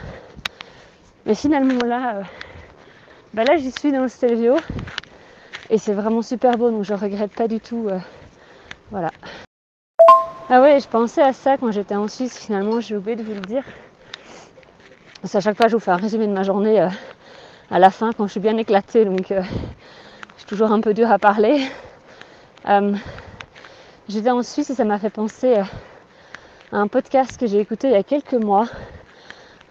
Mais 1.26 1.36
finalement 1.36 1.84
là, 1.86 2.22
bah 3.34 3.44
là 3.44 3.58
j'y 3.58 3.72
suis 3.72 3.92
dans 3.92 4.02
le 4.02 4.10
Stelvio 4.10 4.56
et 5.70 5.78
c'est 5.78 5.94
vraiment 5.94 6.22
super 6.22 6.58
beau 6.58 6.72
donc 6.72 6.84
je 6.84 6.94
regrette 6.94 7.32
pas 7.32 7.48
du 7.48 7.60
tout. 7.60 7.90
Voilà. 8.92 9.12
Ah 10.50 10.62
ouais, 10.62 10.80
je 10.80 10.88
pensais 10.88 11.22
à 11.22 11.34
ça 11.34 11.58
quand 11.58 11.72
j'étais 11.72 11.96
en 11.96 12.08
Suisse 12.08 12.38
finalement, 12.38 12.80
j'ai 12.80 12.98
oublié 12.98 13.16
de 13.16 13.24
vous 13.24 13.34
le 13.34 13.42
dire. 13.42 13.64
Parce 15.22 15.34
qu'à 15.34 15.42
chaque 15.42 15.58
fois 15.58 15.68
je 15.68 15.76
vous 15.76 15.80
fais 15.80 15.92
un 15.92 15.98
résumé 15.98 16.28
de 16.28 16.34
ma 16.34 16.44
journée 16.44 16.82
euh, 16.82 16.90
à 17.70 17.80
la 17.80 17.92
fin 17.92 18.12
quand 18.14 18.26
je 18.26 18.32
suis 18.32 18.40
bien 18.40 18.58
éclatée 18.58 19.06
donc 19.06 19.32
euh, 19.32 19.44
c'est 20.38 20.48
toujours 20.48 20.72
un 20.72 20.82
peu 20.82 20.94
dur 20.94 21.12
à 21.12 21.20
parler. 21.20 21.66
Euh, 22.68 22.96
J'étais 24.10 24.32
en 24.32 24.42
Suisse 24.42 24.72
et 24.72 24.74
ça 24.74 24.86
m'a 24.86 24.98
fait 24.98 25.12
penser 25.12 25.54
à 25.54 25.68
un 26.72 26.88
podcast 26.88 27.40
que 27.40 27.46
j'ai 27.46 27.60
écouté 27.60 27.90
il 27.90 27.94
y 27.94 27.96
a 27.96 28.02
quelques 28.02 28.34
mois. 28.34 28.68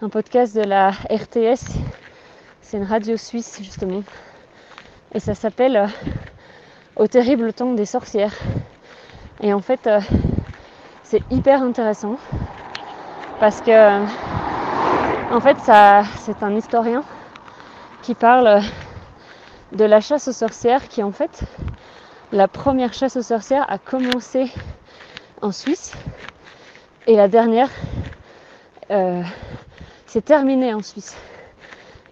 Un 0.01 0.07
podcast 0.07 0.55
de 0.55 0.61
la 0.61 0.91
RTS. 0.91 1.75
C'est 2.61 2.77
une 2.77 2.85
radio 2.85 3.17
suisse 3.17 3.59
justement. 3.61 4.01
Et 5.13 5.19
ça 5.19 5.35
s'appelle 5.35 5.89
Au 6.95 7.05
terrible 7.07 7.51
temps 7.51 7.73
des 7.73 7.85
sorcières. 7.85 8.33
Et 9.41 9.53
en 9.53 9.61
fait, 9.61 9.87
euh, 9.87 10.01
c'est 11.03 11.21
hyper 11.31 11.61
intéressant 11.61 12.17
parce 13.39 13.61
que 13.61 13.71
euh, 13.71 14.05
en 15.31 15.39
fait, 15.39 15.57
ça, 15.59 16.03
c'est 16.19 16.43
un 16.43 16.55
historien 16.55 17.03
qui 18.01 18.15
parle 18.15 18.61
de 19.71 19.85
la 19.85 20.01
chasse 20.01 20.27
aux 20.27 20.33
sorcières 20.33 20.87
qui 20.87 21.03
en 21.03 21.11
fait 21.11 21.43
la 22.31 22.47
première 22.47 22.93
chasse 22.93 23.15
aux 23.17 23.21
sorcières 23.21 23.65
a 23.69 23.77
commencé 23.77 24.51
en 25.41 25.51
Suisse 25.51 25.93
et 27.07 27.15
la 27.15 27.27
dernière 27.27 27.69
euh, 28.91 29.21
c'est 30.07 30.25
terminé 30.25 30.73
en 30.73 30.81
Suisse. 30.81 31.15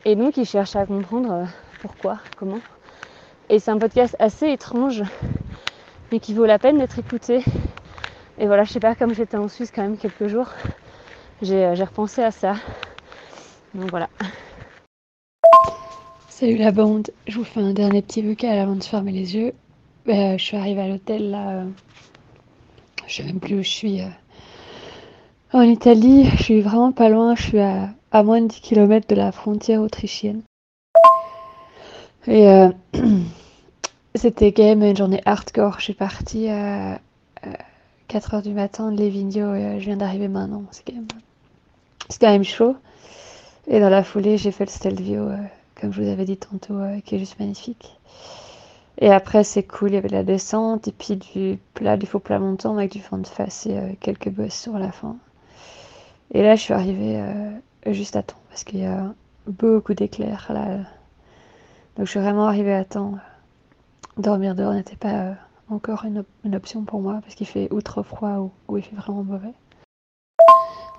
Et 0.05 0.15
donc, 0.15 0.38
il 0.38 0.45
cherche 0.45 0.75
à 0.75 0.86
comprendre 0.86 1.47
pourquoi, 1.82 2.19
comment. 2.38 2.59
Et 3.49 3.57
c'est 3.59 3.71
un 3.71 3.80
podcast 3.80 4.15
assez 4.19 4.49
étrange, 4.51 5.03
mais 6.12 6.20
qui 6.20 6.34
vaut 6.34 6.45
la 6.45 6.60
peine 6.60 6.78
d'être 6.78 6.99
écouté. 6.99 7.43
Et 8.39 8.45
voilà, 8.45 8.64
je 8.64 8.72
sais 8.72 8.80
pas, 8.80 8.95
comme 8.95 9.14
j'étais 9.14 9.38
en 9.38 9.47
Suisse 9.47 9.72
quand 9.74 9.82
même 9.82 9.97
quelques 9.97 10.28
jours, 10.28 10.49
j'ai 11.41 11.66
euh, 11.66 11.74
repensé 11.74 12.22
à 12.22 12.32
ça. 12.32 12.55
Donc 13.74 13.89
voilà. 13.89 14.10
Salut 16.30 16.58
la 16.58 16.72
bande, 16.72 17.10
je 17.28 17.38
vous 17.38 17.43
fais 17.43 17.62
un 17.62 17.74
dernier 17.74 18.01
petit 18.01 18.22
vocal 18.22 18.60
avant 18.60 18.76
de 18.76 18.84
fermer 18.84 19.12
les 19.12 19.36
yeux. 19.36 19.53
Euh, 20.08 20.38
je 20.38 20.43
suis 20.43 20.55
arrivée 20.55 20.82
à 20.82 20.88
l'hôtel 20.88 21.32
là, 21.32 21.49
euh, 21.49 21.66
je 23.08 23.16
sais 23.16 23.24
même 23.24 23.39
plus 23.39 23.55
où 23.55 23.64
je 23.64 23.70
suis. 23.70 24.01
En 25.51 25.62
Italie, 25.62 26.30
je 26.38 26.43
suis 26.43 26.62
vraiment 26.62 26.91
pas 26.91 27.10
loin, 27.10 27.36
je 27.36 27.41
suis 27.41 27.60
à, 27.60 27.89
à 28.12 28.24
moins 28.24 28.41
de 28.41 28.47
10 28.47 28.62
km 28.62 29.08
de 29.08 29.16
la 29.16 29.32
frontière 29.32 29.82
autrichienne. 29.82 30.43
Et 32.28 32.47
c'était 34.18 34.51
quand 34.51 34.63
même 34.63 34.84
une 34.84 34.97
journée 34.97 35.22
hardcore. 35.26 35.76
Je 35.80 35.86
suis 35.86 35.93
partie 35.93 36.49
à 36.49 36.99
4h 38.09 38.41
du 38.41 38.53
matin 38.53 38.91
de 38.91 38.97
Lévigno 38.97 39.53
et 39.53 39.80
je 39.80 39.86
viens 39.86 39.97
d'arriver 39.97 40.28
maintenant. 40.28 40.63
C'est 40.72 40.86
quand, 40.86 40.95
même... 40.95 41.07
quand 42.20 42.32
même 42.32 42.43
chaud. 42.43 42.76
Et 43.68 43.82
dans 43.82 43.89
la 43.89 44.03
foulée, 44.03 44.38
j'ai 44.38 44.51
fait 44.51 44.63
le 44.65 44.70
Stelvio, 44.70 45.24
euh, 45.24 45.38
comme 45.80 45.91
je 45.91 46.01
vous 46.01 46.09
avais 46.09 46.24
dit 46.24 46.38
tantôt, 46.38 46.76
euh, 46.76 47.01
qui 47.01 47.15
est 47.15 47.20
juste 47.20 47.38
magnifique. 47.38 47.97
Et 48.99 49.11
après, 49.11 49.43
c'est 49.43 49.63
cool, 49.63 49.89
il 49.89 49.95
y 49.95 49.97
avait 49.97 50.07
la 50.07 50.24
descente, 50.24 50.88
et 50.88 50.93
puis 50.93 51.18
du 51.18 51.59
plat, 51.74 51.97
du 51.97 52.05
faux 52.05 52.20
plat 52.20 52.39
montant 52.39 52.78
avec 52.78 52.93
du 52.93 53.01
fond 53.01 53.18
de 53.18 53.28
face 53.28 53.65
et 53.65 53.78
euh, 53.78 53.89
quelques 53.99 54.30
bosses 54.30 54.55
sur 54.57 54.80
la 54.80 54.91
fin. 54.91 55.18
Et 56.34 56.41
là, 56.41 56.55
je 56.55 56.61
suis 56.61 56.74
arrivée 56.74 57.22
juste 57.86 58.18
à 58.18 58.24
temps, 58.24 58.39
parce 58.49 58.65
qu'il 58.65 58.80
y 58.80 58.86
a 58.86 59.13
beaucoup 59.47 59.93
d'éclairs 59.93 60.47
là. 60.49 60.80
Donc, 61.95 62.05
je 62.05 62.11
suis 62.11 62.20
vraiment 62.20 62.47
arrivée 62.47 62.74
à 62.74 62.84
temps. 62.84 63.13
Dormir 64.18 64.55
dehors 64.55 64.74
n'était 64.74 64.95
pas 64.95 65.36
encore 65.70 66.05
une, 66.05 66.20
op 66.20 66.28
une, 66.43 66.55
option 66.55 66.84
pour 66.84 67.01
moi, 67.01 67.20
parce 67.22 67.36
qu'il 67.36 67.47
fait 67.47 67.72
outre 67.72 68.03
froid 68.03 68.38
ou, 68.38 68.51
ou, 68.68 68.78
il 68.78 68.84
fait 68.84 68.95
vraiment 68.95 69.24
mauvais. 69.24 69.53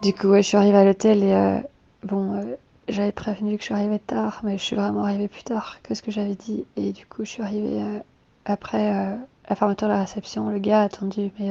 Du 0.02 0.12
coup, 0.12 0.34
je 0.36 0.42
suis 0.42 0.56
arrivée 0.56 0.78
à 0.78 0.84
l'hôtel 0.84 1.22
et 1.24 1.62
Bon, 2.04 2.34
euh, 2.34 2.54
j'avais 2.88 3.10
prévenu 3.10 3.56
que 3.56 3.60
je 3.60 3.66
suis 3.66 3.74
arrivée 3.74 3.98
tard, 3.98 4.40
mais 4.44 4.56
je 4.56 4.62
suis 4.62 4.76
vraiment 4.76 5.04
arrivée 5.04 5.26
plus 5.26 5.42
tard 5.42 5.78
que 5.82 5.94
ce 5.94 6.02
que 6.02 6.10
j'avais 6.12 6.36
dit. 6.36 6.64
Et 6.76 6.92
du 6.92 7.06
coup, 7.06 7.24
je 7.24 7.30
suis 7.30 7.42
arrivée 7.42 7.82
euh, 7.82 7.98
après 8.44 8.94
euh, 8.94 9.16
la 9.48 9.56
fermeture 9.56 9.88
de 9.88 9.92
la 9.94 10.00
réception. 10.00 10.48
Le 10.48 10.58
gars 10.58 10.82
a 10.82 10.84
attendu, 10.84 11.32
mais 11.38 11.50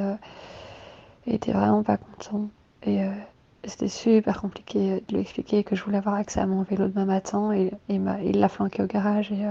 il 1.26 1.36
était 1.36 1.52
vraiment 1.52 1.84
pas 1.84 1.98
content. 1.98 2.48
Et 2.84 3.02
c'était 3.66 3.90
super 3.90 4.40
compliqué 4.40 5.04
de 5.08 5.16
lui 5.16 5.22
expliquer 5.22 5.64
que 5.64 5.76
je 5.76 5.84
voulais 5.84 5.98
avoir 5.98 6.16
accès 6.16 6.40
à 6.40 6.46
mon 6.46 6.62
vélo 6.64 6.88
demain 6.88 7.06
matin. 7.06 7.52
Et, 7.52 7.72
et 7.90 8.00
il 8.24 8.40
l'a 8.40 8.50
flanqué 8.50 8.84
au 8.84 8.88
garage 8.88 9.32
et, 9.32 9.46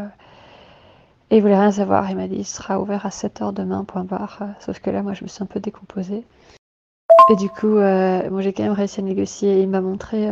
et 1.30 1.36
il 1.36 1.42
voulait 1.42 1.58
rien 1.58 1.72
savoir. 1.72 2.10
Il 2.10 2.16
m'a 2.16 2.28
dit 2.28 2.36
il 2.36 2.44
sera 2.44 2.80
ouvert 2.80 3.06
à 3.06 3.10
7h 3.10 3.52
demain, 3.52 3.84
point 3.84 4.04
barre. 4.04 4.42
Sauf 4.60 4.80
que 4.80 4.90
là, 4.90 5.02
moi, 5.02 5.12
je 5.12 5.24
me 5.24 5.28
suis 5.28 5.42
un 5.42 5.46
peu 5.46 5.60
décomposée. 5.60 6.24
Et 7.30 7.36
du 7.36 7.48
coup, 7.48 7.74
bon, 7.74 8.40
j'ai 8.40 8.52
quand 8.52 8.62
même 8.62 8.72
réussi 8.72 9.00
à 9.00 9.02
négocier. 9.02 9.60
Il 9.60 9.68
m'a 9.68 9.80
montré 9.80 10.28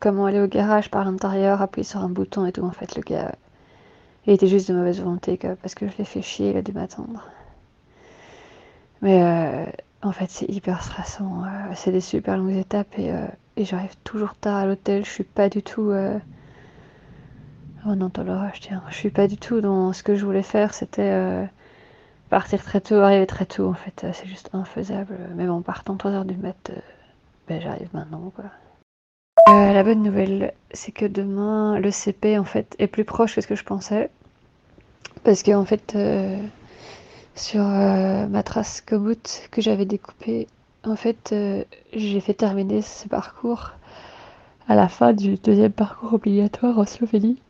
comment 0.00 0.26
aller 0.26 0.40
au 0.40 0.46
garage 0.46 0.90
par 0.90 1.04
l'intérieur, 1.04 1.60
appuyer 1.60 1.84
sur 1.84 2.00
un 2.00 2.08
bouton 2.08 2.46
et 2.46 2.52
tout. 2.52 2.62
En 2.62 2.70
fait, 2.70 2.96
le 2.96 3.02
gars, 3.02 3.32
il 4.26 4.32
était 4.32 4.46
juste 4.46 4.68
de 4.68 4.74
mauvaise 4.74 5.00
volonté 5.00 5.38
parce 5.60 5.74
que 5.74 5.88
je 5.88 5.96
l'ai 5.98 6.04
fait 6.04 6.22
chier, 6.22 6.50
il 6.50 6.56
a 6.56 6.62
dû 6.62 6.72
m'attendre. 6.72 7.28
Mais 9.00 9.22
euh, 9.22 9.66
en 10.02 10.12
fait, 10.12 10.30
c'est 10.30 10.48
hyper 10.48 10.82
stressant. 10.82 11.42
Euh, 11.44 11.72
c'est 11.74 11.90
des 11.90 12.00
super 12.00 12.36
longues 12.36 12.56
étapes 12.56 12.98
et, 12.98 13.10
euh, 13.10 13.26
et 13.56 13.64
j'arrive 13.64 13.96
toujours 14.04 14.34
tard 14.34 14.56
à 14.56 14.66
l'hôtel. 14.66 15.04
Je 15.04 15.10
suis 15.10 15.24
pas 15.24 15.48
du 15.48 15.62
tout. 15.62 15.92
Euh, 17.86 17.90
oh 17.90 17.94
non, 17.94 18.10
je 18.54 18.60
tiens. 18.60 18.82
Je 18.88 18.94
suis 18.94 19.10
pas 19.10 19.28
du 19.28 19.36
tout 19.36 19.60
dans 19.60 19.92
ce 19.92 20.02
que 20.02 20.14
je 20.14 20.24
voulais 20.24 20.42
faire. 20.42 20.74
C'était 20.74 21.48
partir 22.30 22.62
très 22.62 22.80
tôt, 22.80 22.96
arriver 22.96 23.26
très 23.26 23.46
tôt. 23.46 23.68
En 23.68 23.74
fait, 23.74 24.06
c'est 24.12 24.26
juste 24.26 24.50
infaisable. 24.52 25.16
Mais 25.34 25.46
bon, 25.46 25.62
partant 25.62 25.96
3h 25.96 26.24
du 26.24 26.36
mat, 26.36 26.70
ben, 27.48 27.60
j'arrive 27.60 27.88
maintenant, 27.92 28.32
quoi. 28.34 28.44
Euh, 29.48 29.72
la 29.72 29.82
bonne 29.82 30.02
nouvelle, 30.02 30.52
c'est 30.72 30.92
que 30.92 31.04
demain, 31.04 31.78
le 31.80 31.90
CP 31.90 32.38
en 32.38 32.44
fait 32.44 32.76
est 32.78 32.86
plus 32.86 33.04
proche 33.04 33.34
que 33.34 33.40
ce 33.40 33.46
que 33.46 33.56
je 33.56 33.64
pensais. 33.64 34.08
Parce 35.24 35.42
que 35.42 35.52
en 35.52 35.64
fait, 35.64 35.94
euh, 35.96 36.38
sur 37.34 37.62
euh, 37.62 38.26
ma 38.28 38.42
trace 38.42 38.80
Komoot 38.80 39.48
que 39.50 39.60
j'avais 39.60 39.84
découpée, 39.84 40.46
en 40.84 40.96
fait, 40.96 41.30
euh, 41.32 41.64
j'ai 41.92 42.20
fait 42.20 42.34
terminer 42.34 42.82
ce 42.82 43.08
parcours 43.08 43.72
à 44.68 44.76
la 44.76 44.88
fin 44.88 45.12
du 45.12 45.36
deuxième 45.36 45.72
parcours 45.72 46.14
obligatoire 46.14 46.78
en 46.78 46.84
Slovénie. 46.86 47.40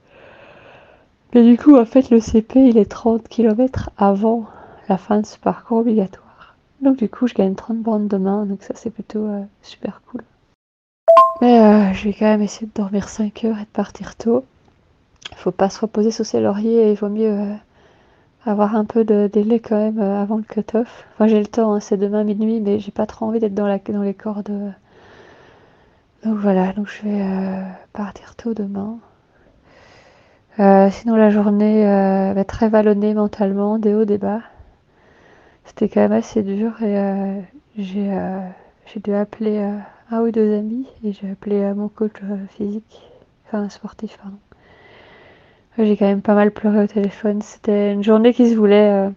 Mais 1.35 1.43
du 1.43 1.57
coup, 1.57 1.76
en 1.76 1.85
fait, 1.85 2.11
le 2.11 2.20
CP, 2.20 2.68
il 2.68 2.78
est 2.78 2.91
30 2.91 3.28
km 3.28 3.91
avant 3.97 4.45
la 4.89 4.99
fin 4.99 5.20
de 5.20 5.26
ce 5.26 5.39
parcours 5.39 5.78
obligatoire. 5.78 6.57
Donc 6.80 6.97
du 6.99 7.09
coup, 7.09 7.26
je 7.26 7.35
gagne 7.35 7.55
30 7.55 7.78
bandes 7.78 8.09
demain, 8.09 8.45
donc 8.45 8.62
ça 8.62 8.74
c'est 8.74 8.91
plutôt 8.91 9.28
super 9.62 10.03
cool. 10.11 10.22
Mais 11.43 11.59
euh, 11.59 11.93
je 11.93 12.05
vais 12.05 12.14
quand 12.14 12.26
même 12.26 12.43
essayer 12.43 12.68
de 12.68 12.72
dormir 12.72 13.09
5 13.09 13.45
heures 13.45 13.59
et 13.59 13.64
de 13.64 13.66
partir 13.72 14.14
tôt. 14.14 14.45
Il 15.33 15.37
faut 15.37 15.51
pas 15.51 15.70
se 15.70 15.80
reposer 15.80 16.12
sur 16.12 16.24
ses 16.24 16.41
lauriers 16.41 16.93
il 16.93 16.97
vaut 16.97 17.09
mieux 17.09 17.33
euh, 17.33 17.55
avoir 18.45 18.76
un 18.76 18.85
peu 18.85 19.05
de 19.05 19.28
délai 19.33 19.59
quand 19.59 19.76
même 19.76 19.99
euh, 19.99 20.22
avant 20.22 20.37
le 20.37 20.45
cut-off. 20.45 21.05
Enfin, 21.14 21.26
j'ai 21.26 21.41
le 21.41 21.47
temps, 21.47 21.74
hein, 21.74 21.80
c'est 21.80 21.97
demain 21.97 22.22
minuit, 22.22 22.61
mais 22.61 22.78
j'ai 22.78 22.93
pas 22.93 23.07
trop 23.07 23.26
envie 23.26 23.41
d'être 23.41 23.55
dans, 23.55 23.66
dans 23.66 24.03
les 24.03 24.14
cordes. 24.14 24.53
Donc 26.24 26.37
voilà, 26.39 26.72
donc 26.72 26.87
je 26.87 27.03
vais 27.09 27.22
euh, 27.22 27.62
partir 27.93 28.37
tôt 28.37 28.55
demain. 28.55 28.99
Euh, 30.61 30.90
sinon, 30.90 31.16
la 31.16 31.30
journée 31.30 31.84
bah, 32.34 32.44
très 32.44 32.68
vallonnée 32.68 33.14
mentalement, 33.14 33.78
des 33.78 33.94
hauts, 33.94 34.05
des 34.05 34.18
bas. 34.18 34.40
C'était 35.64 35.88
quand 35.88 36.00
même 36.00 36.12
assez 36.12 36.42
dur 36.42 36.82
et 36.82 37.42
j'ai 37.76 39.00
dû 39.00 39.14
appeler 39.14 39.64
un 40.12 40.20
ou 40.20 40.30
deux 40.30 40.55
amis 40.55 40.86
et 41.05 41.12
j'ai 41.12 41.30
appelé 41.30 41.72
mon 41.74 41.88
coach 41.88 42.12
euh, 42.22 42.36
physique, 42.50 43.00
enfin 43.46 43.68
sportif. 43.70 44.18
J'ai 45.78 45.96
quand 45.96 46.07
même 46.07 46.20
pas 46.20 46.34
mal 46.34 46.50
pleuré 46.50 46.84
au 46.84 46.86
téléphone. 46.86 47.40
C'était 47.40 47.92
une 47.92 48.05
journée 48.05 48.34
qui 48.34 48.50
se 48.50 48.55
voulait 48.55 48.90
euh, 48.90 49.11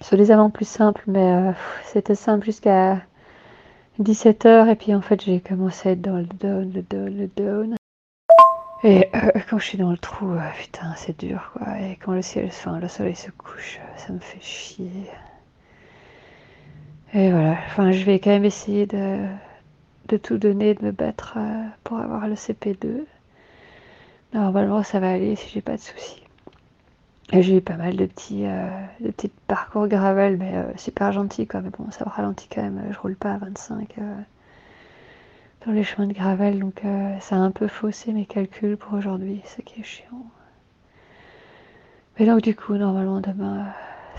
soi-disant 0.00 0.48
plus 0.50 0.68
simple, 0.68 1.02
mais 1.08 1.32
euh, 1.32 1.52
c'était 1.84 2.14
simple 2.14 2.44
jusqu'à 2.44 3.00
17h 4.00 4.68
et 4.68 4.76
puis 4.76 4.94
en 4.94 5.00
fait 5.00 5.20
j'ai 5.24 5.40
commencé 5.40 5.88
à 5.88 5.92
être 5.92 6.02
dans 6.02 6.18
le 6.18 6.24
down, 6.24 6.72
le 6.72 6.82
down, 6.82 7.18
le 7.18 7.26
down. 7.26 7.76
Et 8.82 9.10
euh, 9.14 9.30
quand 9.50 9.58
je 9.58 9.66
suis 9.66 9.78
dans 9.78 9.90
le 9.90 9.98
trou, 9.98 10.32
euh, 10.32 10.50
putain, 10.58 10.94
c'est 10.96 11.18
dur 11.18 11.50
quoi. 11.52 11.78
Et 11.80 11.96
quand 11.96 12.12
le 12.12 12.22
ciel, 12.22 12.46
enfin, 12.46 12.78
le 12.78 12.88
soleil 12.88 13.14
se 13.16 13.30
couche, 13.30 13.80
ça 13.96 14.12
me 14.14 14.18
fait 14.20 14.40
chier. 14.40 15.10
Et 17.14 17.30
voilà, 17.32 17.52
enfin, 17.66 17.90
je 17.92 18.04
vais 18.04 18.20
quand 18.20 18.30
même 18.30 18.44
essayer 18.44 18.86
de, 18.86 19.26
de 20.08 20.16
tout 20.18 20.38
donner, 20.38 20.74
de 20.74 20.84
me 20.86 20.92
battre 20.92 21.34
euh, 21.38 21.64
pour 21.84 21.98
avoir 22.00 22.28
le 22.28 22.36
CP2. 22.36 23.06
Normalement, 24.32 24.84
ça 24.84 25.00
va 25.00 25.10
aller 25.10 25.34
si 25.36 25.48
j'ai 25.50 25.62
pas 25.62 25.76
de 25.76 25.80
soucis. 25.82 26.22
J'ai 27.32 27.56
eu 27.58 27.60
pas 27.60 27.76
mal 27.76 27.96
de 27.96 28.06
petits, 28.06 28.46
euh, 28.46 28.68
de 29.00 29.10
petits 29.10 29.30
parcours 29.46 29.88
gravel, 29.88 30.36
mais 30.38 30.56
euh, 30.56 30.76
super 30.76 31.12
gentil 31.12 31.46
quoi. 31.46 31.60
Mais 31.60 31.70
bon, 31.70 31.90
ça 31.92 32.04
me 32.04 32.10
ralentit 32.10 32.48
quand 32.48 32.62
même. 32.62 32.82
Je 32.92 32.98
roule 32.98 33.16
pas 33.16 33.32
à 33.34 33.38
25 33.38 33.96
euh, 35.66 35.70
dans 35.70 35.72
les 35.72 35.84
chemins 35.84 36.06
de 36.06 36.12
gravel, 36.12 36.58
donc 36.58 36.84
euh, 36.84 37.18
ça 37.20 37.36
a 37.36 37.38
un 37.38 37.50
peu 37.50 37.68
faussé 37.68 38.12
mes 38.12 38.26
calculs 38.26 38.76
pour 38.76 38.94
aujourd'hui, 38.94 39.42
ce 39.44 39.62
qui 39.62 39.80
est 39.80 39.84
chiant. 39.84 40.26
Mais 42.18 42.26
donc 42.26 42.42
du 42.42 42.54
coup, 42.54 42.74
normalement 42.74 43.20
demain, 43.20 43.66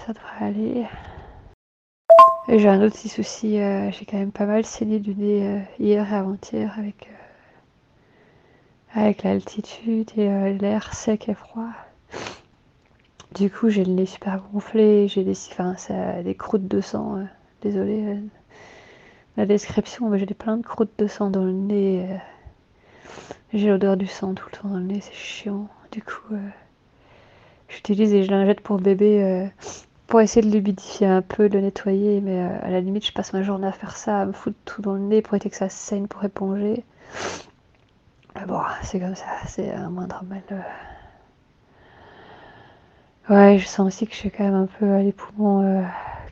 ça 0.05 0.13
devrait 0.13 0.45
aller. 0.45 0.85
Et 2.49 2.59
j'ai 2.59 2.69
un 2.69 2.81
autre 2.81 2.95
petit 2.95 3.09
souci, 3.09 3.59
euh, 3.59 3.91
j'ai 3.91 4.05
quand 4.05 4.17
même 4.17 4.31
pas 4.31 4.45
mal 4.45 4.65
saigné 4.65 4.99
du 4.99 5.15
nez 5.15 5.45
euh, 5.45 5.59
hier 5.79 6.13
et 6.13 6.15
avant-hier 6.15 6.73
avec, 6.77 7.09
euh, 8.95 9.01
avec 9.01 9.23
l'altitude 9.23 10.11
et 10.17 10.53
l'air 10.53 10.93
sec 10.93 11.27
et 11.27 11.33
froid. 11.33 11.69
Du 13.35 13.49
coup, 13.49 13.69
j'ai 13.69 13.83
le 13.83 13.91
nez 13.91 14.05
super 14.05 14.41
gonflé, 14.53 15.07
j'ai 15.09 15.23
des, 15.23 15.37
enfin, 15.51 15.75
des 16.23 16.35
croûtes 16.35 16.67
de 16.67 16.79
sang. 16.79 17.27
désolé 17.61 18.17
la 19.37 19.45
description, 19.45 20.09
mais 20.09 20.19
j'ai 20.19 20.25
plein 20.25 20.57
de 20.57 20.63
croûtes 20.63 20.91
de 20.97 21.07
sang 21.07 21.29
dans 21.29 21.45
le 21.45 21.53
nez. 21.53 22.05
j'ai 23.53 23.69
l'odeur 23.69 23.95
du 23.95 24.07
sang 24.07 24.33
tout 24.33 24.47
le 24.51 24.57
temps 24.57 24.67
dans 24.69 24.77
le 24.77 24.83
nez, 24.83 25.01
c'est 25.01 25.13
chiant. 25.13 25.67
Du 25.91 26.01
coup, 26.01 26.35
j'utilise 27.69 28.11
des 28.11 28.25
lingettes 28.25 28.61
pour 28.61 28.77
bébé 28.77 29.49
pour 30.07 30.21
essayer 30.21 30.41
de 30.41 30.51
l'humidifier 30.51 31.05
un 31.07 31.21
peu, 31.21 31.49
de 31.49 31.59
nettoyer, 31.59 32.21
mais 32.21 32.39
euh, 32.39 32.57
à 32.61 32.69
la 32.69 32.79
limite, 32.79 33.05
je 33.05 33.11
passe 33.11 33.33
ma 33.33 33.43
journée 33.43 33.67
à 33.67 33.73
faire 33.73 33.97
ça, 33.97 34.21
à 34.21 34.25
me 34.25 34.31
foutre 34.31 34.57
tout 34.65 34.81
dans 34.81 34.93
le 34.93 35.01
nez 35.01 35.21
pour 35.21 35.33
éviter 35.35 35.49
que 35.49 35.57
ça 35.57 35.69
saigne 35.69 36.07
pour 36.07 36.23
éponger. 36.23 36.83
Mais 38.35 38.45
bon, 38.45 38.61
c'est 38.83 38.99
comme 38.99 39.15
ça, 39.15 39.25
c'est 39.47 39.71
un 39.71 39.89
moindre 39.89 40.23
mal. 40.27 40.41
Euh. 40.51 40.61
Ouais, 43.29 43.57
je 43.59 43.67
sens 43.67 43.85
aussi 43.85 44.07
que 44.07 44.13
je 44.13 44.19
suis 44.19 44.31
quand 44.31 44.45
même 44.45 44.55
un 44.55 44.67
peu 44.79 44.89
à 44.93 45.01
les 45.01 45.11
poumons, 45.11 45.61
euh, 45.61 45.83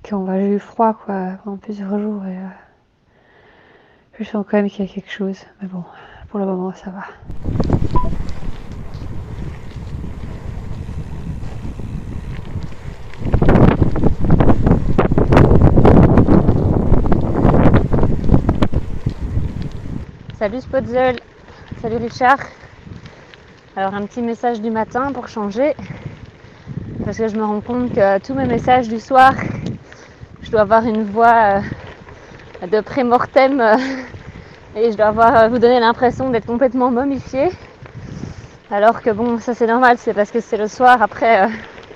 qu'on 0.07 0.23
va 0.23 0.39
j'ai 0.39 0.47
eu 0.47 0.59
froid 0.59 0.93
quoi, 0.93 1.31
pendant 1.43 1.57
plusieurs 1.57 1.99
jours 1.99 2.25
et 2.25 2.37
je 4.19 4.23
sens 4.23 4.45
quand 4.49 4.57
même 4.57 4.69
qu'il 4.69 4.85
y 4.85 4.89
a 4.89 4.93
quelque 4.93 5.11
chose. 5.11 5.37
Mais 5.61 5.67
bon, 5.67 5.83
pour 6.29 6.39
le 6.39 6.45
moment, 6.45 6.73
ça 6.73 6.89
va. 6.91 7.03
Salut 20.39 20.61
Spotzel, 20.61 21.15
salut 21.81 21.97
Richard. 21.97 22.37
Alors 23.75 23.93
un 23.93 24.05
petit 24.05 24.21
message 24.21 24.61
du 24.61 24.69
matin 24.69 25.11
pour 25.11 25.27
changer, 25.27 25.75
parce 27.03 27.17
que 27.17 27.27
je 27.27 27.35
me 27.35 27.43
rends 27.43 27.61
compte 27.61 27.91
que 27.93 28.19
tous 28.19 28.33
mes 28.33 28.45
messages 28.45 28.87
du 28.87 28.99
soir, 28.99 29.33
je 30.41 30.51
dois 30.51 30.61
avoir 30.61 30.85
une 30.85 31.03
voix 31.03 31.57
euh, 31.57 31.61
de 32.61 32.81
pré-mortem 32.81 33.59
euh, 33.59 33.75
et 34.75 34.91
je 34.91 34.97
dois 34.97 35.07
avoir, 35.07 35.35
euh, 35.35 35.47
vous 35.49 35.59
donner 35.59 35.79
l'impression 35.79 36.29
d'être 36.29 36.45
complètement 36.45 36.91
momifiée. 36.91 37.49
Alors 38.71 39.01
que 39.01 39.09
bon, 39.11 39.39
ça 39.39 39.53
c'est 39.53 39.67
normal, 39.67 39.97
c'est 39.97 40.13
parce 40.13 40.31
que 40.31 40.39
c'est 40.39 40.57
le 40.57 40.67
soir 40.67 41.01
après 41.01 41.47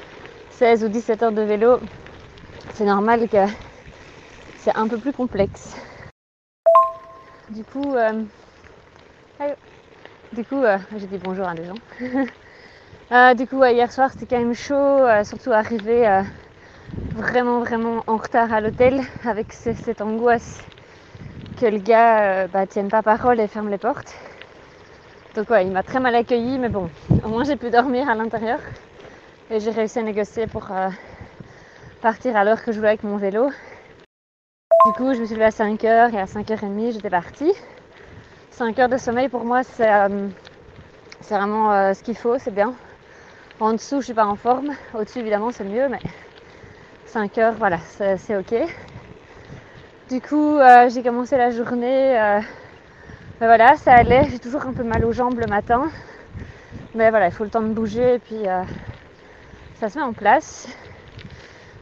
16 0.52 0.84
ou 0.84 0.88
17 0.90 1.24
heures 1.24 1.32
de 1.32 1.42
vélo. 1.42 1.80
C'est 2.74 2.86
normal 2.86 3.28
que 3.28 3.38
c'est 4.58 4.76
un 4.76 4.88
peu 4.88 4.98
plus 4.98 5.14
complexe. 5.14 5.76
Du 7.50 7.64
coup, 7.64 7.96
euh, 7.96 8.24
du 10.34 10.44
coup, 10.46 10.62
euh, 10.62 10.78
j'ai 10.98 11.08
dit 11.08 11.18
bonjour 11.24 11.48
à 11.48 11.56
des 11.56 11.66
gens. 11.66 12.28
Euh, 13.12 13.34
du 13.34 13.48
coup, 13.48 13.64
hier 13.64 13.92
soir 13.92 14.12
c'était 14.12 14.28
quand 14.28 14.38
même 14.38 14.54
chaud, 14.54 14.76
euh, 14.76 15.24
surtout 15.24 15.52
arrivé 15.52 16.08
euh, 16.08 16.22
vraiment 17.16 17.60
vraiment 17.60 18.04
en 18.08 18.18
retard 18.18 18.54
à 18.54 18.62
l'hôtel 18.62 19.02
avec 19.26 19.54
ce- 19.54 19.74
cette 19.74 20.02
angoisse 20.02 20.62
que 21.60 21.66
le 21.66 21.80
gars 21.80 22.22
euh, 22.44 22.48
bah, 22.48 22.66
tienne 22.68 22.90
pas 22.90 23.02
parole 23.04 23.40
et 23.40 23.48
ferme 23.48 23.70
les 23.70 23.78
portes. 23.78 24.14
Donc 25.36 25.50
ouais, 25.50 25.66
il 25.66 25.72
m'a 25.72 25.84
très 25.84 26.00
mal 26.00 26.16
accueilli, 26.16 26.58
mais 26.58 26.70
bon, 26.70 26.90
au 27.24 27.30
moins 27.30 27.44
j'ai 27.44 27.56
pu 27.56 27.70
dormir 27.70 28.10
à 28.10 28.16
l'intérieur 28.16 28.60
et 29.52 29.60
j'ai 29.60 29.72
réussi 29.72 30.00
à 30.00 30.04
négocier 30.04 30.48
pour 30.48 30.72
euh, 30.72 30.90
partir 32.02 32.36
à 32.36 32.44
l'heure 32.44 32.64
que 32.64 32.72
je 32.72 32.78
voulais 32.78 32.90
avec 32.90 33.04
mon 33.04 33.18
vélo. 33.18 33.50
Du 34.86 34.94
coup, 34.94 35.14
je 35.14 35.20
me 35.20 35.26
suis 35.26 35.36
levée 35.36 35.46
à 35.46 35.52
5h 35.52 36.14
et 36.14 36.20
à 36.20 36.26
5h30, 36.26 36.92
j'étais 36.94 37.10
partie. 37.10 37.52
5 38.52 38.80
heures 38.80 38.90
de 38.90 38.98
sommeil 38.98 39.30
pour 39.30 39.44
moi, 39.46 39.64
c'est 39.64 39.92
euh, 39.92 40.28
vraiment 41.30 41.94
ce 41.94 42.02
qu'il 42.04 42.16
faut, 42.16 42.38
c'est 42.40 42.52
bien. 42.54 42.74
En 43.60 43.74
dessous, 43.74 44.00
je 44.00 44.06
suis 44.06 44.14
pas 44.14 44.26
en 44.26 44.36
forme. 44.36 44.72
Au-dessus, 44.94 45.20
évidemment, 45.20 45.52
c'est 45.52 45.66
mieux, 45.66 45.90
mais 45.90 46.00
5 47.10 47.38
heures, 47.40 47.54
voilà, 47.58 47.80
c'est 48.18 48.38
ok. 48.38 48.54
Du 50.10 50.22
coup, 50.22 50.58
euh, 50.58 50.90
j'ai 50.90 51.04
commencé 51.04 51.38
la 51.38 51.52
journée. 51.52 52.20
euh, 52.20 52.40
ben 53.40 53.48
voilà, 53.48 53.76
ça 53.78 53.96
allait. 53.96 54.30
J'ai 54.30 54.40
toujours 54.40 54.66
un 54.66 54.74
peu 54.74 54.84
mal 54.84 55.06
aux 55.06 55.12
jambes 55.14 55.40
le 55.40 55.48
matin. 55.48 55.90
Mais 56.94 57.10
voilà, 57.10 57.28
il 57.28 57.32
faut 57.32 57.44
le 57.44 57.50
temps 57.50 57.62
de 57.62 57.74
bouger 57.74 58.16
et 58.16 58.20
puis 58.20 58.48
euh, 58.48 58.64
ça 59.80 59.90
se 59.90 59.98
met 59.98 60.04
en 60.04 60.14
place. 60.14 60.68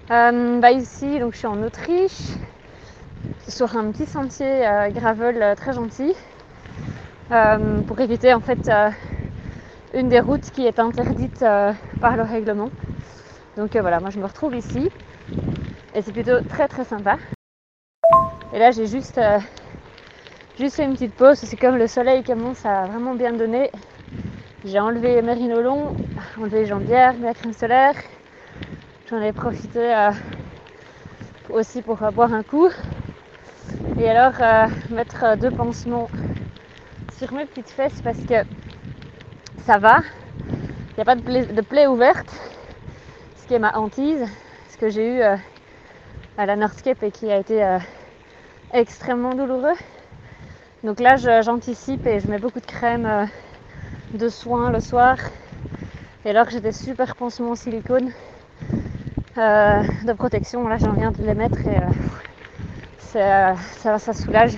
Bah 0.09 0.71
ici, 0.71 1.19
donc 1.19 1.33
je 1.33 1.39
suis 1.39 1.47
en 1.47 1.61
Autriche, 1.63 2.37
sur 3.47 3.75
un 3.77 3.91
petit 3.91 4.05
sentier 4.05 4.61
gravel 4.93 5.55
très 5.55 5.73
gentil, 5.73 6.13
pour 7.87 7.99
éviter 7.99 8.33
en 8.33 8.39
fait 8.39 8.69
une 9.93 10.09
des 10.09 10.19
routes 10.19 10.51
qui 10.51 10.65
est 10.65 10.79
interdite 10.79 11.39
par 11.99 12.15
le 12.17 12.23
règlement. 12.23 12.69
Donc 13.57 13.75
voilà, 13.75 13.99
moi 13.99 14.09
je 14.09 14.19
me 14.19 14.25
retrouve 14.25 14.55
ici 14.55 14.89
et 15.97 16.03
c'est 16.03 16.11
plutôt 16.11 16.39
très 16.41 16.67
très 16.67 16.83
sympa. 16.83 17.17
Et 18.53 18.59
là 18.59 18.69
j'ai 18.69 18.85
juste, 18.85 19.17
euh, 19.17 19.39
juste 20.59 20.75
fait 20.75 20.83
une 20.83 20.93
petite 20.93 21.15
pause, 21.15 21.39
c'est 21.39 21.57
comme 21.57 21.75
le 21.75 21.87
soleil 21.87 22.23
commence 22.23 22.63
à 22.67 22.85
vraiment 22.85 23.15
bien 23.15 23.33
donner. 23.33 23.71
J'ai 24.63 24.79
enlevé 24.79 25.19
mes 25.23 25.33
rhinolons, 25.33 25.95
enlevé 26.39 26.59
les 26.61 26.65
jambières, 26.67 27.15
la 27.19 27.33
crème 27.33 27.53
solaire. 27.53 27.95
J'en 29.09 29.19
ai 29.21 29.33
profité 29.33 29.95
euh, 29.95 30.11
aussi 31.49 31.81
pour 31.81 32.03
euh, 32.03 32.11
boire 32.11 32.31
un 32.31 32.43
coup. 32.43 32.69
Et 33.99 34.07
alors 34.07 34.33
mettre 34.91 35.35
deux 35.37 35.49
pansements 35.49 36.09
sur 37.17 37.33
mes 37.33 37.45
petites 37.45 37.71
fesses 37.71 38.01
parce 38.03 38.19
que 38.19 38.43
ça 39.65 39.79
va. 39.79 40.01
Il 40.91 40.95
n'y 40.97 41.01
a 41.01 41.05
pas 41.05 41.15
de 41.15 41.61
plaie, 41.61 41.87
ouverte, 41.87 42.29
ce 43.37 43.47
qui 43.47 43.55
est 43.55 43.59
ma 43.59 43.75
hantise, 43.75 44.27
ce 44.69 44.77
que 44.77 44.89
j'ai 44.89 45.17
eu 45.17 45.21
à 46.37 46.45
la 46.45 46.55
Northcape 46.55 47.01
et 47.03 47.11
qui 47.11 47.31
a 47.31 47.37
été 47.37 47.63
euh, 47.63 47.79
extrêmement 48.73 49.33
douloureux. 49.33 49.75
Donc 50.83 50.99
là, 50.99 51.15
j'anticipe 51.41 52.05
et 52.05 52.19
je 52.19 52.27
mets 52.27 52.37
beaucoup 52.37 52.59
de 52.59 52.65
crème 52.65 53.05
euh, 53.05 53.25
de 54.13 54.29
soin 54.29 54.71
le 54.71 54.79
soir. 54.79 55.17
Et 56.23 56.29
alors 56.29 56.45
que 56.45 56.51
j'ai 56.51 56.61
des 56.61 56.71
super 56.71 57.15
pansements 57.15 57.51
en 57.51 57.55
silicone 57.55 58.11
euh, 59.37 59.83
de 60.05 60.13
protection, 60.13 60.67
là 60.67 60.77
j'en 60.77 60.91
viens 60.91 61.11
de 61.11 61.23
les 61.23 61.33
mettre 61.33 61.59
et 61.59 61.77
euh, 61.77 61.89
c'est, 62.99 63.23
euh, 63.23 63.55
ça, 63.77 63.97
ça 63.97 64.13
soulage. 64.13 64.57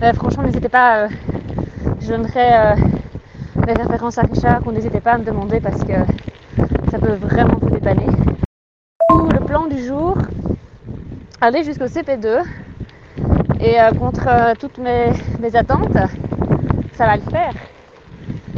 Mais 0.00 0.12
franchement, 0.12 0.42
n'hésitez 0.44 0.68
pas, 0.68 1.04
euh, 1.04 1.08
je 2.00 2.08
donnerai 2.08 2.54
euh, 2.54 2.74
les 3.66 3.72
références 3.72 4.18
à 4.18 4.22
Richard, 4.22 4.66
ou 4.66 4.72
n'hésitez 4.72 5.00
pas 5.00 5.12
à 5.12 5.18
me 5.18 5.24
demander 5.24 5.60
parce 5.60 5.82
que 5.82 5.94
ça 6.90 6.98
peut 6.98 7.14
vraiment 7.14 7.56
vous 7.60 7.70
dépanner. 7.70 8.06
Le 9.10 9.44
plan 9.44 9.66
du 9.66 9.82
jour, 9.84 10.16
aller 11.42 11.64
jusqu'au 11.64 11.86
CP2 11.86 12.44
et 13.60 13.80
euh, 13.80 13.90
contre 13.98 14.28
euh, 14.28 14.54
toutes 14.58 14.78
mes, 14.78 15.10
attentes, 15.56 15.98
ça 16.92 17.06
va 17.06 17.16
le 17.16 17.22
faire. 17.22 17.52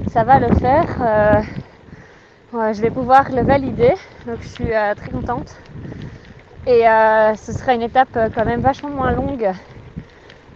Ça 0.09 0.23
va 0.23 0.39
le 0.39 0.55
faire. 0.57 0.87
euh, 1.01 2.73
je 2.75 2.81
vais 2.83 2.91
pouvoir 2.91 3.33
le 3.33 3.41
valider, 3.41 3.95
donc 4.27 4.37
je 4.43 4.49
suis 4.49 4.71
très 4.97 5.11
contente. 5.11 5.57
Et 6.67 6.83
ce 7.37 7.53
sera 7.53 7.75
une 7.75 7.83
étape 7.83 8.17
quand 8.35 8.45
même 8.45 8.61
vachement 8.61 8.91
moins 8.91 9.11
longue 9.11 9.51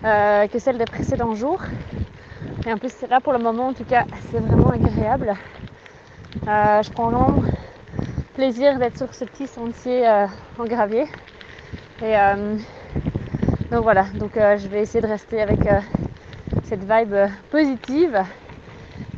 que 0.03 0.59
celle 0.59 0.79
des 0.79 0.85
précédents 0.85 1.35
jours. 1.35 1.61
Et 2.67 2.73
en 2.73 2.79
plus, 2.79 2.93
là 3.11 3.21
pour 3.21 3.33
le 3.33 3.41
moment, 3.41 3.69
en 3.69 3.73
tout 3.73 3.85
cas, 3.85 4.05
c'est 4.31 4.39
vraiment 4.39 4.71
agréable. 4.71 5.35
Je 6.45 6.91
prends 6.93 7.09
vraiment 7.11 7.43
plaisir 8.35 8.79
d'être 8.79 8.97
sur 8.97 9.13
ce 9.13 9.25
petit 9.25 9.49
sentier 9.49 10.09
en 10.57 10.65
gravier. 10.65 11.07
Et 12.01 12.17
euh, 12.17 12.57
donc 13.73 13.83
voilà, 13.83 14.05
donc 14.15 14.37
euh, 14.37 14.57
je 14.57 14.69
vais 14.69 14.83
essayer 14.83 15.01
de 15.01 15.07
rester 15.09 15.43
avec 15.43 15.67
euh, 15.67 15.81
cette 16.65 16.85
vibe 16.85 17.15
positive. 17.51 18.23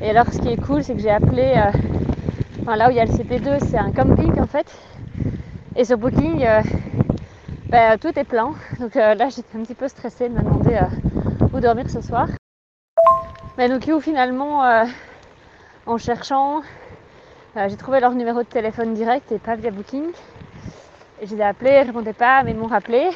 Et 0.01 0.11
alors, 0.11 0.33
ce 0.33 0.39
qui 0.39 0.49
est 0.49 0.57
cool, 0.57 0.83
c'est 0.83 0.95
que 0.95 1.01
j'ai 1.01 1.11
appelé. 1.11 1.55
euh, 1.57 1.70
Enfin, 2.62 2.76
là 2.76 2.89
où 2.89 2.91
il 2.91 2.97
y 2.97 3.01
a 3.01 3.05
le 3.07 3.11
CP2, 3.11 3.59
c'est 3.68 3.78
un 3.78 3.91
camping 3.91 4.39
en 4.39 4.47
fait. 4.47 4.66
Et 5.76 5.85
sur 5.85 5.97
Booking, 5.97 6.45
euh, 6.45 6.61
ben, 7.68 7.99
tout 7.99 8.18
est 8.18 8.24
plein. 8.24 8.53
Donc 8.78 8.97
euh, 8.97 9.14
là, 9.14 9.28
j'étais 9.28 9.57
un 9.59 9.62
petit 9.62 9.74
peu 9.74 9.89
stressée 9.89 10.28
de 10.28 10.35
me 10.35 10.41
demander 10.41 10.78
où 11.53 11.61
dormir 11.61 11.89
ce 11.91 12.01
soir. 12.03 12.28
Mais 13.57 13.68
donc, 13.68 13.87
où 13.93 14.01
finalement, 14.01 14.85
en 15.87 15.99
cherchant, 15.99 16.61
j'ai 17.57 17.76
trouvé 17.76 18.01
leur 18.01 18.12
numéro 18.12 18.41
de 18.43 18.49
téléphone 18.49 18.93
direct 18.95 19.33
et 19.33 19.39
pas 19.39 19.57
via 19.57 19.70
Booking. 19.70 20.05
Et 21.23 21.27
je 21.27 21.35
les 21.35 21.43
ai 21.43 21.45
appelés, 21.45 21.73
ils 21.73 21.81
ne 21.81 21.87
répondaient 21.89 22.14
pas, 22.14 22.43
mais 22.43 22.53
ils 22.53 22.57
m'ont 22.57 22.66
rappelé. 22.66 23.11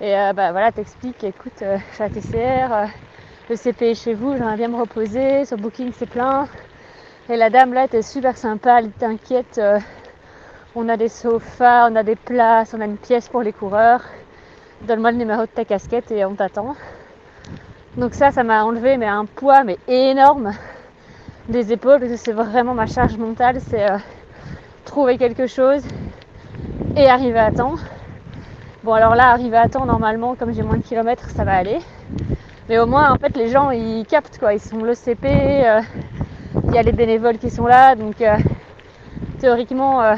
Et 0.00 0.16
euh, 0.16 0.32
bah, 0.32 0.52
voilà, 0.52 0.70
t'expliques, 0.70 1.24
écoute, 1.24 1.62
euh, 1.62 1.78
je 1.90 1.94
suis 1.94 2.04
à 2.04 2.08
TCR, 2.08 2.72
euh, 2.72 2.86
le 3.50 3.56
CP 3.56 3.90
est 3.90 3.94
chez 3.96 4.14
vous, 4.14 4.36
j'aimerais 4.36 4.56
bien 4.56 4.68
me 4.68 4.76
reposer, 4.76 5.44
sur 5.44 5.58
Booking 5.58 5.90
c'est 5.92 6.08
plein. 6.08 6.46
Et 7.28 7.36
la 7.36 7.50
dame 7.50 7.72
là 7.72 7.86
était 7.86 8.02
super 8.02 8.36
sympa, 8.36 8.78
elle 8.78 8.86
était 8.86 9.06
inquiète. 9.06 9.58
euh, 9.58 9.80
on 10.76 10.88
a 10.88 10.96
des 10.96 11.08
sofas, 11.08 11.88
on 11.90 11.96
a 11.96 12.04
des 12.04 12.14
places, 12.14 12.72
on 12.72 12.80
a 12.80 12.84
une 12.84 12.98
pièce 12.98 13.28
pour 13.28 13.42
les 13.42 13.52
coureurs. 13.52 14.02
Donne-moi 14.82 15.10
le 15.10 15.18
numéro 15.18 15.42
de 15.42 15.46
ta 15.46 15.64
casquette 15.64 16.12
et 16.12 16.24
on 16.24 16.36
t'attend. 16.36 16.76
Donc 17.96 18.14
ça, 18.14 18.30
ça 18.30 18.44
m'a 18.44 18.62
enlevé 18.62 18.96
mais 18.96 19.06
un 19.06 19.24
poids 19.24 19.64
mais 19.64 19.78
énorme 19.88 20.52
des 21.48 21.72
épaules 21.72 21.98
parce 21.98 22.12
que 22.12 22.16
c'est 22.16 22.32
vraiment 22.32 22.74
ma 22.74 22.86
charge 22.86 23.16
mentale, 23.16 23.60
c'est 23.60 23.90
euh, 23.90 23.98
trouver 24.84 25.18
quelque 25.18 25.48
chose 25.48 25.82
et 26.96 27.08
arriver 27.08 27.38
à 27.38 27.50
temps. 27.50 27.74
Bon 28.82 28.92
alors 28.92 29.14
là, 29.14 29.30
arriver 29.30 29.56
à 29.56 29.68
temps 29.68 29.86
normalement, 29.86 30.34
comme 30.34 30.52
j'ai 30.52 30.62
moins 30.62 30.76
de 30.76 30.82
kilomètres, 30.82 31.30
ça 31.30 31.44
va 31.44 31.54
aller. 31.56 31.78
Mais 32.68 32.78
au 32.78 32.86
moins 32.86 33.10
en 33.10 33.16
fait 33.16 33.36
les 33.36 33.48
gens 33.48 33.70
ils 33.70 34.04
captent 34.06 34.38
quoi, 34.38 34.54
ils 34.54 34.60
sont 34.60 34.82
le 34.82 34.94
CP. 34.94 35.28
euh, 35.28 35.80
il 36.66 36.74
y 36.74 36.78
a 36.78 36.82
les 36.82 36.92
bénévoles 36.92 37.38
qui 37.38 37.50
sont 37.50 37.66
là, 37.66 37.94
donc 37.96 38.20
euh, 38.20 38.36
théoriquement, 39.40 40.02
euh, 40.02 40.14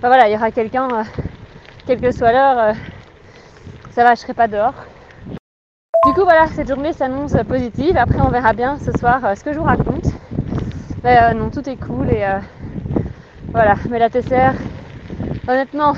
bah 0.00 0.08
voilà, 0.08 0.28
il 0.28 0.32
y 0.32 0.36
aura 0.36 0.50
quelqu'un, 0.50 0.88
euh, 0.90 1.02
quelle 1.86 2.00
que 2.00 2.10
soit 2.10 2.32
l'heure, 2.32 2.58
euh, 2.58 2.72
ça 3.90 4.02
va, 4.02 4.14
je 4.14 4.20
serai 4.20 4.34
pas 4.34 4.48
dehors. 4.48 4.74
Du 6.06 6.12
coup, 6.14 6.22
voilà, 6.22 6.46
cette 6.48 6.68
journée 6.68 6.92
s'annonce 6.92 7.34
positive. 7.48 7.96
Après, 7.96 8.20
on 8.20 8.28
verra 8.28 8.52
bien 8.52 8.78
ce 8.78 8.92
soir 8.98 9.20
ce 9.36 9.42
que 9.42 9.52
je 9.52 9.58
vous 9.58 9.64
raconte. 9.64 10.06
Mais 11.02 11.34
non, 11.34 11.50
tout 11.50 11.68
est 11.68 11.76
cool 11.76 12.10
et 12.10 12.24
voilà. 13.52 13.74
Mais 13.90 13.98
la 13.98 14.08
TCR, 14.08 14.52
honnêtement, 15.48 15.94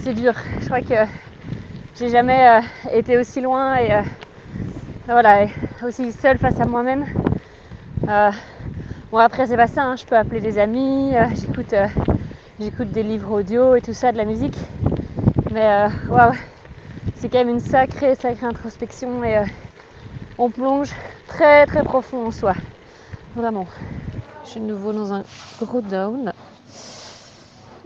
c'est 0.00 0.14
dur. 0.14 0.32
Je 0.60 0.66
crois 0.66 0.80
que 0.80 1.10
j'ai 1.98 2.08
jamais 2.08 2.48
euh, 2.48 2.60
été 2.92 3.18
aussi 3.18 3.40
loin 3.40 3.76
et 3.76 3.92
euh, 3.92 4.02
voilà. 5.06 5.46
aussi 5.82 6.12
seule 6.12 6.38
face 6.38 6.58
à 6.60 6.64
moi-même. 6.64 7.04
Euh, 8.08 8.30
bon 9.10 9.18
après 9.18 9.46
c'est 9.46 9.56
pas 9.56 9.66
ça, 9.66 9.82
hein. 9.84 9.96
je 9.96 10.04
peux 10.04 10.16
appeler 10.16 10.40
des 10.40 10.58
amis, 10.58 11.12
j'écoute, 11.34 11.74
j'écoute 12.58 12.90
des 12.90 13.02
livres 13.02 13.32
audio 13.32 13.74
et 13.74 13.82
tout 13.82 13.92
ça, 13.92 14.12
de 14.12 14.16
la 14.16 14.24
musique. 14.24 14.56
Mais 15.52 15.88
waouh, 16.08 16.32
c'est 17.16 17.28
quand 17.28 17.38
même 17.38 17.50
une 17.50 17.60
sacrée, 17.60 18.14
sacrée 18.14 18.46
introspection 18.46 19.22
et 19.24 19.42
on 20.38 20.50
plonge 20.50 20.90
très 21.26 21.66
très 21.66 21.82
profond 21.82 22.26
en 22.26 22.30
soi. 22.30 22.54
Vraiment. 23.36 23.66
Je 24.44 24.50
suis 24.50 24.60
de 24.60 24.66
nouveau 24.66 24.92
dans 24.92 25.12
un 25.12 25.24
gros 25.60 25.82
down. 25.82 26.32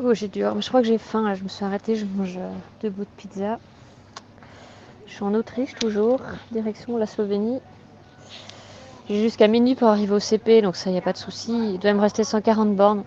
Oh 0.05 0.15
j'ai 0.15 0.29
mais 0.35 0.61
je 0.61 0.69
crois 0.69 0.81
que 0.81 0.89
j'ai 0.89 0.99
faim 0.99 1.23
là, 1.29 1.35
je 1.35 1.45
me 1.45 1.49
suis 1.49 1.65
arrêtée, 1.65 1.95
je 1.95 2.05
mange 2.05 2.37
deux 2.81 2.91
bouts 2.91 3.05
de 3.05 3.09
pizza. 3.17 3.61
Je 5.07 5.13
suis 5.13 5.23
en 5.23 5.33
Autriche 5.35 5.75
toujours, 5.77 6.21
direction 6.51 6.97
la 6.97 7.07
Slovénie. 7.07 7.61
J'ai 9.09 9.23
jusqu'à 9.23 9.47
minuit 9.47 9.77
pour 9.77 9.87
arriver 9.87 10.13
au 10.13 10.19
CP, 10.19 10.61
donc 10.61 10.75
ça, 10.75 10.91
il 10.91 10.95
n'y 10.95 10.99
a 10.99 11.03
pas 11.03 11.13
de 11.13 11.19
souci. 11.19 11.53
Il 11.75 11.79
doit 11.79 11.93
me 11.93 12.01
rester 12.01 12.25
140 12.25 12.75
bornes. 12.75 13.05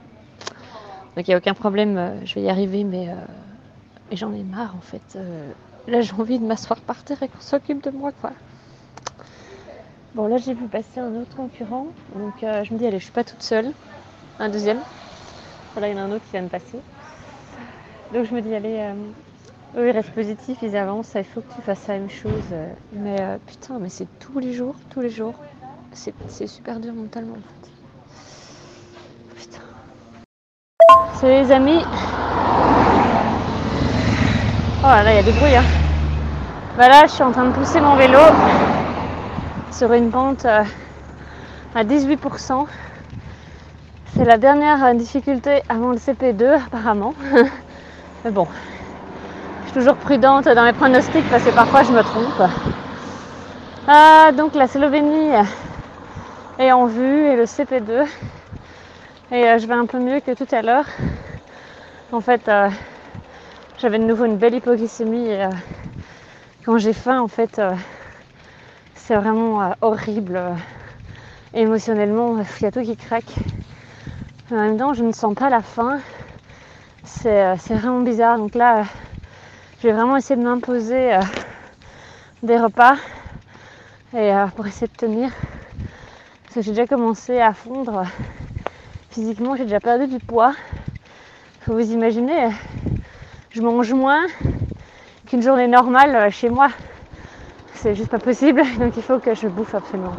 Donc 1.18 1.28
il 1.28 1.32
n'y 1.32 1.34
a 1.34 1.38
aucun 1.38 1.54
problème, 1.54 1.98
euh, 1.98 2.26
je 2.26 2.36
vais 2.36 2.44
y 2.44 2.50
arriver, 2.50 2.86
mais 2.86 3.10
euh, 3.10 3.16
j'en 4.14 4.32
ai 4.32 4.44
marre 4.44 4.76
en 4.78 4.82
fait. 4.82 5.18
Euh, 5.18 5.52
là, 5.88 6.00
j'ai 6.00 6.14
envie 6.14 6.40
de 6.40 6.46
m'asseoir 6.46 6.80
par 6.80 7.04
terre 7.04 7.22
et 7.24 7.28
qu'on 7.28 7.42
s'occupe 7.42 7.84
de 7.84 7.92
moi, 7.92 8.12
quoi. 8.22 8.32
Bon, 10.14 10.28
là, 10.28 10.38
j'ai 10.38 10.54
vu 10.54 10.68
passer 10.68 11.02
un 11.02 11.14
autre 11.16 11.36
concurrent, 11.36 11.88
donc 12.16 12.36
je 12.40 12.74
me 12.74 12.80
dis, 12.80 12.88
allez, 12.88 13.00
je 13.00 13.04
suis 13.04 13.12
pas 13.12 13.26
toute 13.26 13.44
seule. 13.44 13.74
Un 14.40 14.48
deuxième. 14.48 14.80
Voilà, 15.76 15.90
il 15.90 15.96
y 15.96 16.00
en 16.00 16.04
a 16.04 16.06
un 16.06 16.12
autre 16.12 16.26
qui 16.26 16.32
vient 16.32 16.42
de 16.44 16.48
passer. 16.48 16.80
Donc 18.12 18.26
je 18.26 18.34
me 18.34 18.42
dis, 18.42 18.56
allez, 18.56 18.92
eux, 19.78 19.88
ils 19.88 19.92
restent 19.92 20.12
positifs, 20.12 20.58
ils 20.64 20.76
avancent, 20.76 21.14
il 21.16 21.24
faut 21.24 21.42
que 21.42 21.54
tu 21.54 21.62
fasses 21.62 21.88
la 21.88 22.00
même 22.00 22.10
chose. 22.10 22.56
Mais 22.94 23.18
putain, 23.46 23.78
mais 23.80 23.90
c'est 23.90 24.08
tous 24.20 24.40
les 24.40 24.54
jours, 24.54 24.76
tous 24.90 25.02
les 25.02 25.12
jours 25.12 25.36
c'est 26.28 26.48
super 26.48 26.80
dur 26.80 26.94
mentalement 26.94 27.36
en 27.36 27.38
fait. 27.38 27.72
Putain. 29.42 29.62
C'est 31.16 31.42
les 31.42 31.52
amis. 31.52 31.82
Oh 34.82 34.88
là, 34.88 35.14
il 35.14 35.16
y 35.16 35.20
a 35.20 35.24
du 35.24 35.32
bruit. 35.32 35.56
Hein. 35.56 35.64
Bah 36.78 36.90
là, 36.90 37.06
je 37.08 37.12
suis 37.12 37.24
en 37.24 37.32
train 37.32 37.46
de 37.46 37.54
pousser 37.54 37.80
mon 37.80 37.96
vélo 37.96 38.20
sur 39.72 39.94
une 39.94 40.12
pente 40.12 40.46
euh, 40.46 40.64
à 41.74 41.84
18%. 41.84 42.68
C'est 44.18 44.24
la 44.24 44.38
dernière 44.38 44.82
euh, 44.86 44.94
difficulté 44.94 45.62
avant 45.68 45.90
le 45.90 45.98
CP2 45.98 46.46
apparemment. 46.68 47.14
Mais 48.24 48.32
bon, 48.32 48.48
je 49.64 49.66
suis 49.66 49.74
toujours 49.74 49.98
prudente 49.98 50.46
dans 50.46 50.64
mes 50.64 50.72
pronostics 50.72 51.30
parce 51.30 51.44
que 51.44 51.50
parfois 51.50 51.84
je 51.84 51.92
me 51.92 52.02
trompe. 52.02 52.50
Ah, 53.90 54.32
donc 54.32 54.56
la 54.56 54.70
Slovénie, 54.70 55.32
et 56.60 56.72
en 56.72 56.86
vue 56.86 57.26
et 57.26 57.36
le 57.36 57.44
CP2. 57.44 58.08
Et 59.34 59.50
euh, 59.50 59.60
je 59.60 59.68
vais 59.68 59.74
un 59.74 59.86
peu 59.86 60.00
mieux 60.00 60.22
que 60.22 60.32
tout 60.32 60.48
à 60.56 60.62
l'heure. 60.62 60.86
En 62.14 62.22
fait, 62.22 62.48
euh, 62.48 62.70
j'avais 63.80 64.00
de 64.00 64.06
nouveau 64.06 64.24
une 64.24 64.38
belle 64.38 64.56
hypoglycémie 64.56 65.28
et 65.28 65.46
quand 66.66 66.78
j'ai 66.78 66.94
faim, 66.94 67.20
en 67.20 67.28
fait, 67.28 67.62
c'est 68.94 69.16
vraiment 69.16 69.74
horrible 69.82 70.40
émotionnellement. 71.54 72.38
Il 72.62 72.64
y 72.64 72.66
a 72.66 72.72
tout 72.72 72.82
qui 72.82 72.96
craque. 72.96 73.36
En 74.52 74.56
même 74.56 74.78
temps, 74.78 74.94
je 74.94 75.04
ne 75.04 75.12
sens 75.12 75.34
pas 75.36 75.50
la 75.50 75.62
faim. 75.62 76.00
C'est 77.04 77.56
vraiment 77.70 78.02
bizarre. 78.02 78.38
Donc 78.38 78.56
là, 78.56 78.84
je 79.80 79.88
vais 79.88 79.94
vraiment 79.94 80.18
essayer 80.18 80.36
de 80.36 80.46
m'imposer 80.46 81.18
des 82.44 82.58
repas 82.58 82.96
et 84.16 84.32
pour 84.56 84.66
essayer 84.68 84.88
de 84.88 84.98
tenir 84.98 85.32
j'ai 86.62 86.72
déjà 86.72 86.88
commencé 86.88 87.40
à 87.40 87.54
fondre 87.54 88.04
physiquement, 89.10 89.56
j'ai 89.56 89.64
déjà 89.64 89.80
perdu 89.80 90.08
du 90.08 90.20
poids. 90.20 90.54
Faut 91.62 91.74
vous 91.74 91.92
imaginer, 91.92 92.50
je 93.52 93.62
mange 93.62 93.94
moins 93.94 94.26
qu'une 95.28 95.42
journée 95.42 95.68
normale 95.68 96.32
chez 96.32 96.50
moi. 96.50 96.70
C'est 97.74 97.96
juste 97.96 98.10
pas 98.10 98.20
possible, 98.20 98.64
donc 98.80 98.96
il 98.96 99.04
faut 99.04 99.20
que 99.20 99.36
je 99.36 99.48
bouffe 99.48 99.76
absolument. 99.76 100.14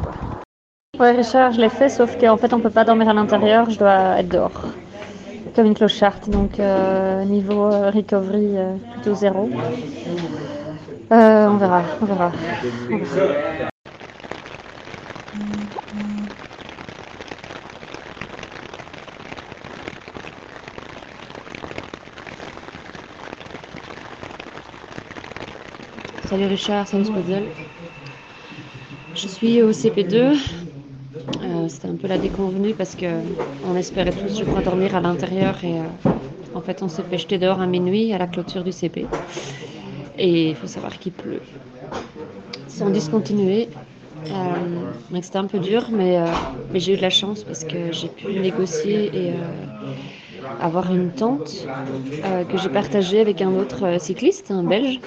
Ouais, 0.98 1.12
Richard, 1.12 1.52
je 1.52 1.60
l'ai 1.60 1.68
fait, 1.68 1.88
sauf 1.88 2.16
qu'en 2.16 2.36
fait, 2.38 2.52
on 2.54 2.60
peut 2.60 2.70
pas 2.70 2.84
dormir 2.84 3.08
à 3.08 3.12
l'intérieur, 3.14 3.68
je 3.70 3.78
dois 3.78 4.18
être 4.20 4.28
dehors. 4.28 4.78
Comme 5.54 5.66
une 5.66 5.74
clocharde, 5.74 6.28
donc 6.30 6.58
euh, 6.60 7.24
niveau 7.24 7.64
euh, 7.66 7.90
recovery 7.90 8.56
euh, 8.58 8.78
plutôt 8.90 9.14
zéro. 9.14 9.56
on 11.10 11.56
verra, 11.58 11.96
on 12.00 12.06
verra. 12.06 12.32
On 12.90 12.98
verra. 12.98 13.28
Salut 26.20 26.46
Richard, 26.48 26.86
salut 26.86 27.04
Spuzzle. 27.06 27.50
Je 29.14 29.26
suis 29.26 29.62
au 29.62 29.72
CP2. 29.72 30.34
Euh, 31.76 31.82
C'était 31.82 31.88
un 31.88 31.96
peu 31.96 32.08
la 32.08 32.18
déconvenue 32.18 32.74
parce 32.74 32.94
que 32.94 33.06
on 33.64 33.76
espérait 33.76 34.12
tous, 34.12 34.38
je 34.38 34.44
crois, 34.44 34.60
dormir 34.62 34.94
à 34.94 35.00
l'intérieur 35.00 35.62
et 35.64 35.78
euh, 35.78 35.82
en 36.54 36.60
fait 36.60 36.82
on 36.82 36.88
s'est 36.88 37.02
fait 37.02 37.18
jeter 37.18 37.38
dehors 37.38 37.60
à 37.60 37.66
minuit 37.66 38.12
à 38.12 38.18
la 38.18 38.26
clôture 38.26 38.64
du 38.64 38.72
CP. 38.72 39.06
Et 40.18 40.50
il 40.50 40.56
faut 40.56 40.66
savoir 40.66 40.98
qu'il 40.98 41.12
pleut. 41.12 41.42
Ils 42.68 42.72
sont 42.72 42.90
discontinués. 42.90 43.68
Euh, 44.30 44.90
c'était 45.22 45.38
un 45.38 45.44
peu 45.46 45.58
dur, 45.58 45.88
mais, 45.90 46.18
euh, 46.18 46.24
mais 46.72 46.80
j'ai 46.80 46.94
eu 46.94 46.96
de 46.96 47.02
la 47.02 47.10
chance 47.10 47.44
parce 47.44 47.64
que 47.64 47.92
j'ai 47.92 48.08
pu 48.08 48.34
négocier 48.34 49.10
et 49.16 49.32
avoir 50.58 50.90
une 50.92 51.12
tente 51.12 51.68
que 52.48 52.56
j'ai 52.56 52.68
partagée 52.70 53.20
avec 53.20 53.40
un 53.42 53.54
autre 53.54 53.98
cycliste, 54.00 54.50
un 54.50 54.64
belge. 54.64 55.00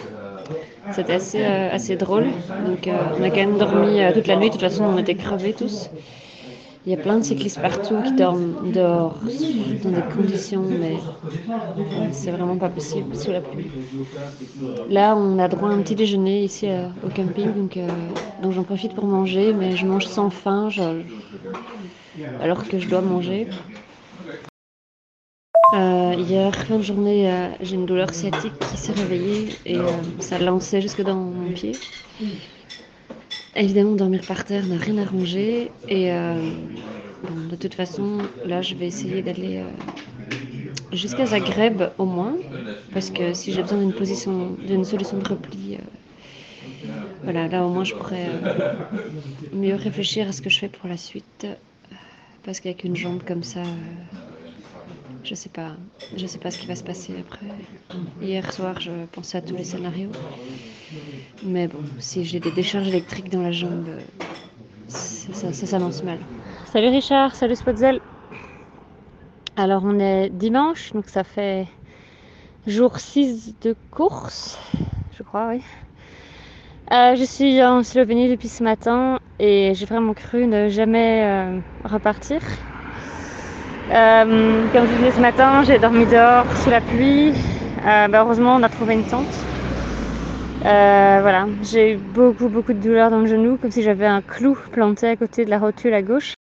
C'était 0.89 1.13
assez, 1.13 1.43
euh, 1.45 1.70
assez 1.72 1.95
drôle. 1.97 2.32
Donc 2.57 2.88
euh, 2.88 3.03
on 3.17 3.22
a 3.22 3.30
quand 3.30 3.41
même 3.41 3.57
dormi 3.57 4.01
euh, 4.01 4.11
toute 4.13 4.28
la 4.28 4.36
nuit. 4.36 4.47
De 4.47 4.53
toute 4.53 4.61
façon, 4.61 4.86
on 4.86 4.97
était 4.97 5.15
crevés 5.15 5.53
tous. 5.53 5.91
Il 6.90 6.94
y 6.94 6.96
a 6.96 7.04
plein 7.04 7.20
de 7.20 7.24
cyclistes 7.24 7.62
partout 7.62 8.02
qui 8.02 8.14
dorment 8.14 8.72
dehors 8.74 9.14
dans 9.84 9.92
des 9.92 10.02
conditions, 10.16 10.64
mais 10.64 10.96
c'est 12.12 12.32
vraiment 12.32 12.58
pas 12.58 12.70
possible 12.70 13.16
sous 13.16 13.30
la 13.30 13.42
pluie. 13.42 13.70
Là, 14.90 15.16
on 15.16 15.38
a 15.38 15.48
droit 15.48 15.70
à 15.70 15.74
un 15.74 15.84
petit 15.84 15.94
déjeuner 15.94 16.44
ici 16.44 16.68
au 17.04 17.10
camping, 17.10 17.54
donc, 17.54 17.78
donc 18.42 18.54
j'en 18.54 18.64
profite 18.64 18.96
pour 18.96 19.06
manger, 19.06 19.54
mais 19.54 19.76
je 19.76 19.86
mange 19.86 20.08
sans 20.08 20.32
faim, 20.32 20.70
alors 22.40 22.68
que 22.68 22.80
je 22.80 22.90
dois 22.90 23.02
manger. 23.02 23.48
Euh, 25.76 26.16
hier, 26.18 26.56
fin 26.66 26.78
de 26.78 26.82
journée, 26.82 27.32
euh, 27.32 27.50
j'ai 27.60 27.76
une 27.76 27.86
douleur 27.86 28.16
sciatique 28.16 28.58
qui 28.66 28.78
s'est 28.78 28.94
réveillée 28.94 29.62
et 29.64 29.92
euh, 29.92 30.02
ça 30.18 30.40
lançait 30.40 30.82
jusque 30.82 31.04
dans 31.04 31.18
mon 31.18 31.52
pied. 31.52 31.84
Évidemment, 33.56 33.95
dormir 33.95 34.26
par 34.26 34.45
terre 34.45 34.68
n'a 34.68 34.78
rien 34.78 34.97
arrangé. 34.97 35.76
Et 35.88 36.10
de 36.12 37.56
toute 37.56 37.74
façon, 37.76 38.32
là, 38.43 38.62
je 38.62 38.76
vais 38.76 38.88
essayer 38.88 39.22
d'aller 39.22 39.64
jusqu'à 40.91 41.26
Zagreb 41.28 41.82
au 41.97 42.06
moins, 42.06 42.38
parce 42.91 43.10
que 43.12 43.34
si 43.34 43.52
j'ai 43.54 43.62
besoin 43.64 43.80
d'une 43.80 43.93
position, 43.93 44.58
d'une 44.62 44.86
solution 44.86 45.18
de 45.18 45.26
repli, 45.26 45.78
voilà, 47.24 47.47
là 47.47 47.66
au 47.66 47.70
moins 47.70 47.84
je 47.84 47.95
pourrais 47.95 48.41
mieux 49.52 49.76
réfléchir 49.76 50.28
à 50.28 50.32
ce 50.32 50.41
que 50.41 50.50
je 50.50 50.60
fais 50.60 50.70
pour 50.70 50.88
la 50.89 50.97
suite, 50.97 51.47
parce 52.43 52.60
qu'avec 52.60 52.84
une 52.84 52.95
jambe 52.95 53.24
comme 53.24 53.43
ça 53.43 53.78
je 55.24 55.36
sais 55.36 55.49
pas, 55.49 55.72
je 56.15 56.26
sais 56.26 56.39
pas 56.39 56.51
ce 56.51 56.59
qui 56.59 56.67
va 56.67 56.76
se 56.76 56.84
passer 56.84 57.13
après. 57.20 57.45
Hier 58.22 58.51
soir, 58.53 58.80
je 58.80 58.91
pensais 59.11 59.38
à 59.38 59.41
tous 59.41 59.55
les 59.55 59.63
scénarios. 59.63 60.11
Mais 61.43 61.67
bon, 61.67 61.80
si 61.99 62.26
j'ai 62.26 62.39
des 62.39 62.51
décharges 62.51 62.88
électriques 62.88 63.30
dans 63.30 63.41
la 63.41 63.51
jambe, 63.51 63.89
ça, 64.88 65.53
s'annonce 65.53 66.03
mal. 66.03 66.20
Salut 66.72 66.89
Richard, 66.89 67.36
salut 67.36 67.55
Spotzel. 67.55 67.99
Alors 69.55 69.84
on 69.86 69.99
est 69.99 70.30
dimanche, 70.30 70.93
donc 70.93 71.09
ça 71.09 71.24
fait 71.24 71.67
jour 72.65 72.99
6 72.99 73.55
de 73.61 73.76
course, 73.91 74.57
je 75.17 75.24
crois, 75.24 75.49
oui. 75.49 75.61
Euh, 76.91 77.15
je 77.15 77.24
suis 77.24 77.61
en 77.63 77.84
Slovénie 77.84 78.30
depuis 78.30 78.47
ce 78.47 78.63
matin 78.63 79.20
et 79.38 79.74
j'ai 79.76 79.86
vraiment 79.86 80.13
cru 80.13 80.47
ne 80.47 80.70
jamais 80.70 81.24
euh, 81.24 81.59
repartir. 81.84 82.41
Euh, 83.92 84.68
comme 84.72 84.86
je 84.86 84.96
disais 84.98 85.12
ce 85.12 85.20
matin, 85.20 85.64
j'ai 85.64 85.80
dormi 85.80 86.06
dehors 86.06 86.46
sous 86.58 86.70
la 86.70 86.80
pluie. 86.80 87.30
Euh, 87.86 88.08
bah, 88.08 88.22
heureusement, 88.22 88.56
on 88.56 88.62
a 88.62 88.70
trouvé 88.70 88.94
une 88.94 89.04
tente. 89.04 89.26
Euh, 90.64 91.20
voilà, 91.22 91.48
j'ai 91.64 91.94
eu 91.94 91.98
beaucoup 91.98 92.50
beaucoup 92.50 92.74
de 92.74 92.80
douleurs 92.80 93.10
dans 93.10 93.20
le 93.20 93.26
genou, 93.26 93.58
comme 93.58 93.72
si 93.72 93.82
j'avais 93.82 94.06
un 94.06 94.22
clou 94.22 94.56
planté 94.72 95.08
à 95.08 95.16
côté 95.16 95.44
de 95.44 95.50
la 95.50 95.58
rotule 95.58 95.94
à 95.96 96.04
gauche. 96.04 96.36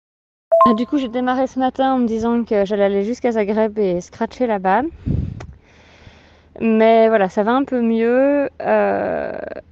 Du 0.76 0.86
coup, 0.86 0.98
j'ai 0.98 1.08
démarré 1.08 1.46
ce 1.46 1.60
matin 1.60 1.94
en 1.94 1.98
me 1.98 2.06
disant 2.08 2.42
que 2.42 2.64
j'allais 2.64 2.84
aller 2.84 3.04
jusqu'à 3.04 3.30
Zagreb 3.30 3.78
et 3.78 4.00
scratcher 4.00 4.48
là-bas. 4.48 4.82
Mais 6.60 7.08
voilà, 7.08 7.28
ça 7.28 7.44
va 7.44 7.52
un 7.52 7.62
peu 7.62 7.80
mieux. 7.80 8.48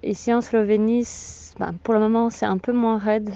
ici 0.04 0.32
en 0.32 0.42
Slovénie, 0.42 1.08
ben, 1.58 1.72
pour 1.82 1.94
le 1.94 2.00
moment, 2.00 2.30
c'est 2.30 2.46
un 2.46 2.58
peu 2.58 2.72
moins 2.72 2.98
raide. 2.98 3.30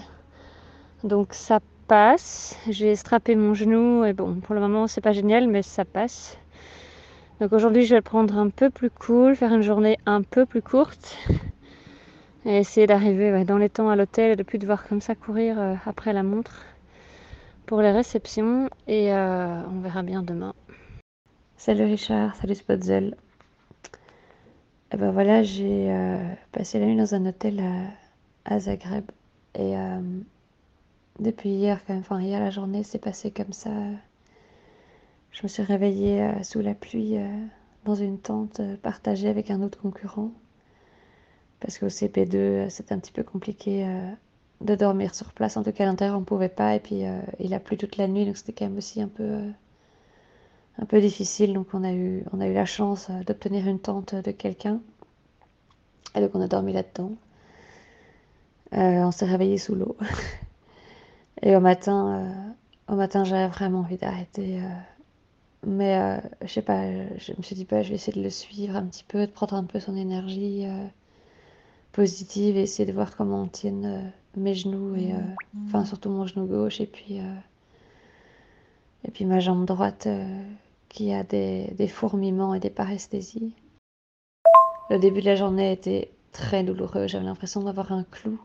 Donc 1.02 1.28
ça 1.32 1.58
passe. 1.88 2.56
J'ai 2.68 2.94
strappé 2.94 3.34
mon 3.34 3.54
genou 3.54 4.04
et 4.04 4.12
bon, 4.12 4.34
pour 4.36 4.54
le 4.54 4.60
moment, 4.60 4.86
c'est 4.86 5.00
pas 5.00 5.12
génial, 5.12 5.48
mais 5.48 5.62
ça 5.62 5.84
passe. 5.84 6.36
Donc 7.40 7.52
aujourd'hui, 7.52 7.84
je 7.84 7.90
vais 7.90 7.96
le 7.96 8.02
prendre 8.02 8.36
un 8.36 8.50
peu 8.50 8.68
plus 8.68 8.90
cool, 8.90 9.34
faire 9.34 9.52
une 9.52 9.62
journée 9.62 9.96
un 10.06 10.22
peu 10.22 10.44
plus 10.44 10.60
courte 10.62 11.16
et 12.44 12.58
essayer 12.58 12.86
d'arriver 12.86 13.44
dans 13.44 13.58
les 13.58 13.68
temps 13.68 13.88
à 13.88 13.96
l'hôtel 13.96 14.32
et 14.32 14.36
de 14.36 14.42
plus 14.42 14.58
devoir 14.58 14.86
comme 14.86 15.00
ça 15.00 15.14
courir 15.14 15.58
euh, 15.58 15.74
après 15.86 16.12
la 16.12 16.22
montre 16.22 16.64
pour 17.66 17.80
les 17.80 17.90
réceptions 17.90 18.68
et 18.86 19.12
euh, 19.12 19.62
on 19.66 19.80
verra 19.80 20.02
bien 20.02 20.22
demain. 20.22 20.54
Salut 21.56 21.84
Richard, 21.84 22.34
salut 22.36 22.54
Spotzel. 22.54 23.16
Et 24.92 24.96
ben 24.96 25.10
voilà, 25.10 25.42
j'ai 25.42 25.90
euh, 25.90 26.16
passé 26.52 26.78
la 26.78 26.86
nuit 26.86 26.96
dans 26.96 27.14
un 27.14 27.26
hôtel 27.26 27.60
à, 27.60 28.54
à 28.54 28.60
Zagreb 28.60 29.04
et 29.54 29.74
depuis 31.18 31.50
hier, 31.50 31.84
quand 31.86 31.94
même, 31.94 32.02
enfin 32.02 32.20
hier 32.20 32.40
la 32.40 32.50
journée 32.50 32.82
s'est 32.84 32.98
passée 32.98 33.30
comme 33.30 33.52
ça. 33.52 33.70
Je 35.32 35.42
me 35.44 35.48
suis 35.48 35.62
réveillée 35.62 36.22
euh, 36.22 36.42
sous 36.42 36.60
la 36.60 36.74
pluie 36.74 37.16
euh, 37.16 37.28
dans 37.84 37.94
une 37.94 38.18
tente 38.18 38.58
euh, 38.60 38.76
partagée 38.76 39.28
avec 39.28 39.50
un 39.50 39.62
autre 39.62 39.78
concurrent. 39.78 40.32
Parce 41.60 41.78
qu'au 41.78 41.86
CP2, 41.86 42.68
c'était 42.70 42.92
un 42.92 42.98
petit 42.98 43.12
peu 43.12 43.24
compliqué 43.24 43.84
de 44.60 44.74
dormir 44.76 45.12
sur 45.12 45.32
place. 45.32 45.56
En 45.56 45.64
tout 45.64 45.72
cas, 45.72 45.84
à 45.84 45.86
l'intérieur, 45.86 46.16
on 46.16 46.20
ne 46.20 46.24
pouvait 46.24 46.48
pas. 46.48 46.76
Et 46.76 46.78
puis, 46.78 47.02
il 47.40 47.52
a 47.52 47.58
plu 47.58 47.76
toute 47.76 47.96
la 47.96 48.06
nuit, 48.06 48.24
donc 48.26 48.36
c'était 48.36 48.52
quand 48.52 48.66
même 48.66 48.78
aussi 48.78 49.02
un 49.02 49.08
peu, 49.08 49.40
un 50.78 50.84
peu 50.84 51.00
difficile. 51.00 51.52
Donc, 51.54 51.74
on 51.74 51.82
a 51.82 51.92
eu, 51.92 52.22
on 52.32 52.40
a 52.40 52.46
eu 52.46 52.52
la 52.52 52.64
chance 52.64 53.10
d'obtenir 53.26 53.66
une 53.66 53.80
tente 53.80 54.14
de 54.14 54.30
quelqu'un. 54.30 54.80
Et 56.14 56.20
donc, 56.20 56.30
on 56.34 56.40
a 56.40 56.46
dormi 56.46 56.72
là-dedans. 56.72 57.10
on 58.70 59.10
s'est 59.10 59.26
réveillé 59.26 59.58
sous 59.58 59.74
l'eau. 59.74 59.96
Et 61.42 61.54
au 61.56 61.60
matin, 61.60 62.54
au 62.88 62.94
matin 62.94 63.24
j'avais 63.24 63.48
vraiment 63.48 63.80
envie 63.80 63.96
d'arrêter. 63.96 64.60
Mais 65.66 65.98
euh, 65.98 66.18
je 66.42 66.46
sais 66.46 66.62
pas, 66.62 66.90
je 67.18 67.32
me 67.36 67.42
suis 67.42 67.56
dit, 67.56 67.64
bah, 67.64 67.82
je 67.82 67.88
vais 67.88 67.96
essayer 67.96 68.16
de 68.16 68.22
le 68.22 68.30
suivre 68.30 68.76
un 68.76 68.86
petit 68.86 69.04
peu, 69.04 69.26
de 69.26 69.32
prendre 69.32 69.54
un 69.54 69.64
peu 69.64 69.80
son 69.80 69.96
énergie 69.96 70.66
euh, 70.66 70.86
positive 71.92 72.56
et 72.56 72.62
essayer 72.62 72.86
de 72.86 72.92
voir 72.92 73.16
comment 73.16 73.46
tiennent 73.48 73.86
euh, 73.86 74.08
mes 74.36 74.54
genoux 74.54 74.94
et 74.94 75.12
enfin 75.66 75.84
surtout 75.84 76.10
mon 76.10 76.26
genou 76.26 76.46
gauche 76.46 76.80
et 76.80 76.86
puis 76.86 77.18
et 79.04 79.10
puis 79.10 79.24
ma 79.24 79.40
jambe 79.40 79.64
droite 79.64 80.06
qui 80.88 81.12
a 81.12 81.24
des, 81.24 81.72
des 81.76 81.88
fourmillements 81.88 82.54
et 82.54 82.60
des 82.60 82.70
paresthésies. 82.70 83.52
Le 84.90 84.98
début 84.98 85.22
de 85.22 85.26
la 85.26 85.34
journée 85.34 85.72
était 85.72 86.12
très 86.30 86.62
douloureux. 86.62 87.08
J'avais 87.08 87.24
l'impression 87.24 87.62
d'avoir 87.62 87.90
un 87.90 88.04
clou 88.04 88.38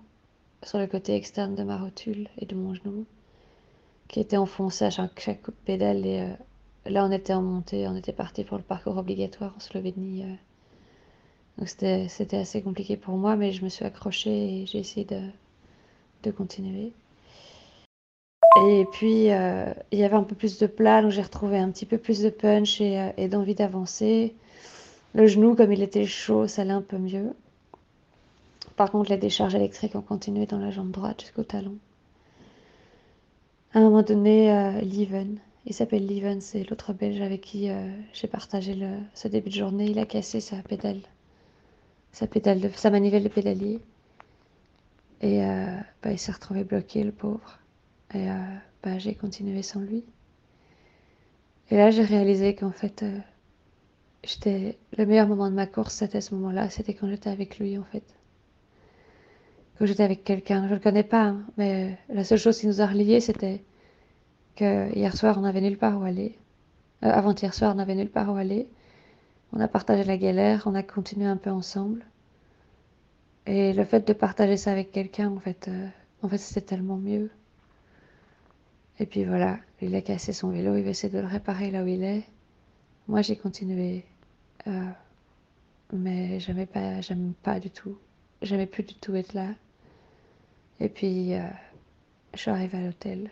sur 0.64 0.80
le 0.80 0.88
côté 0.88 1.16
externe 1.16 1.56
de 1.56 1.64
ma 1.64 1.78
rotule 1.78 2.28
et 2.40 2.46
de 2.46 2.56
mon 2.56 2.74
genou 2.74 3.06
qui 4.08 4.20
était 4.20 4.38
enfoncé 4.38 4.86
à 4.86 4.90
chaque, 4.90 5.42
coup 5.42 5.52
de 5.52 5.58
pédale 5.66 6.06
et 6.06 6.28
Là, 6.86 7.06
on 7.06 7.12
était 7.12 7.34
en 7.34 7.42
montée, 7.42 7.88
on 7.88 7.96
était 7.96 8.12
parti 8.12 8.44
pour 8.44 8.58
le 8.58 8.64
parcours 8.64 8.98
obligatoire 8.98 9.54
en 9.56 9.60
Slovénie. 9.60 10.24
Euh. 10.24 10.36
Donc 11.58 11.70
c'était 11.70 12.38
assez 12.38 12.62
compliqué 12.62 12.98
pour 12.98 13.16
moi, 13.16 13.36
mais 13.36 13.52
je 13.52 13.64
me 13.64 13.70
suis 13.70 13.86
accrochée 13.86 14.62
et 14.62 14.66
j'ai 14.66 14.80
essayé 14.80 15.06
de, 15.06 15.22
de, 16.24 16.32
continuer. 16.32 16.92
Et 18.68 18.86
puis, 18.92 19.32
euh, 19.32 19.72
il 19.92 20.00
y 20.00 20.04
avait 20.04 20.16
un 20.16 20.24
peu 20.24 20.36
plus 20.36 20.58
de 20.58 20.68
plat, 20.68 21.02
donc 21.02 21.12
j'ai 21.12 21.22
retrouvé 21.22 21.58
un 21.58 21.72
petit 21.72 21.86
peu 21.86 21.98
plus 21.98 22.22
de 22.22 22.30
punch 22.30 22.82
et, 22.82 23.00
euh, 23.00 23.10
et 23.18 23.28
d'envie 23.28 23.56
d'avancer. 23.56 24.36
Le 25.14 25.28
genou, 25.28 25.56
comme 25.56 25.72
il 25.72 25.84
était 25.84 26.06
chaud, 26.06 26.48
ça 26.48 26.64
allait 26.64 26.72
un 26.72 26.82
peu 26.82 26.98
mieux. 26.98 27.34
Par 28.76 28.92
contre, 28.92 29.10
les 29.12 29.18
décharges 29.18 29.56
électriques 29.56 29.96
ont 29.96 30.02
continué 30.02 30.46
dans 30.46 30.58
la 30.60 30.72
jambe 30.72 30.92
droite 30.92 31.22
jusqu'au 31.22 31.44
talon. 31.44 31.78
À 33.74 33.80
un 33.80 33.82
moment 33.84 34.04
donné, 34.04 34.52
euh, 34.52 34.82
Leven, 34.82 35.40
il 35.66 35.74
s'appelle 35.74 36.06
Leven, 36.06 36.42
c'est 36.42 36.70
l'autre 36.70 36.94
belge 36.94 37.22
avec 37.22 37.42
qui 37.42 37.70
euh, 37.70 37.90
j'ai 38.14 38.28
partagé 38.28 38.78
ce 39.14 39.28
début 39.28 39.50
de 39.50 39.56
journée. 39.56 39.86
Il 39.86 40.00
a 40.00 40.06
cassé 40.06 40.42
sa 40.42 40.58
pédale, 40.58 41.02
sa 42.12 42.90
manivelle 42.90 43.24
de 43.24 43.30
pédalier. 43.30 43.80
Et 45.22 45.46
euh, 45.46 45.78
bah, 46.02 46.12
il 46.12 46.20
s'est 46.20 46.34
retrouvé 46.34 46.66
bloqué, 46.66 47.04
le 47.04 47.14
pauvre. 47.14 47.60
Et 48.14 48.30
euh, 48.30 48.36
bah, 48.84 48.98
j'ai 49.00 49.16
continué 49.16 49.62
sans 49.64 49.80
lui. 49.80 50.04
Et 51.72 51.78
là, 51.78 51.92
j'ai 51.92 52.04
réalisé 52.04 52.56
qu'en 52.56 52.72
fait, 52.72 53.06
j'étais 54.24 54.78
le 54.98 55.06
meilleur 55.06 55.28
moment 55.28 55.50
de 55.50 55.56
ma 55.56 55.66
course, 55.66 55.94
c'était 55.94 56.20
ce 56.20 56.36
moment-là, 56.36 56.70
c'était 56.70 56.94
quand 56.94 57.08
j'étais 57.08 57.30
avec 57.30 57.58
lui, 57.58 57.78
en 57.78 57.86
fait. 57.86 58.04
Quand 59.78 59.86
j'étais 59.86 60.04
avec 60.04 60.24
quelqu'un, 60.24 60.64
je 60.64 60.70
ne 60.70 60.76
le 60.76 60.80
connais 60.80 61.04
pas, 61.04 61.26
hein, 61.26 61.44
mais 61.58 61.98
la 62.10 62.24
seule 62.24 62.38
chose 62.38 62.60
qui 62.60 62.68
nous 62.68 62.82
a 62.82 62.86
reliés, 62.86 63.20
c'était 63.20 63.64
que 64.56 64.94
hier 64.96 65.16
soir, 65.18 65.38
on 65.38 65.42
n'avait 65.42 65.62
nulle 65.62 65.78
part 65.78 66.00
où 66.00 66.04
aller. 66.04 66.38
Euh, 67.04 67.10
avant-hier 67.10 67.54
soir, 67.54 67.74
on 67.74 67.76
n'avait 67.76 67.96
nulle 67.96 68.12
part 68.12 68.32
où 68.32 68.36
aller. 68.36 68.68
On 69.52 69.60
a 69.60 69.68
partagé 69.68 70.04
la 70.04 70.18
galère, 70.18 70.64
on 70.66 70.76
a 70.76 70.84
continué 70.84 71.26
un 71.26 71.38
peu 71.38 71.50
ensemble. 71.50 72.06
Et 73.46 73.74
le 73.74 73.84
fait 73.84 74.08
de 74.08 74.14
partager 74.14 74.58
ça 74.58 74.72
avec 74.72 74.92
quelqu'un, 74.92 75.30
en 75.30 75.40
fait, 75.40 75.68
euh, 75.68 75.88
en 76.22 76.30
fait, 76.30 76.38
c'était 76.38 76.62
tellement 76.66 76.98
mieux. 76.98 77.30
Et 79.00 79.06
puis 79.06 79.26
voilà, 79.26 79.60
il 79.82 79.96
a 79.96 80.02
cassé 80.02 80.34
son 80.34 80.50
vélo, 80.50 80.76
il 80.76 80.84
va 80.84 80.92
essayer 80.92 81.12
de 81.12 81.20
le 81.20 81.28
réparer 81.28 81.72
là 81.72 81.84
où 81.84 81.88
il 81.88 82.04
est. 82.04 82.24
Moi, 83.08 83.22
j'ai 83.22 83.36
continué, 83.36 84.06
euh, 84.68 84.90
mais 85.92 86.40
j'aimais 86.40 86.68
pas, 86.68 87.00
pas 87.42 87.60
du 87.60 87.70
tout, 87.70 87.98
j'aimais 88.44 88.68
plus 88.68 88.84
du 88.84 88.94
tout 88.96 89.16
être 89.16 89.34
là. 89.34 89.48
Et 90.80 90.90
puis, 90.90 91.34
je 92.34 92.40
suis 92.40 92.52
arrivée 92.52 92.78
à 92.78 92.82
l'hôtel 92.82 93.30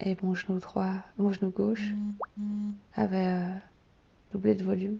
et 0.00 0.16
mon 0.22 0.34
genou 0.34 0.58
droit, 0.58 0.94
mon 1.18 1.32
genou 1.32 1.50
gauche 1.50 1.90
avait 2.94 3.26
euh, 3.26 3.54
doublé 4.32 4.54
de 4.54 4.64
volume. 4.64 4.98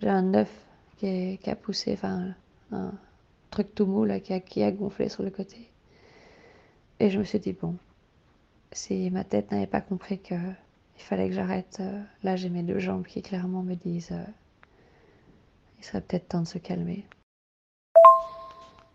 J'ai 0.00 0.08
un 0.08 0.34
œuf 0.34 0.50
qui, 0.96 1.38
a 1.46 1.56
poussé, 1.56 1.92
enfin 1.92 2.34
un 2.72 2.92
truc 3.50 3.74
tout 3.74 3.86
mou 3.86 4.04
là, 4.04 4.20
qui, 4.20 4.62
a, 4.62 4.72
gonflé 4.72 5.08
sur 5.08 5.22
le 5.22 5.30
côté. 5.30 5.70
Et 7.00 7.10
je 7.10 7.18
me 7.18 7.24
suis 7.24 7.38
dit, 7.38 7.52
bon, 7.52 7.76
si 8.72 9.10
ma 9.10 9.24
tête 9.24 9.50
n'avait 9.50 9.66
pas 9.66 9.80
compris 9.80 10.18
que 10.18 10.34
il 10.34 11.02
fallait 11.02 11.28
que 11.28 11.34
j'arrête, 11.34 11.78
euh, 11.80 12.02
là 12.22 12.36
j'ai 12.36 12.48
mes 12.48 12.62
deux 12.62 12.78
jambes 12.78 13.04
qui 13.04 13.20
clairement 13.20 13.62
me 13.62 13.74
disent, 13.74 14.12
euh, 14.12 14.24
il 15.78 15.84
serait 15.84 16.00
peut-être 16.00 16.28
temps 16.28 16.42
de 16.42 16.46
se 16.46 16.58
calmer. 16.58 17.04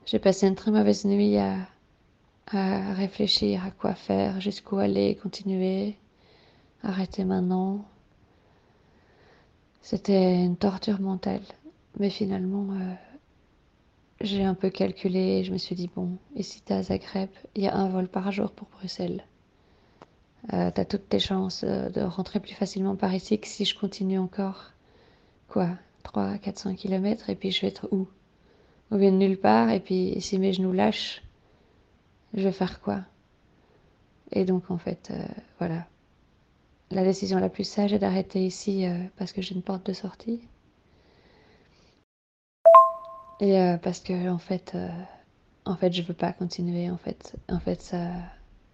J'ai 0.10 0.18
passé 0.18 0.48
une 0.48 0.56
très 0.56 0.72
mauvaise 0.72 1.06
nuit 1.06 1.38
à 1.38 1.56
à 2.48 2.94
réfléchir 2.96 3.64
à 3.64 3.70
quoi 3.70 3.94
faire, 3.94 4.42
jusqu'où 4.42 4.78
aller, 4.80 5.14
continuer, 5.14 5.96
arrêter 6.82 7.26
maintenant. 7.26 7.86
C'était 9.84 10.44
une 10.44 10.58
torture 10.58 11.00
mentale, 11.00 11.44
mais 12.00 12.10
finalement, 12.10 12.66
euh, 12.72 12.94
j'ai 14.22 14.44
un 14.44 14.56
peu 14.56 14.72
calculé 14.72 15.20
et 15.20 15.44
je 15.44 15.54
me 15.54 15.60
suis 15.60 15.76
dit, 15.76 15.92
bon, 15.96 16.18
ici 16.36 16.64
t'es 16.64 16.74
à 16.74 16.82
Zagreb, 16.82 17.30
il 17.54 17.62
y 17.62 17.68
a 17.68 17.76
un 17.76 17.90
vol 17.90 18.08
par 18.08 18.32
jour 18.32 18.50
pour 18.50 18.68
Bruxelles. 18.70 19.24
Euh, 20.54 20.72
t'as 20.74 20.86
toutes 20.86 21.08
tes 21.08 21.20
chances 21.20 21.64
euh, 21.64 21.90
de 21.90 22.02
rentrer 22.02 22.40
plus 22.40 22.56
facilement 22.56 22.96
par 22.96 23.14
ici 23.14 23.40
que 23.40 23.48
si 23.48 23.64
je 23.64 23.78
continue 23.78 24.18
encore, 24.18 24.72
quoi, 25.50 25.70
300, 26.02 26.40
400 26.40 26.74
km 26.74 27.30
et 27.30 27.36
puis 27.36 27.52
je 27.52 27.62
vais 27.62 27.68
être 27.68 27.88
où? 27.92 28.08
Ou 28.92 28.98
bien 28.98 29.12
nulle 29.12 29.40
part 29.40 29.70
et 29.70 29.80
puis 29.80 30.20
si 30.22 30.40
mes 30.40 30.54
genoux 30.54 30.74
lâchent, 30.74 31.22
je 32.34 32.44
vais 32.44 32.52
faire 32.52 32.82
quoi? 32.82 33.02
Et 34.32 34.46
donc 34.46 34.72
en 34.72 34.78
fait, 34.78 35.10
euh, 35.12 35.26
voilà. 35.60 35.88
La 36.92 37.04
décision 37.04 37.40
la 37.40 37.50
plus 37.50 37.66
sage 37.66 37.94
est 37.94 38.00
d'arrêter 38.00 38.46
ici 38.46 38.86
euh, 38.86 38.98
parce 39.18 39.32
que 39.32 39.42
j'ai 39.42 39.56
une 39.56 39.62
porte 39.62 39.86
de 39.86 39.94
sortie. 39.94 40.42
Et 43.40 43.60
euh, 43.60 43.78
parce 43.78 44.00
que 44.00 44.30
en 44.30 44.38
fait, 44.38 44.76
en 45.66 45.76
fait, 45.76 45.94
je 45.94 46.02
veux 46.02 46.14
pas 46.14 46.34
continuer. 46.34 46.90
En 46.90 46.98
fait, 46.98 47.36
en 47.50 47.60
fait, 47.60 47.82
ça, 47.82 48.12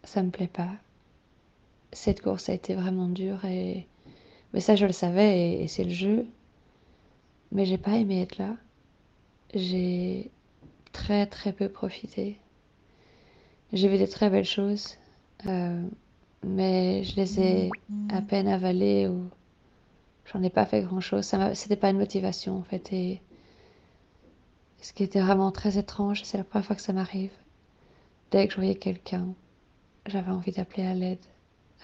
ça 0.03 0.23
me 0.23 0.31
plaît 0.31 0.47
pas. 0.47 0.71
Cette 1.91 2.21
course 2.21 2.49
a 2.49 2.53
été 2.53 2.75
vraiment 2.75 3.07
dure 3.07 3.43
et, 3.45 3.87
mais 4.53 4.59
ça 4.59 4.75
je 4.75 4.85
le 4.85 4.91
savais 4.91 5.39
et, 5.39 5.63
et 5.63 5.67
c'est 5.67 5.83
le 5.83 5.91
jeu. 5.91 6.27
Mais 7.51 7.65
j'ai 7.65 7.77
pas 7.77 7.97
aimé 7.97 8.21
être 8.21 8.37
là. 8.37 8.55
J'ai 9.53 10.31
très 10.91 11.27
très 11.27 11.53
peu 11.53 11.69
profité. 11.69 12.39
J'ai 13.73 13.87
vu 13.87 13.97
des 13.97 14.07
très 14.07 14.29
belles 14.29 14.45
choses, 14.45 14.97
euh, 15.47 15.83
mais 16.43 17.03
je 17.03 17.15
les 17.15 17.39
ai 17.39 17.69
à 18.09 18.21
peine 18.21 18.47
avalées 18.47 19.07
ou 19.07 19.29
j'en 20.31 20.41
ai 20.43 20.49
pas 20.49 20.65
fait 20.65 20.81
grand-chose. 20.81 21.29
C'était 21.53 21.75
pas 21.75 21.89
une 21.89 21.97
motivation 21.97 22.57
en 22.57 22.63
fait. 22.63 22.93
Et 22.93 23.21
ce 24.81 24.93
qui 24.93 25.03
était 25.03 25.21
vraiment 25.21 25.51
très 25.51 25.77
étrange, 25.77 26.23
c'est 26.23 26.37
la 26.37 26.43
première 26.43 26.65
fois 26.65 26.75
que 26.75 26.81
ça 26.81 26.93
m'arrive. 26.93 27.33
Dès 28.31 28.47
que 28.47 28.53
je 28.53 28.57
voyais 28.57 28.75
quelqu'un, 28.75 29.33
j'avais 30.05 30.31
envie 30.31 30.51
d'appeler 30.51 30.85
à 30.85 30.93
l'aide. 30.93 31.25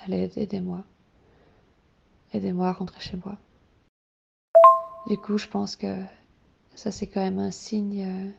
À 0.03 0.07
l'aide, 0.07 0.37
aidez-moi. 0.37 0.83
Aidez-moi 2.33 2.69
à 2.69 2.73
rentrer 2.73 3.01
chez 3.01 3.17
moi. 3.25 3.37
Du 5.07 5.17
coup, 5.17 5.37
je 5.37 5.47
pense 5.47 5.75
que 5.75 5.97
ça 6.75 6.91
c'est 6.91 7.07
quand 7.07 7.21
même 7.21 7.39
un 7.39 7.51
signe, 7.51 8.05
euh, 8.05 8.29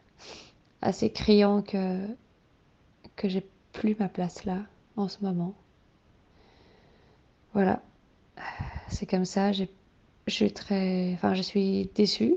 assez 0.81 1.11
criant 1.11 1.63
que, 1.63 2.07
j'ai 3.25 3.47
plus 3.73 3.95
ma 3.99 4.09
place 4.09 4.45
là 4.45 4.59
en 4.97 5.09
ce 5.09 5.23
moment. 5.23 5.55
Voilà, 7.53 7.83
c'est 8.89 9.07
comme 9.07 9.25
ça. 9.25 9.53
Je 9.53 9.65
suis 10.27 10.53
très, 10.53 11.17
déçue 11.95 12.35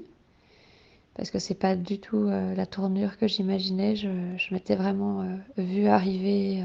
parce 1.15 1.31
que 1.31 1.39
c'est 1.39 1.55
pas 1.55 1.75
du 1.75 1.99
tout 1.99 2.27
euh, 2.27 2.53
la 2.55 2.65
tournure 2.65 3.17
que 3.17 3.27
j'imaginais. 3.27 3.95
Je, 3.95 4.53
m'étais 4.53 4.75
vraiment 4.75 5.21
euh, 5.23 5.37
vue 5.57 5.87
arriver, 5.87 6.63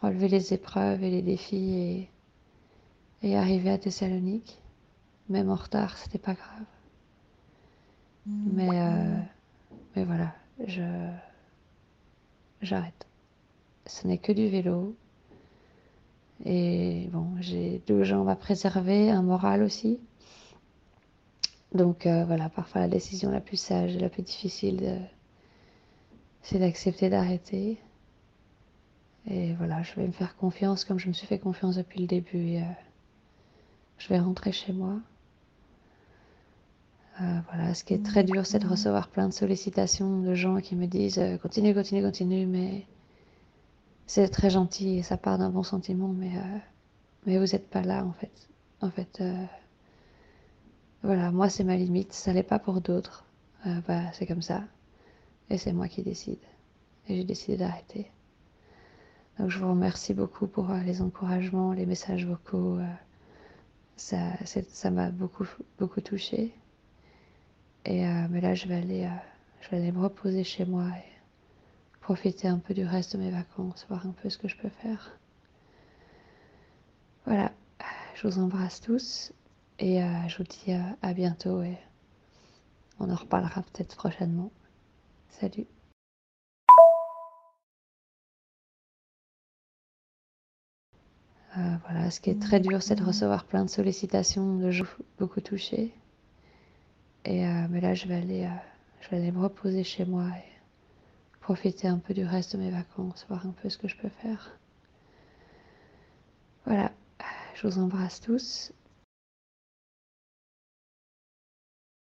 relever 0.00 0.28
les 0.28 0.54
épreuves 0.54 1.02
et 1.02 1.10
les 1.10 1.22
défis 1.22 1.74
et, 1.74 2.08
et 3.22 3.36
arriver 3.36 3.70
à 3.70 3.78
Thessalonique. 3.78 4.58
Même 5.28 5.50
en 5.50 5.56
retard, 5.56 5.98
c'était 5.98 6.18
pas 6.18 6.34
grave. 6.34 6.64
Mais, 8.26 8.68
mais 9.96 10.04
voilà, 10.04 10.34
je 10.66 10.82
j'arrête. 12.62 13.06
Ce 13.86 14.06
n'est 14.06 14.18
que 14.18 14.32
du 14.32 14.48
vélo. 14.48 14.94
Et 16.44 17.08
bon, 17.12 17.26
j'ai 17.40 17.82
deux 17.86 18.04
jambes 18.04 18.28
à 18.28 18.36
préserver, 18.36 19.10
un 19.10 19.22
moral 19.22 19.62
aussi. 19.62 19.98
Donc 21.74 22.06
euh, 22.06 22.24
voilà, 22.24 22.48
parfois 22.48 22.80
la 22.80 22.88
décision 22.88 23.30
la 23.30 23.40
plus 23.40 23.56
sage 23.56 23.94
et 23.94 24.00
la 24.00 24.08
plus 24.08 24.22
difficile, 24.22 25.00
c'est 26.42 26.58
d'accepter 26.58 27.10
d'arrêter. 27.10 27.78
Et 29.28 29.52
voilà, 29.54 29.82
je 29.82 29.94
vais 29.94 30.06
me 30.06 30.12
faire 30.12 30.36
confiance 30.36 30.84
comme 30.84 30.98
je 30.98 31.08
me 31.08 31.12
suis 31.12 31.26
fait 31.26 31.38
confiance 31.38 31.76
depuis 31.76 32.00
le 32.00 32.06
début. 32.06 32.56
Euh, 32.56 32.62
je 33.98 34.08
vais 34.08 34.18
rentrer 34.18 34.50
chez 34.52 34.72
moi. 34.72 34.98
Euh, 37.20 37.40
voilà, 37.52 37.74
ce 37.74 37.84
qui 37.84 37.94
est 37.94 38.04
très 38.04 38.24
dur, 38.24 38.46
c'est 38.46 38.58
de 38.60 38.66
recevoir 38.66 39.08
plein 39.08 39.28
de 39.28 39.32
sollicitations 39.32 40.20
de 40.20 40.34
gens 40.34 40.56
qui 40.60 40.76
me 40.76 40.86
disent 40.86 41.20
continue, 41.42 41.74
continue, 41.74 42.02
continue, 42.02 42.46
mais 42.46 42.86
c'est 44.06 44.28
très 44.28 44.50
gentil 44.50 44.98
et 44.98 45.02
ça 45.02 45.16
part 45.16 45.38
d'un 45.38 45.50
bon 45.50 45.62
sentiment, 45.62 46.08
mais, 46.08 46.32
mais 47.26 47.38
vous 47.38 47.52
n'êtes 47.52 47.68
pas 47.68 47.82
là 47.82 48.04
en 48.04 48.12
fait. 48.12 49.22
Voilà, 51.02 51.30
moi 51.30 51.48
c'est 51.48 51.64
ma 51.64 51.76
limite, 51.76 52.12
ça 52.12 52.32
l'est 52.32 52.42
pas 52.42 52.58
pour 52.58 52.80
d'autres. 52.80 53.24
Euh, 53.66 53.80
c'est 54.12 54.26
comme 54.26 54.42
ça. 54.42 54.64
Et 55.48 55.58
c'est 55.58 55.72
moi 55.72 55.88
qui 55.88 56.02
décide. 56.02 56.38
Et 57.08 57.16
j'ai 57.16 57.24
décidé 57.24 57.56
d'arrêter. 57.56 58.10
Donc 59.38 59.50
je 59.50 59.58
vous 59.58 59.70
remercie 59.70 60.14
beaucoup 60.14 60.46
pour 60.46 60.70
euh, 60.70 60.80
les 60.80 61.00
encouragements, 61.02 61.72
les 61.72 61.86
messages 61.86 62.26
vocaux. 62.26 62.78
Euh, 62.78 62.86
ça, 63.96 64.90
m'a 64.90 65.10
beaucoup, 65.10 65.46
beaucoup 65.78 66.00
touché. 66.00 66.54
Et 67.90 68.04
mais 68.30 68.40
là, 68.40 68.54
je 68.54 68.68
vais 68.68 68.76
aller, 68.76 69.10
je 69.60 69.68
vais 69.68 69.78
aller 69.78 69.90
me 69.90 70.00
reposer 70.00 70.44
chez 70.44 70.64
moi 70.64 70.84
et 70.84 71.10
profiter 72.00 72.46
un 72.46 72.58
peu 72.58 72.72
du 72.72 72.84
reste 72.84 73.16
de 73.16 73.22
mes 73.22 73.32
vacances, 73.32 73.84
voir 73.88 74.06
un 74.06 74.12
peu 74.12 74.30
ce 74.30 74.38
que 74.38 74.46
je 74.46 74.56
peux 74.56 74.68
faire. 74.68 75.18
Voilà, 77.26 77.50
je 78.14 78.28
vous 78.28 78.38
embrasse 78.38 78.80
tous 78.80 79.32
et 79.80 80.02
euh, 80.02 80.28
je 80.28 80.38
vous 80.38 80.44
dis 80.44 80.72
euh, 80.72 80.80
à 81.02 81.14
bientôt 81.14 81.62
et 81.62 81.76
on 83.00 83.10
en 83.10 83.14
reparlera 83.14 83.62
peut-être 83.62 83.96
prochainement. 83.96 84.52
Salut. 85.28 85.66
Euh, 91.58 91.76
voilà, 91.84 92.10
ce 92.10 92.20
qui 92.20 92.30
est 92.30 92.40
très 92.40 92.60
dur, 92.60 92.82
c'est 92.82 92.94
de 92.94 93.02
recevoir 93.02 93.44
plein 93.44 93.64
de 93.64 93.70
sollicitations 93.70 94.56
de 94.56 94.70
gens 94.70 94.84
beaucoup 95.18 95.40
touchés. 95.40 95.92
Et 97.24 97.44
mais 97.68 97.80
là, 97.80 97.94
je 97.94 98.06
vais 98.06 98.16
aller, 98.16 98.48
je 99.00 99.08
vais 99.10 99.18
aller 99.18 99.32
me 99.32 99.40
reposer 99.40 99.84
chez 99.84 100.04
moi 100.04 100.24
et 100.28 100.50
profiter 101.40 101.88
un 101.88 101.98
peu 101.98 102.14
du 102.14 102.24
reste 102.24 102.56
de 102.56 102.62
mes 102.62 102.70
vacances, 102.70 103.26
voir 103.28 103.46
un 103.46 103.52
peu 103.52 103.68
ce 103.68 103.78
que 103.78 103.88
je 103.88 103.96
peux 103.96 104.08
faire. 104.08 104.58
Voilà, 106.66 106.92
je 107.54 107.66
vous 107.66 107.78
embrasse 107.78 108.20
tous 108.20 108.72